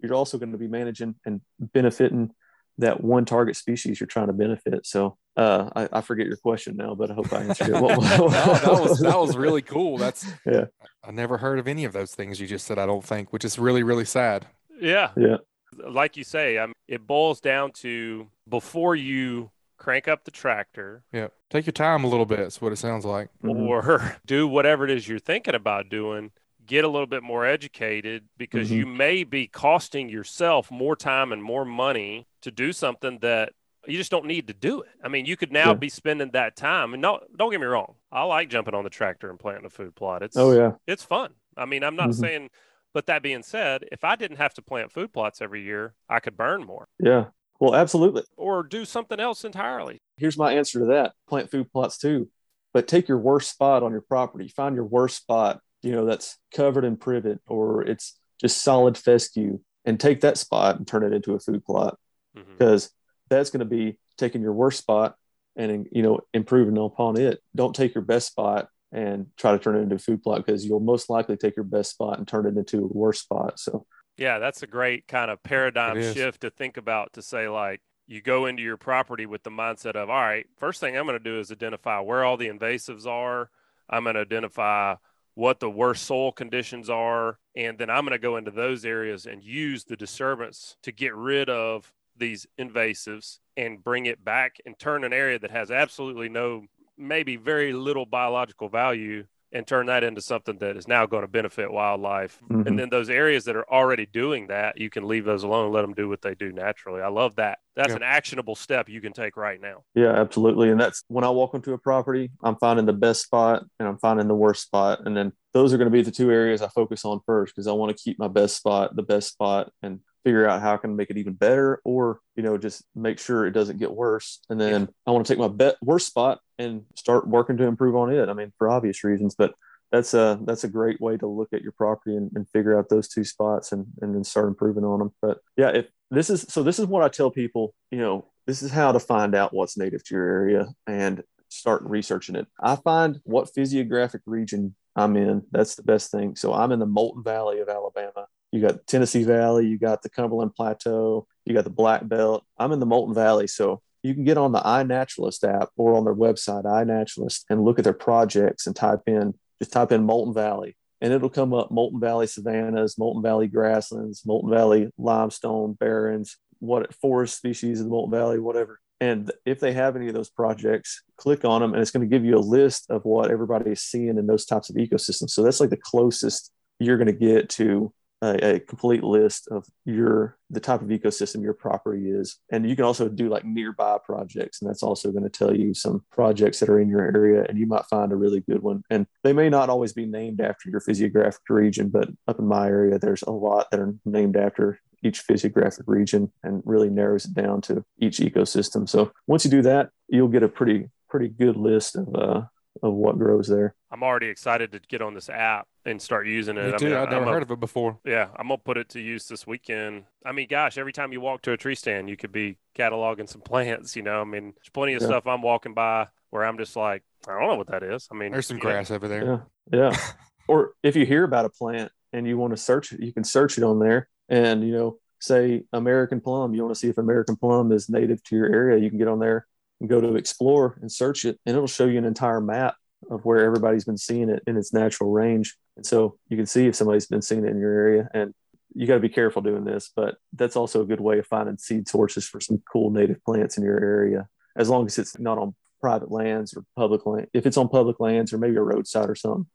you're 0.00 0.14
also 0.14 0.38
going 0.38 0.52
to 0.52 0.58
be 0.58 0.68
managing 0.68 1.14
and 1.24 1.40
benefiting 1.58 2.30
that 2.78 3.02
one 3.02 3.24
target 3.24 3.56
species 3.56 3.98
you're 3.98 4.06
trying 4.06 4.28
to 4.28 4.32
benefit 4.32 4.86
so 4.86 5.16
uh, 5.36 5.70
I, 5.76 5.98
I 5.98 6.00
forget 6.00 6.26
your 6.26 6.36
question 6.36 6.76
now 6.76 6.94
but 6.94 7.10
i 7.10 7.14
hope 7.14 7.32
i 7.32 7.42
answered 7.42 7.68
it 7.68 7.72
no, 8.18 8.28
that 8.28 8.80
was 8.80 9.00
that 9.00 9.18
was 9.18 9.36
really 9.36 9.62
cool. 9.62 9.98
That's 9.98 10.26
Yeah. 10.44 10.66
I 11.04 11.10
never 11.10 11.38
heard 11.38 11.58
of 11.58 11.68
any 11.68 11.84
of 11.84 11.92
those 11.92 12.12
things 12.14 12.40
you 12.40 12.46
just 12.46 12.66
said. 12.66 12.78
I 12.78 12.86
don't 12.86 13.04
think, 13.04 13.32
which 13.32 13.44
is 13.44 13.58
really 13.58 13.82
really 13.82 14.04
sad. 14.04 14.46
Yeah. 14.80 15.10
Yeah. 15.16 15.36
Like 15.76 16.16
you 16.16 16.24
say, 16.24 16.58
I 16.58 16.66
mean, 16.66 16.74
it 16.88 17.06
boils 17.06 17.40
down 17.40 17.72
to 17.82 18.28
before 18.48 18.96
you 18.96 19.50
crank 19.78 20.08
up 20.08 20.24
the 20.24 20.30
tractor 20.30 21.02
Yeah, 21.12 21.28
take 21.50 21.64
your 21.66 21.72
time 21.72 22.04
a 22.04 22.08
little 22.08 22.26
bit. 22.26 22.38
That's 22.38 22.60
what 22.60 22.72
it 22.72 22.76
sounds 22.76 23.04
like. 23.04 23.28
Mhm. 23.42 23.66
or 23.68 24.16
do 24.26 24.46
whatever 24.48 24.84
it 24.84 24.90
is 24.90 25.08
you're 25.08 25.18
thinking 25.18 25.54
about 25.54 25.88
doing, 25.88 26.32
get 26.66 26.84
a 26.84 26.88
little 26.88 27.06
bit 27.06 27.22
more 27.22 27.46
educated 27.46 28.28
because 28.36 28.70
Mhm. 28.70 28.74
you 28.76 28.86
may 28.86 29.24
be 29.24 29.46
costing 29.46 30.08
yourself 30.08 30.70
more 30.70 30.96
time 30.96 31.32
and 31.32 31.42
more 31.42 31.64
money 31.64 32.26
to 32.42 32.50
do 32.50 32.72
something 32.72 33.18
that 33.20 33.52
you 33.86 33.96
just 33.96 34.10
don't 34.10 34.26
need 34.26 34.46
to 34.48 34.52
do 34.52 34.82
it. 34.82 34.90
I 35.02 35.08
mean, 35.08 35.24
you 35.24 35.36
could 35.36 35.50
now 35.52 35.68
Yeah. 35.68 35.74
be 35.74 35.88
spending 35.88 36.30
that 36.32 36.56
time. 36.56 36.92
And 36.92 37.00
no, 37.00 37.20
don't 37.36 37.50
get 37.50 37.60
me 37.60 37.66
wrong. 37.66 37.94
I 38.12 38.24
like 38.24 38.50
jumping 38.50 38.74
on 38.74 38.84
the 38.84 38.90
tractor 38.90 39.30
and 39.30 39.38
planting 39.38 39.64
a 39.64 39.70
food 39.70 39.94
plot. 39.94 40.22
It's 40.22 40.36
Oh 40.36 40.52
yeah. 40.52 40.72
it's 40.86 41.04
fun. 41.04 41.34
I 41.56 41.64
mean, 41.64 41.82
I'm 41.82 41.96
not 41.96 42.10
Mhm. 42.10 42.14
saying, 42.14 42.50
but 42.92 43.06
that 43.06 43.22
being 43.22 43.42
said, 43.42 43.86
if 43.90 44.04
I 44.04 44.16
didn't 44.16 44.36
have 44.36 44.52
to 44.54 44.62
plant 44.62 44.92
food 44.92 45.12
plots 45.12 45.40
every 45.40 45.62
year, 45.62 45.94
I 46.08 46.20
could 46.20 46.36
burn 46.36 46.64
more 46.64 46.88
Yeah. 46.98 47.26
Well, 47.60 47.74
absolutely. 47.74 48.22
or 48.36 48.62
do 48.62 48.84
something 48.84 49.18
else 49.18 49.44
entirely. 49.44 49.98
Here's 50.16 50.38
my 50.38 50.52
answer 50.52 50.78
to 50.80 50.86
that. 50.86 51.12
Plant 51.28 51.50
food 51.50 51.70
plots 51.72 51.98
too. 51.98 52.28
But 52.72 52.86
take 52.86 53.08
your 53.08 53.18
worst 53.18 53.50
spot 53.50 53.82
on 53.82 53.92
your 53.92 54.02
property. 54.02 54.48
Find 54.48 54.76
your 54.76 54.84
worst 54.84 55.16
spot, 55.16 55.60
you 55.82 55.90
know, 55.90 56.04
that's 56.04 56.38
covered 56.54 56.84
in 56.84 56.96
privet 56.96 57.40
or 57.46 57.82
it's 57.82 58.18
just 58.40 58.62
solid 58.62 58.96
fescue 58.96 59.58
and 59.84 59.98
take 59.98 60.20
that 60.20 60.38
spot 60.38 60.76
and 60.76 60.86
turn 60.86 61.02
it 61.02 61.12
into 61.12 61.34
a 61.34 61.40
food 61.40 61.64
plot 61.64 61.98
mm-hmm. 62.36 62.50
because 62.52 62.90
that's 63.28 63.50
going 63.50 63.60
to 63.60 63.66
be 63.66 63.98
taking 64.16 64.42
your 64.42 64.52
worst 64.52 64.78
spot 64.78 65.16
and 65.56 65.88
you 65.90 66.02
know 66.02 66.20
improving 66.32 66.78
upon 66.78 67.18
it 67.18 67.40
don't 67.54 67.74
take 67.74 67.94
your 67.94 68.04
best 68.04 68.28
spot 68.28 68.68
and 68.92 69.26
try 69.36 69.52
to 69.52 69.58
turn 69.58 69.76
it 69.76 69.80
into 69.80 69.96
a 69.96 69.98
food 69.98 70.22
plot 70.22 70.44
because 70.44 70.64
you'll 70.64 70.80
most 70.80 71.10
likely 71.10 71.36
take 71.36 71.56
your 71.56 71.64
best 71.64 71.90
spot 71.90 72.18
and 72.18 72.28
turn 72.28 72.46
it 72.46 72.56
into 72.56 72.84
a 72.84 72.96
worse 72.96 73.20
spot 73.20 73.58
so 73.58 73.86
Yeah, 74.18 74.40
that's 74.40 74.62
a 74.62 74.66
great 74.66 75.06
kind 75.06 75.30
of 75.30 75.42
paradigm 75.42 76.02
shift 76.12 76.40
to 76.42 76.50
think 76.50 76.76
about 76.76 77.12
to 77.14 77.22
say, 77.22 77.48
like, 77.48 77.80
you 78.08 78.20
go 78.20 78.46
into 78.46 78.62
your 78.62 78.76
property 78.76 79.26
with 79.26 79.42
the 79.44 79.50
mindset 79.50 79.94
of, 79.94 80.10
all 80.10 80.20
right, 80.20 80.46
first 80.56 80.80
thing 80.80 80.96
I'm 80.96 81.06
going 81.06 81.18
to 81.18 81.22
do 81.22 81.38
is 81.38 81.52
identify 81.52 82.00
where 82.00 82.24
all 82.24 82.36
the 82.36 82.48
invasives 82.48 83.06
are. 83.06 83.50
I'm 83.88 84.04
going 84.04 84.14
to 84.14 84.22
identify 84.22 84.96
what 85.34 85.60
the 85.60 85.70
worst 85.70 86.04
soil 86.04 86.32
conditions 86.32 86.90
are. 86.90 87.38
And 87.54 87.78
then 87.78 87.90
I'm 87.90 88.04
going 88.04 88.12
to 88.12 88.18
go 88.18 88.36
into 88.36 88.50
those 88.50 88.84
areas 88.84 89.26
and 89.26 89.42
use 89.42 89.84
the 89.84 89.96
disturbance 89.96 90.76
to 90.82 90.90
get 90.90 91.14
rid 91.14 91.48
of 91.48 91.92
these 92.16 92.46
invasives 92.58 93.38
and 93.56 93.84
bring 93.84 94.06
it 94.06 94.24
back 94.24 94.56
and 94.66 94.76
turn 94.78 95.04
an 95.04 95.12
area 95.12 95.38
that 95.38 95.52
has 95.52 95.70
absolutely 95.70 96.28
no, 96.28 96.64
maybe 96.96 97.36
very 97.36 97.72
little 97.72 98.06
biological 98.06 98.68
value 98.68 99.24
and 99.52 99.66
turn 99.66 99.86
that 99.86 100.04
into 100.04 100.20
something 100.20 100.58
that 100.58 100.76
is 100.76 100.86
now 100.86 101.06
going 101.06 101.22
to 101.22 101.28
benefit 101.28 101.72
wildlife. 101.72 102.38
Mhm. 102.50 102.66
And 102.66 102.78
then 102.78 102.90
those 102.90 103.08
areas 103.08 103.44
that 103.46 103.56
are 103.56 103.68
already 103.70 104.04
doing 104.04 104.48
that, 104.48 104.76
you 104.78 104.90
can 104.90 105.08
leave 105.08 105.24
those 105.24 105.42
alone, 105.42 105.72
let 105.72 105.82
them 105.82 105.94
do 105.94 106.08
what 106.08 106.20
they 106.20 106.34
do 106.34 106.52
naturally. 106.52 107.00
I 107.00 107.08
love 107.08 107.36
that. 107.36 107.58
That's 107.74 107.90
Yeah. 107.90 107.96
an 107.96 108.02
actionable 108.02 108.54
step 108.56 108.88
you 108.88 109.00
can 109.00 109.12
take 109.12 109.36
right 109.36 109.60
now. 109.60 109.84
yeah 109.94 110.12
absolutely 110.12 110.68
and 110.70 110.80
that's 110.80 111.02
when 111.08 111.22
i 111.24 111.30
walk 111.30 111.54
into 111.54 111.72
a 111.72 111.78
property 111.78 112.30
i'm 112.42 112.56
finding 112.56 112.84
the 112.86 112.92
best 112.92 113.22
spot 113.22 113.62
and 113.78 113.86
i'm 113.88 113.98
finding 113.98 114.26
the 114.28 114.34
worst 114.34 114.62
spot 114.64 115.00
and 115.06 115.16
then 115.16 115.32
those 115.54 115.72
are 115.72 115.76
going 115.78 115.86
to 115.86 115.92
be 115.92 116.02
the 116.02 116.10
two 116.10 116.30
areas 116.30 116.60
i 116.60 116.66
focus 116.68 117.04
on 117.04 117.20
first 117.24 117.54
because 117.54 117.66
i 117.68 117.72
want 117.72 117.96
to 117.96 118.02
keep 118.02 118.18
my 118.18 118.26
best 118.28 118.56
spot 118.56 118.94
the 118.96 119.02
best 119.02 119.28
spot 119.28 119.70
and 119.82 120.00
figure 120.24 120.48
out 120.48 120.60
how 120.60 120.74
i 120.74 120.76
can 120.76 120.96
make 120.96 121.10
it 121.10 121.16
even 121.16 121.32
better 121.32 121.80
or 121.84 122.20
you 122.36 122.42
know 122.42 122.58
just 122.58 122.82
make 122.94 123.18
sure 123.18 123.46
it 123.46 123.52
doesn't 123.52 123.78
get 123.78 123.92
worse. 123.92 124.40
And 124.50 124.60
then 124.60 124.88
i 125.06 125.10
want 125.10 125.26
to 125.26 125.32
take 125.32 125.40
my 125.40 125.48
bet 125.48 125.76
worst 125.82 126.06
spot 126.06 126.40
and 126.58 126.84
start 126.96 127.28
working 127.28 127.56
to 127.58 127.64
improve 127.64 127.96
on 127.96 128.12
it. 128.12 128.28
I 128.28 128.32
mean 128.32 128.52
for 128.58 128.68
obvious 128.68 129.04
reasons 129.04 129.34
but 129.34 129.54
that's 129.90 130.12
a 130.14 130.38
that's 130.44 130.64
a 130.64 130.68
great 130.68 131.00
way 131.00 131.16
to 131.16 131.26
look 131.26 131.48
at 131.52 131.62
your 131.62 131.72
property 131.72 132.16
and, 132.16 132.30
and 132.34 132.48
figure 132.50 132.78
out 132.78 132.88
those 132.88 133.08
two 133.08 133.24
spots 133.24 133.72
and 133.72 133.86
and 134.00 134.14
then 134.14 134.24
start 134.24 134.48
improving 134.48 134.84
on 134.84 134.98
them 134.98 135.12
but 135.22 135.38
yeah 135.56 135.70
if 135.70 135.86
this 136.10 136.30
is 136.30 136.44
so 136.48 136.62
this 136.62 136.78
is 136.78 136.86
what 136.86 137.02
i 137.02 137.08
tell 137.08 137.30
people 137.30 137.74
you 137.90 137.98
know 137.98 138.26
this 138.46 138.62
is 138.62 138.70
how 138.70 138.92
to 138.92 139.00
find 139.00 139.34
out 139.34 139.52
what's 139.52 139.76
native 139.76 140.02
to 140.04 140.14
your 140.14 140.26
area 140.26 140.66
and 140.86 141.22
start 141.50 141.82
researching 141.84 142.34
it. 142.34 142.46
I 142.60 142.76
find 142.76 143.20
what 143.24 143.52
physiographic 143.54 144.22
region 144.26 144.74
i'm 144.96 145.16
in 145.16 145.44
that's 145.50 145.76
the 145.76 145.82
best 145.82 146.10
thing. 146.10 146.36
So 146.36 146.52
i'm 146.52 146.72
in 146.72 146.78
the 146.78 146.86
Moulton 146.86 147.22
valley 147.22 147.60
of 147.60 147.68
alabama 147.68 148.26
you 148.52 148.60
got 148.60 148.86
tennessee 148.86 149.24
valley 149.24 149.66
you 149.66 149.78
got 149.78 150.02
the 150.02 150.08
cumberland 150.08 150.54
plateau 150.54 151.26
you 151.48 151.54
got 151.54 151.64
the 151.64 151.70
black 151.70 152.06
belt. 152.06 152.44
I'm 152.58 152.72
in 152.72 152.78
the 152.78 152.86
Moulton 152.86 153.14
valley 153.14 153.46
so 153.46 153.80
you 154.02 154.12
can 154.14 154.24
get 154.24 154.36
on 154.36 154.52
the 154.52 154.60
iNaturalist 154.60 155.48
app 155.48 155.70
or 155.76 155.96
on 155.96 156.04
their 156.04 156.14
website 156.14 156.64
iNaturalist 156.64 157.44
and 157.48 157.64
look 157.64 157.78
at 157.78 157.84
their 157.84 157.94
projects 157.94 158.66
and 158.66 158.76
type 158.76 159.00
in 159.06 159.32
just 159.58 159.72
type 159.72 159.90
in 159.90 160.04
Moulton 160.04 160.34
valley 160.34 160.76
and 161.00 161.12
it'll 161.12 161.30
come 161.30 161.54
up. 161.54 161.70
Moulton 161.70 162.00
valley 162.00 162.26
savannas 162.26 162.98
Moulton 162.98 163.22
valley 163.22 163.48
grasslands 163.48 164.26
Moulton 164.26 164.50
valley 164.50 164.92
limestone 164.98 165.72
barrens 165.72 166.36
what 166.58 166.94
forest 166.94 167.38
species 167.38 167.80
of 167.80 167.86
the 167.86 167.90
Moulton 167.90 168.10
valley 168.10 168.38
whatever. 168.38 168.78
And 169.00 169.32
if 169.46 169.58
they 169.58 169.72
have 169.72 169.96
any 169.96 170.08
of 170.08 170.14
those 170.14 170.28
projects 170.28 171.02
click 171.16 171.46
on 171.46 171.62
them 171.62 171.72
and 171.72 171.80
it's 171.80 171.92
going 171.92 172.08
to 172.08 172.14
give 172.14 172.26
you 172.26 172.36
a 172.36 172.40
list 172.40 172.90
of 172.90 173.06
what 173.06 173.30
everybody 173.30 173.70
is 173.70 173.80
seeing 173.80 174.18
in 174.18 174.26
those 174.26 174.44
types 174.44 174.68
of 174.68 174.76
ecosystems. 174.76 175.30
So 175.30 175.42
that's 175.42 175.60
like 175.60 175.70
the 175.70 175.78
closest 175.78 176.52
you're 176.78 176.98
going 176.98 177.06
to 177.06 177.12
get 177.12 177.48
to 177.50 177.90
a, 178.22 178.54
a 178.54 178.60
complete 178.60 179.04
list 179.04 179.48
of 179.48 179.66
your 179.84 180.36
the 180.50 180.60
type 180.60 180.82
of 180.82 180.88
ecosystem 180.88 181.42
your 181.42 181.54
property 181.54 182.10
is. 182.10 182.38
And 182.50 182.68
you 182.68 182.74
can 182.74 182.84
also 182.84 183.08
do 183.08 183.28
like 183.28 183.44
nearby 183.44 183.98
projects 184.04 184.60
and 184.60 184.68
that's 184.68 184.82
also 184.82 185.12
going 185.12 185.24
to 185.24 185.30
tell 185.30 185.54
you 185.54 185.74
some 185.74 186.04
projects 186.10 186.60
that 186.60 186.68
are 186.68 186.80
in 186.80 186.88
your 186.88 187.02
area 187.02 187.44
and 187.48 187.58
you 187.58 187.66
might 187.66 187.84
find 187.86 188.12
a 188.12 188.16
really 188.16 188.40
good 188.40 188.62
one. 188.62 188.82
And 188.90 189.06
they 189.22 189.32
may 189.32 189.48
not 189.48 189.68
always 189.68 189.92
be 189.92 190.06
named 190.06 190.40
after 190.40 190.70
your 190.70 190.80
physiographic 190.80 191.42
region 191.48 191.88
but 191.88 192.08
up 192.26 192.38
in 192.38 192.46
my 192.46 192.66
area 192.66 192.98
there's 192.98 193.22
a 193.22 193.30
lot 193.30 193.70
that 193.70 193.80
are 193.80 193.94
named 194.04 194.36
after 194.36 194.80
each 195.04 195.20
physiographic 195.20 195.84
region 195.86 196.32
and 196.42 196.62
really 196.64 196.90
narrows 196.90 197.24
it 197.26 197.34
down 197.34 197.60
to 197.60 197.84
each 198.00 198.18
ecosystem. 198.18 198.88
So 198.88 199.12
once 199.26 199.44
you 199.44 199.50
do 199.50 199.62
that 199.62 199.90
you'll 200.08 200.28
get 200.28 200.42
a 200.42 200.48
pretty 200.48 200.90
pretty 201.08 201.28
good 201.28 201.56
list 201.56 201.96
of 201.96 202.14
uh 202.14 202.42
of 202.82 202.94
what 202.94 203.18
grows 203.18 203.48
there 203.48 203.74
I'm 203.90 204.02
already 204.02 204.26
excited 204.28 204.72
to 204.72 204.80
get 204.80 205.00
on 205.02 205.14
this 205.14 205.28
app 205.30 205.66
and 205.86 206.00
start 206.00 206.26
using 206.26 206.56
it. 206.58 206.66
Me 206.80 206.86
I 206.88 206.90
mean, 206.90 206.92
I've 206.98 207.08
never 207.10 207.22
I'm 207.22 207.28
a- 207.28 207.32
heard 207.32 207.42
of 207.42 207.50
it 207.50 207.60
before. 207.60 207.98
Yeah, 208.04 208.28
I'm 208.36 208.48
gonna 208.48 208.58
put 208.58 208.76
it 208.76 208.90
to 208.90 209.00
use 209.00 209.26
this 209.26 209.46
weekend. 209.46 210.04
I 210.26 210.32
mean, 210.32 210.46
gosh, 210.48 210.76
every 210.76 210.92
time 210.92 211.12
you 211.12 211.20
walk 211.22 211.40
to 211.42 211.52
a 211.52 211.56
tree 211.56 211.74
stand, 211.74 212.10
you 212.10 212.16
could 212.16 212.32
be 212.32 212.58
cataloging 212.76 213.28
some 213.28 213.40
plants. 213.50 213.96
You 213.96 214.02
know, 214.02 214.20
I 214.20 214.24
mean, 214.24 214.52
there's 214.56 214.68
plenty 214.72 214.92
of 214.94 215.00
Yeah. 215.02 215.08
stuff 215.08 215.26
I'm 215.26 215.40
walking 215.42 215.72
by 215.74 216.08
where 216.30 216.44
I'm 216.44 216.58
just 216.58 216.76
like, 216.76 217.02
I 217.26 217.32
don't 217.38 217.48
know 217.48 217.56
what 217.56 217.68
that 217.68 217.82
is. 217.82 218.06
I 218.10 218.14
mean, 218.14 218.32
There's 218.32 218.46
some 218.46 218.58
you 218.58 218.62
know, 218.64 218.70
grass 218.70 218.90
over 218.90 219.08
there. 219.08 219.42
Yeah. 219.72 219.90
Yeah. 219.90 219.96
or 220.48 220.72
if 220.82 220.94
you 220.94 221.06
hear 221.06 221.24
about 221.24 221.46
a 221.46 221.50
plant 221.50 221.90
and 222.12 222.26
you 222.26 222.36
want 222.36 222.50
to 222.52 222.56
search 222.58 222.92
it, 222.92 223.00
you 223.00 223.12
can 223.14 223.24
search 223.24 223.56
it 223.56 223.64
on 223.64 223.78
there 223.78 224.08
and, 224.28 224.62
you 224.62 224.72
know, 224.72 224.98
say 225.20 225.64
American 225.72 226.20
plum. 226.20 226.52
You 226.54 226.62
want 226.62 226.74
to 226.74 226.78
see 226.78 226.88
if 226.88 226.98
American 226.98 227.36
plum 227.36 227.72
is 227.72 227.88
native 227.88 228.22
to 228.24 228.36
your 228.36 228.46
area. 228.46 228.78
You 228.78 228.90
can 228.90 228.98
get 228.98 229.08
on 229.08 229.18
there 229.18 229.46
go 229.86 230.00
to 230.00 230.16
explore 230.16 230.78
and 230.80 230.90
search 230.90 231.24
it, 231.24 231.38
and 231.46 231.54
it'll 231.54 231.68
show 231.68 231.86
you 231.86 231.98
an 231.98 232.04
entire 232.04 232.40
map 232.40 232.74
of 233.10 233.24
where 233.24 233.44
everybody's 233.44 233.84
been 233.84 233.98
seeing 233.98 234.28
it 234.28 234.42
in 234.46 234.56
its 234.56 234.72
natural 234.72 235.10
range. 235.10 235.56
And 235.76 235.86
so 235.86 236.18
you 236.28 236.36
can 236.36 236.46
see 236.46 236.66
if 236.66 236.74
somebody's 236.74 237.06
been 237.06 237.22
seeing 237.22 237.44
it 237.44 237.50
in 237.50 237.60
your 237.60 237.72
area. 237.72 238.08
And 238.12 238.34
you 238.74 238.86
got 238.86 238.94
to 238.94 239.00
be 239.00 239.08
careful 239.08 239.40
doing 239.40 239.64
this, 239.64 239.90
but 239.94 240.16
that's 240.32 240.56
also 240.56 240.82
a 240.82 240.86
good 240.86 241.00
way 241.00 241.18
of 241.18 241.26
finding 241.26 241.58
seed 241.58 241.88
sources 241.88 242.26
for 242.26 242.40
some 242.40 242.60
cool 242.70 242.90
native 242.90 243.22
plants 243.24 243.56
in 243.56 243.64
your 243.64 243.80
area, 243.80 244.28
as 244.56 244.68
long 244.68 244.86
as 244.86 244.98
it's 244.98 245.18
not 245.18 245.38
on 245.38 245.54
private 245.80 246.10
lands 246.10 246.54
or 246.54 246.64
public 246.76 247.06
land. 247.06 247.28
If 247.32 247.46
it's 247.46 247.56
on 247.56 247.68
public 247.68 248.00
lands 248.00 248.32
or 248.32 248.38
maybe 248.38 248.56
a 248.56 248.62
roadside 248.62 249.08
or 249.08 249.14
something, 249.14 249.46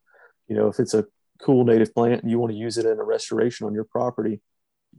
you 0.48 0.56
know, 0.56 0.68
if 0.68 0.80
it's 0.80 0.94
a 0.94 1.04
cool 1.42 1.64
native 1.64 1.94
plant 1.94 2.22
and 2.22 2.30
you 2.30 2.38
want 2.38 2.52
to 2.52 2.58
use 2.58 2.78
it 2.78 2.86
in 2.86 2.98
a 2.98 3.04
restoration 3.04 3.66
on 3.66 3.74
your 3.74 3.84
property, 3.84 4.40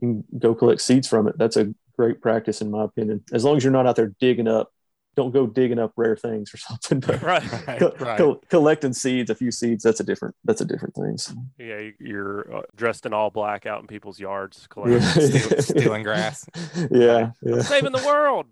can 0.00 0.24
go 0.38 0.54
collect 0.54 0.80
seeds 0.80 1.08
from 1.08 1.26
it. 1.26 1.36
That's 1.36 1.56
a 1.56 1.74
great 1.96 2.20
practice, 2.20 2.60
in 2.60 2.70
my 2.70 2.84
opinion. 2.84 3.24
As 3.32 3.44
long 3.44 3.56
as 3.56 3.64
you're 3.64 3.72
not 3.72 3.86
out 3.86 3.96
there 3.96 4.14
digging 4.20 4.48
up, 4.48 4.70
don't 5.16 5.32
go 5.32 5.46
digging 5.46 5.78
up 5.78 5.92
rare 5.96 6.16
things 6.16 6.52
or 6.54 6.56
something. 6.68 7.00
But 7.06 7.22
Right. 7.22 7.42
co- 7.42 7.94
right. 8.00 8.18
co- 8.18 8.40
collecting 8.50 8.92
seeds, 8.92 9.30
a 9.30 9.34
few 9.34 9.50
seeds, 9.50 9.82
that's 9.84 10.00
a 10.00 10.04
different 10.04 10.34
that's 10.44 10.60
a 10.60 10.64
different 10.64 10.94
thing. 10.94 11.18
So, 11.18 11.34
Yeah, 11.58 11.78
you- 11.78 11.94
you're 12.00 12.56
uh, 12.58 12.62
dressed 12.76 13.06
in 13.06 13.12
all 13.12 13.30
black 13.30 13.66
out 13.66 13.80
in 13.80 13.86
people's 13.86 14.20
yards, 14.20 14.66
collecting. 14.68 15.00
Steal- 15.00 15.62
stealing 15.62 16.02
grass. 16.02 16.46
yeah, 16.90 17.30
yeah, 17.42 17.60
saving 17.62 17.92
the 17.92 18.02
world. 18.06 18.46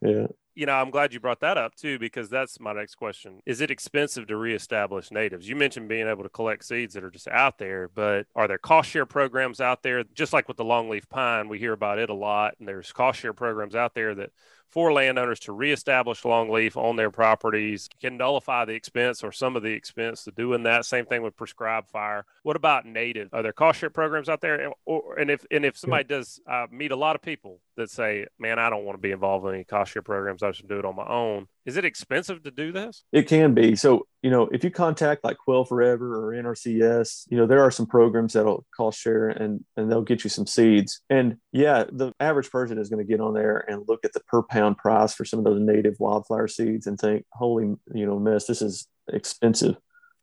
yeah. 0.00 0.26
You 0.54 0.66
know, 0.66 0.72
I'm 0.74 0.90
glad 0.90 1.14
you 1.14 1.20
brought 1.20 1.40
that 1.40 1.56
up 1.56 1.74
too, 1.76 1.98
because 1.98 2.28
that's 2.28 2.60
my 2.60 2.74
next 2.74 2.96
question. 2.96 3.40
Is 3.46 3.62
it 3.62 3.70
expensive 3.70 4.26
to 4.26 4.36
reestablish 4.36 5.10
natives? 5.10 5.48
You 5.48 5.56
mentioned 5.56 5.88
being 5.88 6.06
able 6.06 6.24
to 6.24 6.28
collect 6.28 6.66
seeds 6.66 6.92
that 6.92 7.02
are 7.02 7.10
just 7.10 7.26
out 7.28 7.56
there, 7.56 7.88
but 7.88 8.26
are 8.36 8.46
there 8.46 8.58
cost 8.58 8.90
share 8.90 9.06
programs 9.06 9.62
out 9.62 9.82
there? 9.82 10.04
Just 10.12 10.34
like 10.34 10.48
with 10.48 10.58
the 10.58 10.64
longleaf 10.64 11.08
pine, 11.08 11.48
we 11.48 11.58
hear 11.58 11.72
about 11.72 11.98
it 11.98 12.10
a 12.10 12.14
lot, 12.14 12.52
and 12.58 12.68
there's 12.68 12.92
cost 12.92 13.18
share 13.20 13.32
programs 13.32 13.74
out 13.74 13.94
there 13.94 14.14
that 14.14 14.28
for 14.72 14.92
landowners 14.92 15.38
to 15.40 15.52
reestablish 15.52 16.22
longleaf 16.22 16.76
on 16.76 16.96
their 16.96 17.10
properties 17.10 17.88
can 18.00 18.16
nullify 18.16 18.64
the 18.64 18.72
expense 18.72 19.22
or 19.22 19.30
some 19.30 19.54
of 19.54 19.62
the 19.62 19.72
expense 19.72 20.24
to 20.24 20.30
doing 20.30 20.62
that. 20.62 20.86
Same 20.86 21.04
thing 21.04 21.22
with 21.22 21.36
prescribed 21.36 21.90
fire. 21.90 22.24
What 22.42 22.56
about 22.56 22.86
native? 22.86 23.28
Are 23.34 23.42
there 23.42 23.52
cost 23.52 23.80
share 23.80 23.90
programs 23.90 24.30
out 24.30 24.40
there? 24.40 24.54
And, 24.54 24.72
or, 24.86 25.18
and 25.18 25.30
if 25.30 25.44
and 25.50 25.64
if 25.64 25.76
somebody 25.76 26.04
does 26.04 26.40
uh, 26.50 26.66
meet 26.70 26.90
a 26.90 26.96
lot 26.96 27.14
of 27.14 27.22
people 27.22 27.60
that 27.76 27.90
say, 27.90 28.26
"Man, 28.38 28.58
I 28.58 28.70
don't 28.70 28.84
want 28.84 28.98
to 28.98 29.02
be 29.02 29.12
involved 29.12 29.46
in 29.46 29.54
any 29.54 29.64
cost 29.64 29.92
share 29.92 30.02
programs. 30.02 30.42
I 30.42 30.52
should 30.52 30.68
do 30.68 30.78
it 30.78 30.84
on 30.86 30.96
my 30.96 31.06
own." 31.06 31.48
Is 31.64 31.76
it 31.76 31.84
expensive 31.84 32.42
to 32.42 32.50
do 32.50 32.72
this? 32.72 33.04
It 33.12 33.28
can 33.28 33.54
be. 33.54 33.76
So, 33.76 34.06
you 34.20 34.30
know, 34.30 34.48
if 34.52 34.64
you 34.64 34.70
contact 34.70 35.22
like 35.22 35.38
Quail 35.38 35.64
Forever 35.64 36.28
or 36.28 36.32
NRCS, 36.32 37.26
you 37.30 37.36
know, 37.36 37.46
there 37.46 37.62
are 37.62 37.70
some 37.70 37.86
programs 37.86 38.32
that'll 38.32 38.66
cost 38.76 38.98
share 39.00 39.28
and 39.28 39.64
and 39.76 39.90
they'll 39.90 40.02
get 40.02 40.24
you 40.24 40.30
some 40.30 40.46
seeds. 40.46 41.00
And 41.08 41.36
yeah, 41.52 41.84
the 41.90 42.12
average 42.18 42.50
person 42.50 42.78
is 42.78 42.88
going 42.88 43.04
to 43.04 43.10
get 43.10 43.20
on 43.20 43.34
there 43.34 43.64
and 43.68 43.84
look 43.86 44.04
at 44.04 44.12
the 44.12 44.20
per 44.20 44.42
pound 44.42 44.78
price 44.78 45.14
for 45.14 45.24
some 45.24 45.38
of 45.38 45.44
those 45.44 45.60
native 45.60 45.94
wildflower 46.00 46.48
seeds 46.48 46.86
and 46.88 46.98
think, 46.98 47.26
holy, 47.32 47.66
you 47.94 48.06
know, 48.06 48.18
mess, 48.18 48.46
this 48.46 48.62
is 48.62 48.88
expensive. 49.12 49.76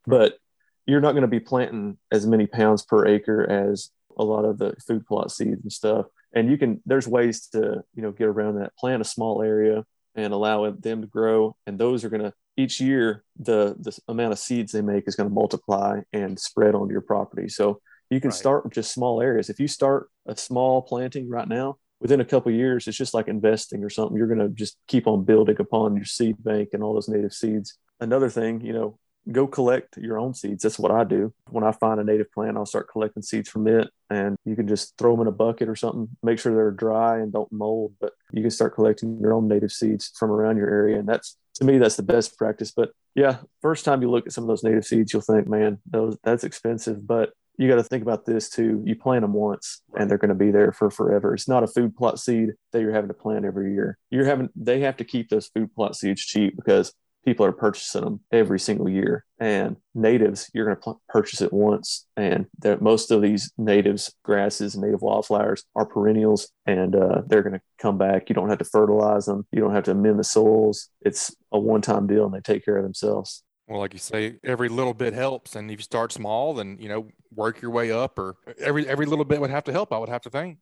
Hmm. 0.05 0.11
But 0.11 0.37
you're 0.85 1.01
not 1.01 1.11
going 1.11 1.21
to 1.21 1.27
be 1.27 1.39
planting 1.39 1.97
as 2.11 2.27
many 2.27 2.47
pounds 2.47 2.83
per 2.83 3.05
acre 3.07 3.49
as 3.49 3.91
a 4.17 4.23
lot 4.23 4.43
of 4.43 4.57
the 4.57 4.73
food 4.85 5.05
plot 5.05 5.31
seeds 5.31 5.61
and 5.61 5.71
stuff. 5.71 6.07
And 6.33 6.49
you 6.49 6.57
can, 6.57 6.81
there's 6.85 7.07
ways 7.07 7.47
to, 7.53 7.83
you 7.95 8.01
know, 8.01 8.11
get 8.11 8.27
around 8.27 8.55
that. 8.55 8.75
Plant 8.75 9.01
a 9.01 9.05
small 9.05 9.41
area 9.41 9.85
and 10.15 10.33
allow 10.33 10.69
them 10.71 11.01
to 11.01 11.07
grow. 11.07 11.55
And 11.65 11.77
those 11.77 12.03
are 12.03 12.09
going 12.09 12.23
to, 12.23 12.33
each 12.57 12.81
year, 12.81 13.23
the, 13.37 13.75
the 13.79 13.97
amount 14.07 14.33
of 14.33 14.39
seeds 14.39 14.71
they 14.71 14.81
make 14.81 15.07
is 15.07 15.15
going 15.15 15.29
to 15.29 15.33
multiply 15.33 16.01
and 16.11 16.39
spread 16.39 16.75
onto 16.75 16.91
your 16.91 17.01
property. 17.01 17.47
So 17.47 17.81
you 18.09 18.19
can 18.19 18.29
Right. 18.29 18.37
start 18.37 18.63
with 18.63 18.73
just 18.73 18.93
small 18.93 19.21
areas. 19.21 19.49
If 19.49 19.59
you 19.59 19.67
start 19.67 20.09
a 20.25 20.35
small 20.35 20.81
planting 20.81 21.29
right 21.29 21.47
now, 21.47 21.77
within 22.01 22.21
a 22.21 22.25
couple 22.25 22.51
of 22.51 22.57
years, 22.57 22.87
it's 22.87 22.97
just 22.97 23.13
like 23.13 23.27
investing 23.27 23.83
or 23.83 23.89
something. 23.89 24.17
You're 24.17 24.27
going 24.27 24.39
to 24.39 24.49
just 24.49 24.77
keep 24.87 25.05
on 25.05 25.25
building 25.25 25.57
upon 25.59 25.95
your 25.95 26.05
seed 26.05 26.41
bank 26.43 26.69
and 26.73 26.81
all 26.81 26.93
those 26.93 27.09
native 27.09 27.33
seeds. 27.33 27.77
Another 27.99 28.29
thing, 28.29 28.61
you 28.61 28.73
know, 28.73 28.97
go 29.31 29.47
collect 29.47 29.97
your 29.97 30.17
own 30.17 30.33
seeds. 30.33 30.63
That's 30.63 30.79
what 30.79 30.91
I 30.91 31.03
do. 31.03 31.33
When 31.49 31.63
I 31.63 31.71
find 31.71 31.99
a 31.99 32.03
native 32.03 32.31
plant, 32.31 32.57
I'll 32.57 32.65
start 32.65 32.89
collecting 32.91 33.23
seeds 33.23 33.49
from 33.49 33.67
it, 33.67 33.89
and 34.09 34.35
you 34.45 34.55
can 34.55 34.67
just 34.67 34.97
throw 34.97 35.13
them 35.13 35.21
in 35.21 35.27
a 35.27 35.31
bucket 35.31 35.69
or 35.69 35.75
something. 35.75 36.09
Make 36.23 36.39
sure 36.39 36.53
they're 36.53 36.71
dry 36.71 37.19
and 37.19 37.31
don't 37.31 37.51
mold. 37.51 37.93
But 37.99 38.13
you 38.31 38.41
can 38.41 38.51
start 38.51 38.75
collecting 38.75 39.19
your 39.19 39.33
own 39.33 39.47
native 39.47 39.71
seeds 39.71 40.11
from 40.17 40.31
around 40.31 40.57
your 40.57 40.69
area, 40.69 40.99
and 40.99 41.07
that's 41.07 41.37
to 41.55 41.65
me 41.65 41.77
that's 41.77 41.95
the 41.95 42.03
best 42.03 42.37
practice. 42.37 42.71
But 42.71 42.91
yeah, 43.15 43.37
first 43.61 43.85
time 43.85 44.01
you 44.01 44.09
look 44.09 44.25
at 44.25 44.33
some 44.33 44.43
of 44.43 44.47
those 44.47 44.63
native 44.63 44.85
seeds, 44.85 45.13
you'll 45.13 45.21
think, 45.21 45.47
man, 45.47 45.79
those 45.85 46.17
that's 46.23 46.43
expensive, 46.43 47.05
but 47.05 47.31
you 47.59 47.67
got 47.67 47.75
to 47.75 47.83
think 47.83 48.01
about 48.01 48.25
this 48.25 48.49
too. 48.49 48.81
You 48.85 48.95
plant 48.95 49.21
them 49.21 49.33
once 49.33 49.81
and 49.97 50.09
they're 50.09 50.17
going 50.17 50.29
to 50.29 50.35
be 50.35 50.49
there 50.49 50.71
for 50.71 50.89
forever. 50.89 51.33
It's 51.33 51.49
not 51.49 51.61
a 51.61 51.67
food 51.67 51.93
plot 51.93 52.17
seed 52.17 52.51
that 52.71 52.79
you're 52.79 52.93
having 52.93 53.09
to 53.09 53.13
plant 53.13 53.43
every 53.43 53.73
year. 53.73 53.97
You're 54.09 54.25
having, 54.25 54.47
they 54.55 54.79
have 54.79 54.95
to 54.97 55.03
keep 55.03 55.27
those 55.27 55.47
food 55.47 55.75
plot 55.75 55.97
seeds 55.97 56.21
cheap 56.21 56.55
because 56.55 56.93
people 57.25 57.45
are 57.45 57.51
purchasing 57.51 58.03
them 58.03 58.19
every 58.31 58.59
single 58.59 58.89
year. 58.89 59.25
And 59.39 59.77
natives, 59.93 60.49
you're 60.53 60.65
going 60.65 60.77
to 60.77 60.81
pl- 60.81 61.01
purchase 61.09 61.41
it 61.41 61.53
once. 61.53 62.05
And 62.17 62.47
most 62.81 63.11
of 63.11 63.21
these 63.21 63.51
natives, 63.57 64.13
grasses, 64.23 64.75
and 64.75 64.83
native 64.83 65.01
wildflowers 65.01 65.63
are 65.75 65.85
perennials 65.85 66.49
and 66.65 66.95
uh, 66.95 67.21
they're 67.27 67.43
going 67.43 67.53
to 67.53 67.61
come 67.77 67.97
back. 67.97 68.29
You 68.29 68.35
don't 68.35 68.49
have 68.49 68.59
to 68.59 68.65
fertilize 68.65 69.25
them. 69.25 69.45
You 69.51 69.61
don't 69.61 69.73
have 69.73 69.85
to 69.85 69.91
amend 69.91 70.19
the 70.19 70.23
soils. 70.23 70.89
It's 71.01 71.35
a 71.51 71.59
one 71.59 71.81
time 71.81 72.07
deal 72.07 72.25
and 72.25 72.33
they 72.33 72.41
take 72.41 72.65
care 72.65 72.77
of 72.77 72.83
themselves. 72.83 73.43
Well, 73.67 73.79
like 73.79 73.93
you 73.93 73.99
say, 73.99 74.37
every 74.43 74.67
little 74.67 74.95
bit 74.95 75.13
helps, 75.13 75.55
and 75.55 75.69
if 75.69 75.77
you 75.77 75.83
start 75.83 76.11
small, 76.11 76.55
then 76.55 76.77
you 76.79 76.89
know 76.89 77.07
work 77.31 77.61
your 77.61 77.69
way 77.69 77.91
up, 77.91 78.17
or 78.17 78.35
every 78.59 78.87
every 78.87 79.05
little 79.05 79.25
bit 79.25 79.39
would 79.39 79.51
have 79.51 79.63
to 79.65 79.71
help. 79.71 79.93
I 79.93 79.99
would 79.99 80.09
have 80.09 80.23
to 80.23 80.31
think. 80.31 80.57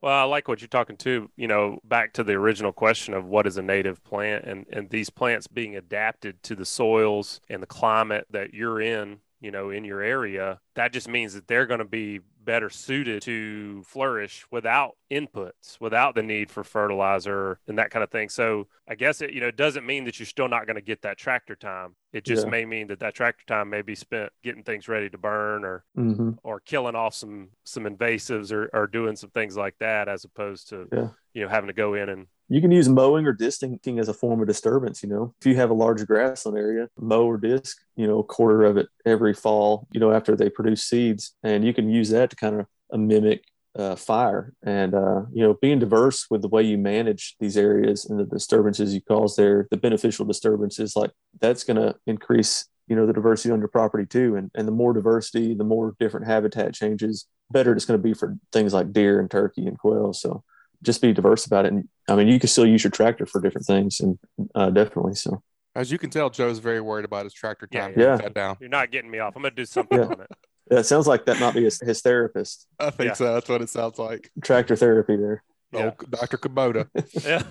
Well, 0.00 0.14
I 0.14 0.22
like 0.22 0.48
what 0.48 0.60
you're 0.60 0.68
talking 0.68 0.96
to, 0.98 1.30
you 1.36 1.46
know, 1.46 1.78
back 1.84 2.14
to 2.14 2.24
the 2.24 2.32
original 2.32 2.72
question 2.72 3.12
of 3.12 3.26
what 3.26 3.46
is 3.46 3.58
a 3.58 3.62
native 3.62 4.02
plant 4.02 4.44
and, 4.44 4.66
and 4.72 4.88
these 4.88 5.10
plants 5.10 5.46
being 5.46 5.76
adapted 5.76 6.42
to 6.44 6.54
the 6.54 6.64
soils 6.64 7.40
and 7.50 7.62
the 7.62 7.66
climate 7.66 8.26
that 8.30 8.54
you're 8.54 8.80
in, 8.80 9.18
you 9.40 9.50
know, 9.50 9.68
in 9.68 9.84
your 9.84 10.00
area. 10.00 10.60
That 10.74 10.92
just 10.92 11.08
means 11.08 11.34
that 11.34 11.46
they're 11.46 11.66
going 11.66 11.80
to 11.80 11.84
be 11.84 12.20
better 12.42 12.70
suited 12.70 13.20
to 13.22 13.82
flourish 13.84 14.46
without 14.50 14.96
inputs, 15.10 15.78
without 15.80 16.14
the 16.14 16.22
need 16.22 16.50
for 16.50 16.64
fertilizer 16.64 17.58
and 17.68 17.78
that 17.78 17.90
kind 17.90 18.02
of 18.02 18.10
thing. 18.10 18.28
So 18.28 18.66
I 18.88 18.94
guess 18.94 19.20
it, 19.20 19.32
you 19.32 19.40
know, 19.40 19.48
it 19.48 19.56
doesn't 19.56 19.84
mean 19.86 20.04
that 20.04 20.18
you're 20.18 20.26
still 20.26 20.48
not 20.48 20.66
going 20.66 20.76
to 20.76 20.80
get 20.82 21.02
that 21.02 21.18
tractor 21.18 21.54
time. 21.54 21.94
It 22.12 22.24
just 22.24 22.44
Yeah. 22.46 22.50
may 22.50 22.64
mean 22.64 22.88
that 22.88 23.00
that 23.00 23.14
tractor 23.14 23.44
time 23.46 23.68
may 23.70 23.82
be 23.82 23.94
spent 23.94 24.32
getting 24.42 24.62
things 24.62 24.88
ready 24.88 25.10
to 25.10 25.18
burn 25.18 25.64
or 25.64 25.84
Mm-hmm. 25.98 26.30
or 26.42 26.60
killing 26.60 26.94
off 26.94 27.14
some 27.14 27.50
some 27.64 27.84
invasives 27.84 28.52
or, 28.52 28.70
or 28.72 28.86
doing 28.86 29.16
some 29.16 29.30
things 29.30 29.56
like 29.56 29.76
that 29.80 30.08
as 30.08 30.24
opposed 30.24 30.68
to 30.70 30.88
Yeah. 30.92 31.08
you 31.34 31.42
know 31.42 31.48
having 31.48 31.68
to 31.68 31.74
go 31.74 31.94
in 31.94 32.08
and 32.08 32.26
You 32.50 32.60
can 32.60 32.72
use 32.72 32.88
mowing 32.88 33.26
or 33.26 33.32
disking 33.32 33.78
as 34.00 34.08
a 34.08 34.12
form 34.12 34.40
of 34.40 34.48
disturbance. 34.48 35.04
You 35.04 35.08
know, 35.08 35.34
if 35.40 35.46
you 35.46 35.54
have 35.54 35.70
a 35.70 35.74
large 35.74 36.04
grassland 36.04 36.58
area, 36.58 36.88
mow 36.98 37.24
or 37.24 37.38
disc, 37.38 37.78
you 37.94 38.08
know, 38.08 38.18
a 38.18 38.24
quarter 38.24 38.64
of 38.64 38.76
it 38.76 38.88
every 39.06 39.32
fall, 39.32 39.86
you 39.92 40.00
know, 40.00 40.10
after 40.10 40.34
they 40.34 40.50
produce 40.50 40.82
seeds. 40.82 41.36
And 41.44 41.64
you 41.64 41.72
can 41.72 41.88
use 41.88 42.10
that 42.10 42.30
to 42.30 42.36
kind 42.36 42.60
of 42.60 42.66
uh, 42.92 42.96
mimic 42.96 43.44
uh, 43.78 43.94
fire. 43.94 44.52
And, 44.64 44.96
uh, 44.96 45.22
you 45.32 45.44
know, 45.44 45.56
being 45.62 45.78
diverse 45.78 46.26
with 46.28 46.42
the 46.42 46.48
way 46.48 46.64
you 46.64 46.76
manage 46.76 47.36
these 47.38 47.56
areas 47.56 48.04
and 48.04 48.18
the 48.18 48.24
disturbances 48.24 48.92
you 48.92 49.00
cause 49.00 49.36
there, 49.36 49.68
the 49.70 49.76
beneficial 49.76 50.26
disturbances, 50.26 50.96
like 50.96 51.12
that's 51.40 51.62
going 51.62 51.76
to 51.76 51.94
increase, 52.08 52.66
you 52.88 52.96
know, 52.96 53.06
the 53.06 53.12
diversity 53.12 53.52
on 53.52 53.60
your 53.60 53.68
property 53.68 54.06
too. 54.06 54.34
And, 54.34 54.50
and 54.56 54.66
the 54.66 54.72
more 54.72 54.92
diversity, 54.92 55.54
the 55.54 55.62
more 55.62 55.94
different 56.00 56.26
habitat 56.26 56.74
changes, 56.74 57.26
better 57.52 57.72
it's 57.72 57.84
going 57.84 57.98
to 57.98 58.02
be 58.02 58.12
for 58.12 58.36
things 58.52 58.74
like 58.74 58.92
deer 58.92 59.20
and 59.20 59.30
turkey 59.30 59.66
and 59.66 59.78
quail. 59.78 60.12
So, 60.12 60.42
just 60.82 61.00
be 61.02 61.12
diverse 61.12 61.46
about 61.46 61.66
it. 61.66 61.72
And 61.72 61.88
I 62.08 62.14
mean, 62.16 62.28
you 62.28 62.38
can 62.40 62.48
still 62.48 62.66
use 62.66 62.82
your 62.84 62.90
tractor 62.90 63.26
for 63.26 63.40
different 63.40 63.66
things, 63.66 64.00
and 64.00 64.18
uh, 64.54 64.70
definitely. 64.70 65.14
So 65.14 65.42
As 65.74 65.90
you 65.92 65.98
can 65.98 66.10
tell, 66.10 66.30
Joe's 66.30 66.58
very 66.58 66.80
worried 66.80 67.04
about 67.04 67.24
his 67.24 67.32
tractor 67.34 67.66
time. 67.66 67.94
yeah. 67.96 68.16
Put 68.16 68.24
that 68.24 68.34
down. 68.34 68.56
you're 68.60 68.68
not 68.70 68.90
getting 68.90 69.10
me 69.10 69.18
off 69.20 69.36
i'm 69.36 69.42
gonna 69.42 69.54
do 69.54 69.64
something 69.64 69.98
Yeah. 69.98 70.06
on 70.06 70.20
it 70.20 70.30
yeah, 70.70 70.78
it 70.78 70.84
sounds 70.86 71.06
like 71.08 71.26
that 71.26 71.40
might 71.40 71.54
be 71.54 71.64
his, 71.64 71.80
his 71.80 72.00
therapist, 72.00 72.66
I 72.78 72.90
think 72.90 73.08
Yeah. 73.08 73.14
so. 73.14 73.34
That's 73.34 73.48
what 73.48 73.60
it 73.60 73.68
sounds 73.70 73.98
like. 73.98 74.30
tractor 74.44 74.76
therapy 74.76 75.16
there. 75.16 75.42
Yeah. 75.72 75.90
Oh, 76.00 76.04
Dr. 76.10 76.36
Kubota. 76.38 76.88
yeah 77.24 77.42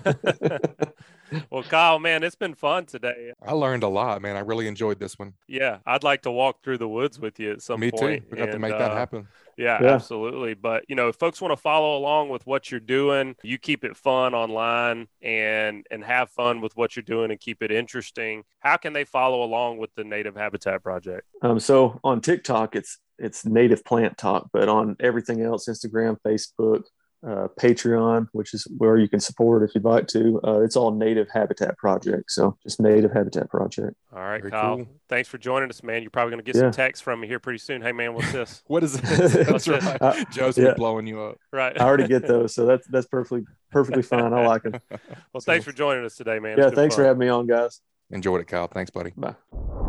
well 1.50 1.62
kyle 1.62 1.98
man 1.98 2.22
it's 2.22 2.34
been 2.34 2.54
fun 2.54 2.84
today 2.86 3.32
I 3.42 3.52
learned 3.52 3.82
a 3.82 3.88
lot, 3.88 4.20
man. 4.22 4.36
I 4.36 4.40
really 4.40 4.66
enjoyed 4.68 4.98
this 4.98 5.18
one. 5.18 5.32
yeah 5.48 5.78
i'd 5.86 6.02
like 6.04 6.22
to 6.22 6.30
walk 6.30 6.62
through 6.62 6.78
the 6.78 6.88
woods 6.88 7.18
with 7.18 7.38
you 7.40 7.52
at 7.52 7.62
some 7.62 7.80
Me 7.80 7.90
too. 7.90 7.96
point 7.98 8.24
We 8.30 8.36
got 8.38 8.50
to 8.52 8.58
make 8.58 8.72
that 8.72 8.90
uh, 8.90 8.96
happen. 8.96 9.28
Yeah, 9.60 9.82
Yeah. 9.82 9.94
absolutely. 9.94 10.54
But 10.54 10.84
you 10.88 10.96
know, 10.96 11.08
if 11.08 11.16
folks 11.16 11.40
want 11.40 11.52
to 11.52 11.56
follow 11.56 11.96
along 11.98 12.30
with 12.30 12.46
what 12.46 12.70
you're 12.70 12.80
doing, 12.80 13.36
you 13.42 13.58
keep 13.58 13.84
it 13.84 13.96
fun 13.96 14.34
online 14.34 15.06
and 15.20 15.86
and 15.90 16.02
have 16.02 16.30
fun 16.30 16.60
with 16.62 16.74
what 16.76 16.96
you're 16.96 17.02
doing 17.02 17.30
and 17.30 17.38
keep 17.38 17.62
it 17.62 17.70
interesting. 17.70 18.44
How 18.60 18.76
can 18.78 18.94
they 18.94 19.04
follow 19.04 19.42
along 19.42 19.78
with 19.78 19.90
the 19.94 20.04
Native 20.04 20.34
Habitat 20.34 20.82
Project? 20.82 21.26
Um, 21.42 21.60
so 21.60 22.00
on 22.02 22.20
TikTok, 22.22 22.74
it's 22.74 22.98
it's 23.18 23.44
native 23.44 23.84
plant 23.84 24.16
talk, 24.16 24.48
but 24.50 24.68
on 24.70 24.96
everything 24.98 25.42
else, 25.42 25.68
Instagram, 25.68 26.16
Facebook, 26.26 26.84
uh, 27.26 27.48
Patreon, 27.60 28.28
which 28.32 28.54
is 28.54 28.66
where 28.78 28.96
you 28.96 29.08
can 29.08 29.20
support 29.20 29.62
if 29.62 29.74
you'd 29.74 29.84
like 29.84 30.06
to. 30.08 30.40
Uh, 30.42 30.60
it's 30.60 30.74
all 30.76 30.90
Native 30.90 31.28
Habitat 31.32 31.76
Project. 31.76 32.30
So 32.30 32.56
just 32.62 32.80
Native 32.80 33.12
Habitat 33.12 33.50
Project. 33.50 33.94
All 34.12 34.20
right, 34.20 34.40
Very 34.40 34.50
Kyle. 34.50 34.76
cool. 34.76 34.86
Thanks 35.08 35.28
for 35.28 35.36
joining 35.38 35.68
us, 35.68 35.82
man. 35.82 36.00
You're 36.02 36.10
probably 36.10 36.30
going 36.32 36.42
to 36.44 36.50
get 36.50 36.54
Yeah. 36.56 36.62
some 36.70 36.72
texts 36.72 37.02
from 37.02 37.20
me 37.20 37.28
here 37.28 37.38
pretty 37.38 37.58
soon. 37.58 37.82
Hey, 37.82 37.92
man, 37.92 38.14
what's 38.14 38.32
this? 38.32 38.62
What 38.68 38.82
is 38.84 38.94
it? 39.02 39.02
That's 39.46 39.68
it. 39.68 39.82
right. 39.82 40.00
Uh, 40.00 40.24
Joe's 40.32 40.56
yeah. 40.56 40.74
blowing 40.74 41.06
you 41.06 41.20
up. 41.20 41.36
right. 41.52 41.78
I 41.80 41.84
already 41.84 42.08
get 42.08 42.26
those, 42.26 42.54
so 42.54 42.64
that's 42.66 42.86
that's 42.88 43.06
perfectly 43.06 43.44
perfectly 43.70 44.02
fine. 44.02 44.32
I 44.32 44.46
like 44.46 44.64
it. 44.64 44.80
Well, 45.32 45.40
thanks 45.40 45.64
for 45.64 45.72
joining 45.72 46.04
us 46.04 46.16
today, 46.16 46.38
man. 46.38 46.56
Yeah, 46.58 46.66
been 46.66 46.74
thanks 46.74 46.94
for 46.96 47.04
having 47.04 47.20
me 47.20 47.28
on, 47.28 47.46
guys. 47.46 47.80
Enjoyed 48.10 48.40
it, 48.40 48.46
Kyle. 48.48 48.66
Thanks, 48.66 48.90
buddy. 48.90 49.12
Bye. 49.16 49.79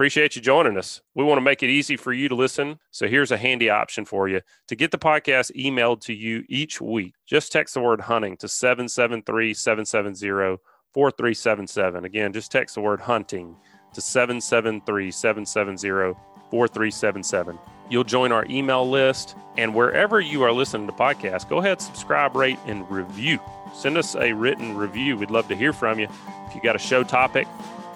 Appreciate 0.00 0.34
you 0.34 0.40
joining 0.40 0.78
us. 0.78 1.02
We 1.14 1.24
want 1.24 1.36
to 1.36 1.42
make 1.42 1.62
it 1.62 1.68
easy 1.68 1.94
for 1.94 2.14
you 2.14 2.30
to 2.30 2.34
listen. 2.34 2.78
So 2.90 3.06
here's 3.06 3.32
a 3.32 3.36
handy 3.36 3.68
option 3.68 4.06
for 4.06 4.28
you. 4.28 4.40
To 4.68 4.74
get 4.74 4.92
the 4.92 4.96
podcast 4.96 5.54
emailed 5.54 6.00
to 6.04 6.14
you 6.14 6.42
each 6.48 6.80
week, 6.80 7.12
just 7.26 7.52
text 7.52 7.74
the 7.74 7.82
word 7.82 8.00
hunting 8.00 8.38
to 8.38 8.48
773 8.48 9.52
770 9.52 10.56
4377. 10.94 12.06
Again, 12.06 12.32
just 12.32 12.50
text 12.50 12.76
the 12.76 12.80
word 12.80 13.02
hunting 13.02 13.54
to 13.92 14.00
773 14.00 15.10
770 15.10 16.18
4377. 16.50 17.58
You'll 17.90 18.02
join 18.02 18.32
our 18.32 18.46
email 18.48 18.88
list. 18.88 19.36
And 19.58 19.74
wherever 19.74 20.18
you 20.18 20.42
are 20.44 20.52
listening 20.52 20.86
to 20.86 20.94
podcasts, 20.94 21.46
go 21.46 21.58
ahead, 21.58 21.82
subscribe, 21.82 22.34
rate, 22.34 22.58
and 22.64 22.90
review. 22.90 23.38
Send 23.74 23.98
us 23.98 24.16
a 24.16 24.32
written 24.32 24.78
review. 24.78 25.18
We'd 25.18 25.30
love 25.30 25.48
to 25.48 25.54
hear 25.54 25.74
from 25.74 25.98
you. 25.98 26.08
If 26.46 26.54
you 26.54 26.62
got 26.62 26.74
a 26.74 26.78
show 26.78 27.04
topic, 27.04 27.46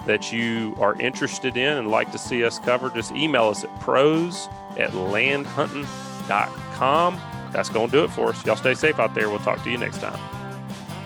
that 0.06 0.32
you 0.32 0.74
are 0.78 1.00
interested 1.00 1.56
in 1.56 1.78
and 1.78 1.90
like 1.90 2.12
to 2.12 2.18
see 2.18 2.44
us 2.44 2.58
cover, 2.58 2.90
just 2.90 3.12
email 3.12 3.48
us 3.48 3.64
at 3.64 3.80
pros 3.80 4.50
at 4.78 4.90
landhunting.com. 4.90 7.20
That's 7.52 7.68
going 7.68 7.90
to 7.90 7.96
do 7.96 8.04
it 8.04 8.10
for 8.10 8.30
us. 8.30 8.44
Y'all 8.44 8.56
stay 8.56 8.74
safe 8.74 8.98
out 8.98 9.14
there. 9.14 9.30
We'll 9.30 9.38
talk 9.38 9.62
to 9.62 9.70
you 9.70 9.78
next 9.78 9.98
time. 9.98 10.18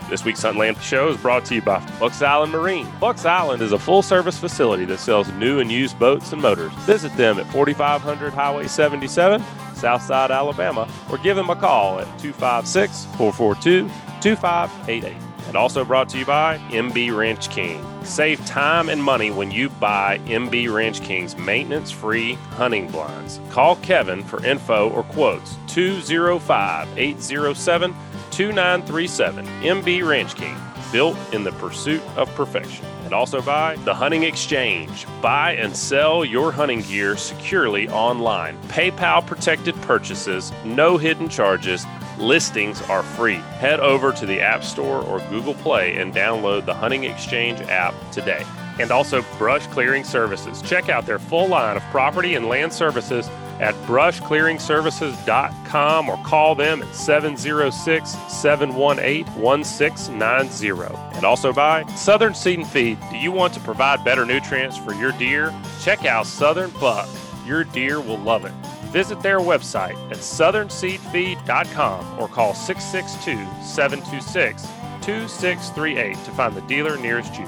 This 0.09 0.25
week's 0.25 0.43
Huntland 0.43 0.81
Show 0.81 1.11
is 1.11 1.19
brought 1.19 1.45
to 1.47 1.57
you 1.57 1.61
by 1.61 1.87
Bucks 2.01 2.23
Island 2.23 2.53
Marina. 2.53 2.91
Bucks 2.99 3.27
Island 3.27 3.61
is 3.61 3.73
a 3.73 3.79
full 3.79 4.01
service 4.01 4.39
facility 4.39 4.87
that 4.87 5.01
sells 5.01 5.31
new 5.33 5.61
and 5.61 5.71
used 5.71 5.99
boats 5.99 6.33
and 6.33 6.41
motors. 6.41 6.73
Visit 6.87 7.15
them 7.19 7.39
at 7.39 7.45
4500 7.53 8.33
Highway 8.33 8.69
77, 8.69 9.45
Southside, 9.75 10.31
Alabama, 10.31 10.89
or 11.11 11.19
give 11.19 11.37
them 11.37 11.51
a 11.51 11.57
call 11.57 11.99
at 11.99 12.07
256 12.19 13.05
442 13.17 13.91
2588. 14.23 15.28
And 15.49 15.57
also 15.57 15.85
brought 15.85 16.11
to 16.11 16.19
you 16.19 16.27
by 16.27 16.59
MB 16.69 17.17
Ranch 17.17 17.51
King. 17.51 17.85
Save 18.05 18.45
time 18.47 18.89
and 18.89 19.03
money 19.03 19.31
when 19.31 19.51
you 19.51 19.71
buy 19.71 20.19
MB 20.27 20.73
Ranch 20.73 21.03
King's 21.03 21.37
maintenance 21.37 21.91
free 21.91 22.35
hunting 22.51 22.89
blinds. 22.91 23.41
Call 23.51 23.77
Kevin 23.77 24.23
for 24.23 24.45
info 24.45 24.91
or 24.91 25.03
quotes 25.05 25.57
205 25.69 26.99
807 26.99 27.95
2937. 28.31 29.47
MB 29.47 30.09
Ranch 30.09 30.35
King, 30.37 30.57
built 30.93 31.17
in 31.33 31.45
the 31.45 31.53
pursuit 31.53 32.03
of 32.17 32.33
perfection. 32.35 32.85
And 33.05 33.15
also 33.15 33.41
by 33.41 33.77
The 33.85 33.95
Hunting 33.95 34.23
Exchange. 34.23 35.07
Buy 35.23 35.55
and 35.55 35.75
sell 35.75 36.25
your 36.25 36.53
hunting 36.53 36.83
gear 36.83 37.17
securely 37.17 37.89
online. 37.89 38.57
PayPal 38.69 39.27
protected 39.27 39.75
purchases, 39.83 40.53
no 40.65 40.99
hidden 40.99 41.29
charges. 41.29 41.85
Listings 42.19 42.83
are 42.83 43.03
free. 43.03 43.37
Head 43.61 43.81
over 43.81 44.13
to 44.13 44.27
the 44.27 44.41
App 44.41 44.63
Store 44.65 45.03
or 45.03 45.21
Google 45.31 45.55
Play 45.55 45.97
and 45.97 46.13
download 46.13 46.67
the 46.67 46.75
Hunting 46.75 47.05
Exchange 47.05 47.61
app 47.63 47.95
today. 48.13 48.45
and 48.81 48.93
also 48.93 49.23
Brush 49.39 49.67
Clearing 49.69 50.05
Services. 50.05 50.63
Check 50.63 50.89
out 50.89 51.05
their 51.05 51.19
full 51.19 51.49
line 51.49 51.77
of 51.77 51.83
property 51.91 52.37
and 52.37 52.47
land 52.47 52.73
services 52.73 53.29
at 53.59 53.75
brushclearingservices.com 53.87 56.09
or 56.09 56.17
call 56.25 56.55
them 56.55 56.83
at 56.83 56.95
706 56.95 58.11
718 58.33 59.27
1690. 59.35 60.95
And 61.17 61.25
also 61.25 61.53
by 61.53 61.85
Southern 61.95 62.35
Seed 62.35 62.61
and 62.61 62.69
Feed. 62.69 62.99
Do 63.11 63.17
you 63.17 63.33
want 63.33 63.53
to 63.55 63.61
provide 63.61 64.05
better 64.05 64.25
nutrients 64.25 64.77
for 64.77 64.95
your 64.95 65.11
deer? 65.13 65.53
Check 65.83 66.05
out 66.05 66.27
Southern 66.27 66.71
Buck. 66.79 67.09
Your 67.47 67.65
deer 67.65 68.01
will 68.01 68.19
love 68.19 68.45
it. 68.45 68.53
Visit 68.91 69.21
their 69.21 69.39
website 69.39 69.97
at 70.11 70.19
southernseedfeed.com 70.19 72.19
or 72.19 72.29
call 72.29 72.55
662 72.55 73.37
726 73.63 74.63
2638 75.03 76.15
to 76.25 76.31
find 76.33 76.55
the 76.55 76.63
dealer 76.63 76.97
nearest 76.97 77.39
you. 77.39 77.47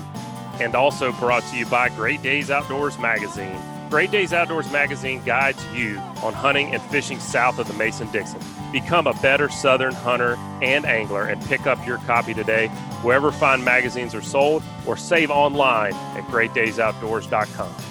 And 0.61 0.75
also 0.75 1.13
brought 1.13 1.43
to 1.45 1.57
you 1.57 1.67
by 1.67 1.89
Great 1.91 2.23
Days 2.23 2.51
Outdoors 2.51 2.99
Magazine. 2.99 3.59
Great 3.89 4.11
Days 4.11 4.33
Outdoors 4.33 4.71
Magazine 4.71 5.23
guides 5.25 5.65
you 5.75 5.99
on 6.23 6.33
hunting 6.33 6.75
and 6.75 6.83
fishing 6.85 7.19
south 7.19 7.59
of 7.59 7.67
the 7.67 7.75
Mason 7.75 8.11
Dixon. 8.13 8.41
Become 8.71 9.07
a 9.07 9.15
better 9.15 9.49
Southern 9.49 9.95
hunter 9.95 10.37
and 10.63 10.85
angler 10.85 11.25
and 11.25 11.43
pick 11.47 11.67
up 11.67 11.85
your 11.87 11.99
copy 11.99 12.35
today 12.35 12.69
wherever 13.03 13.33
fine 13.33 13.65
magazines 13.65 14.15
are 14.15 14.23
sold 14.23 14.63
or 14.87 14.97
save 14.97 15.31
online 15.31 15.95
at 15.95 16.25
greatdaysoutdoors.com. 16.25 17.90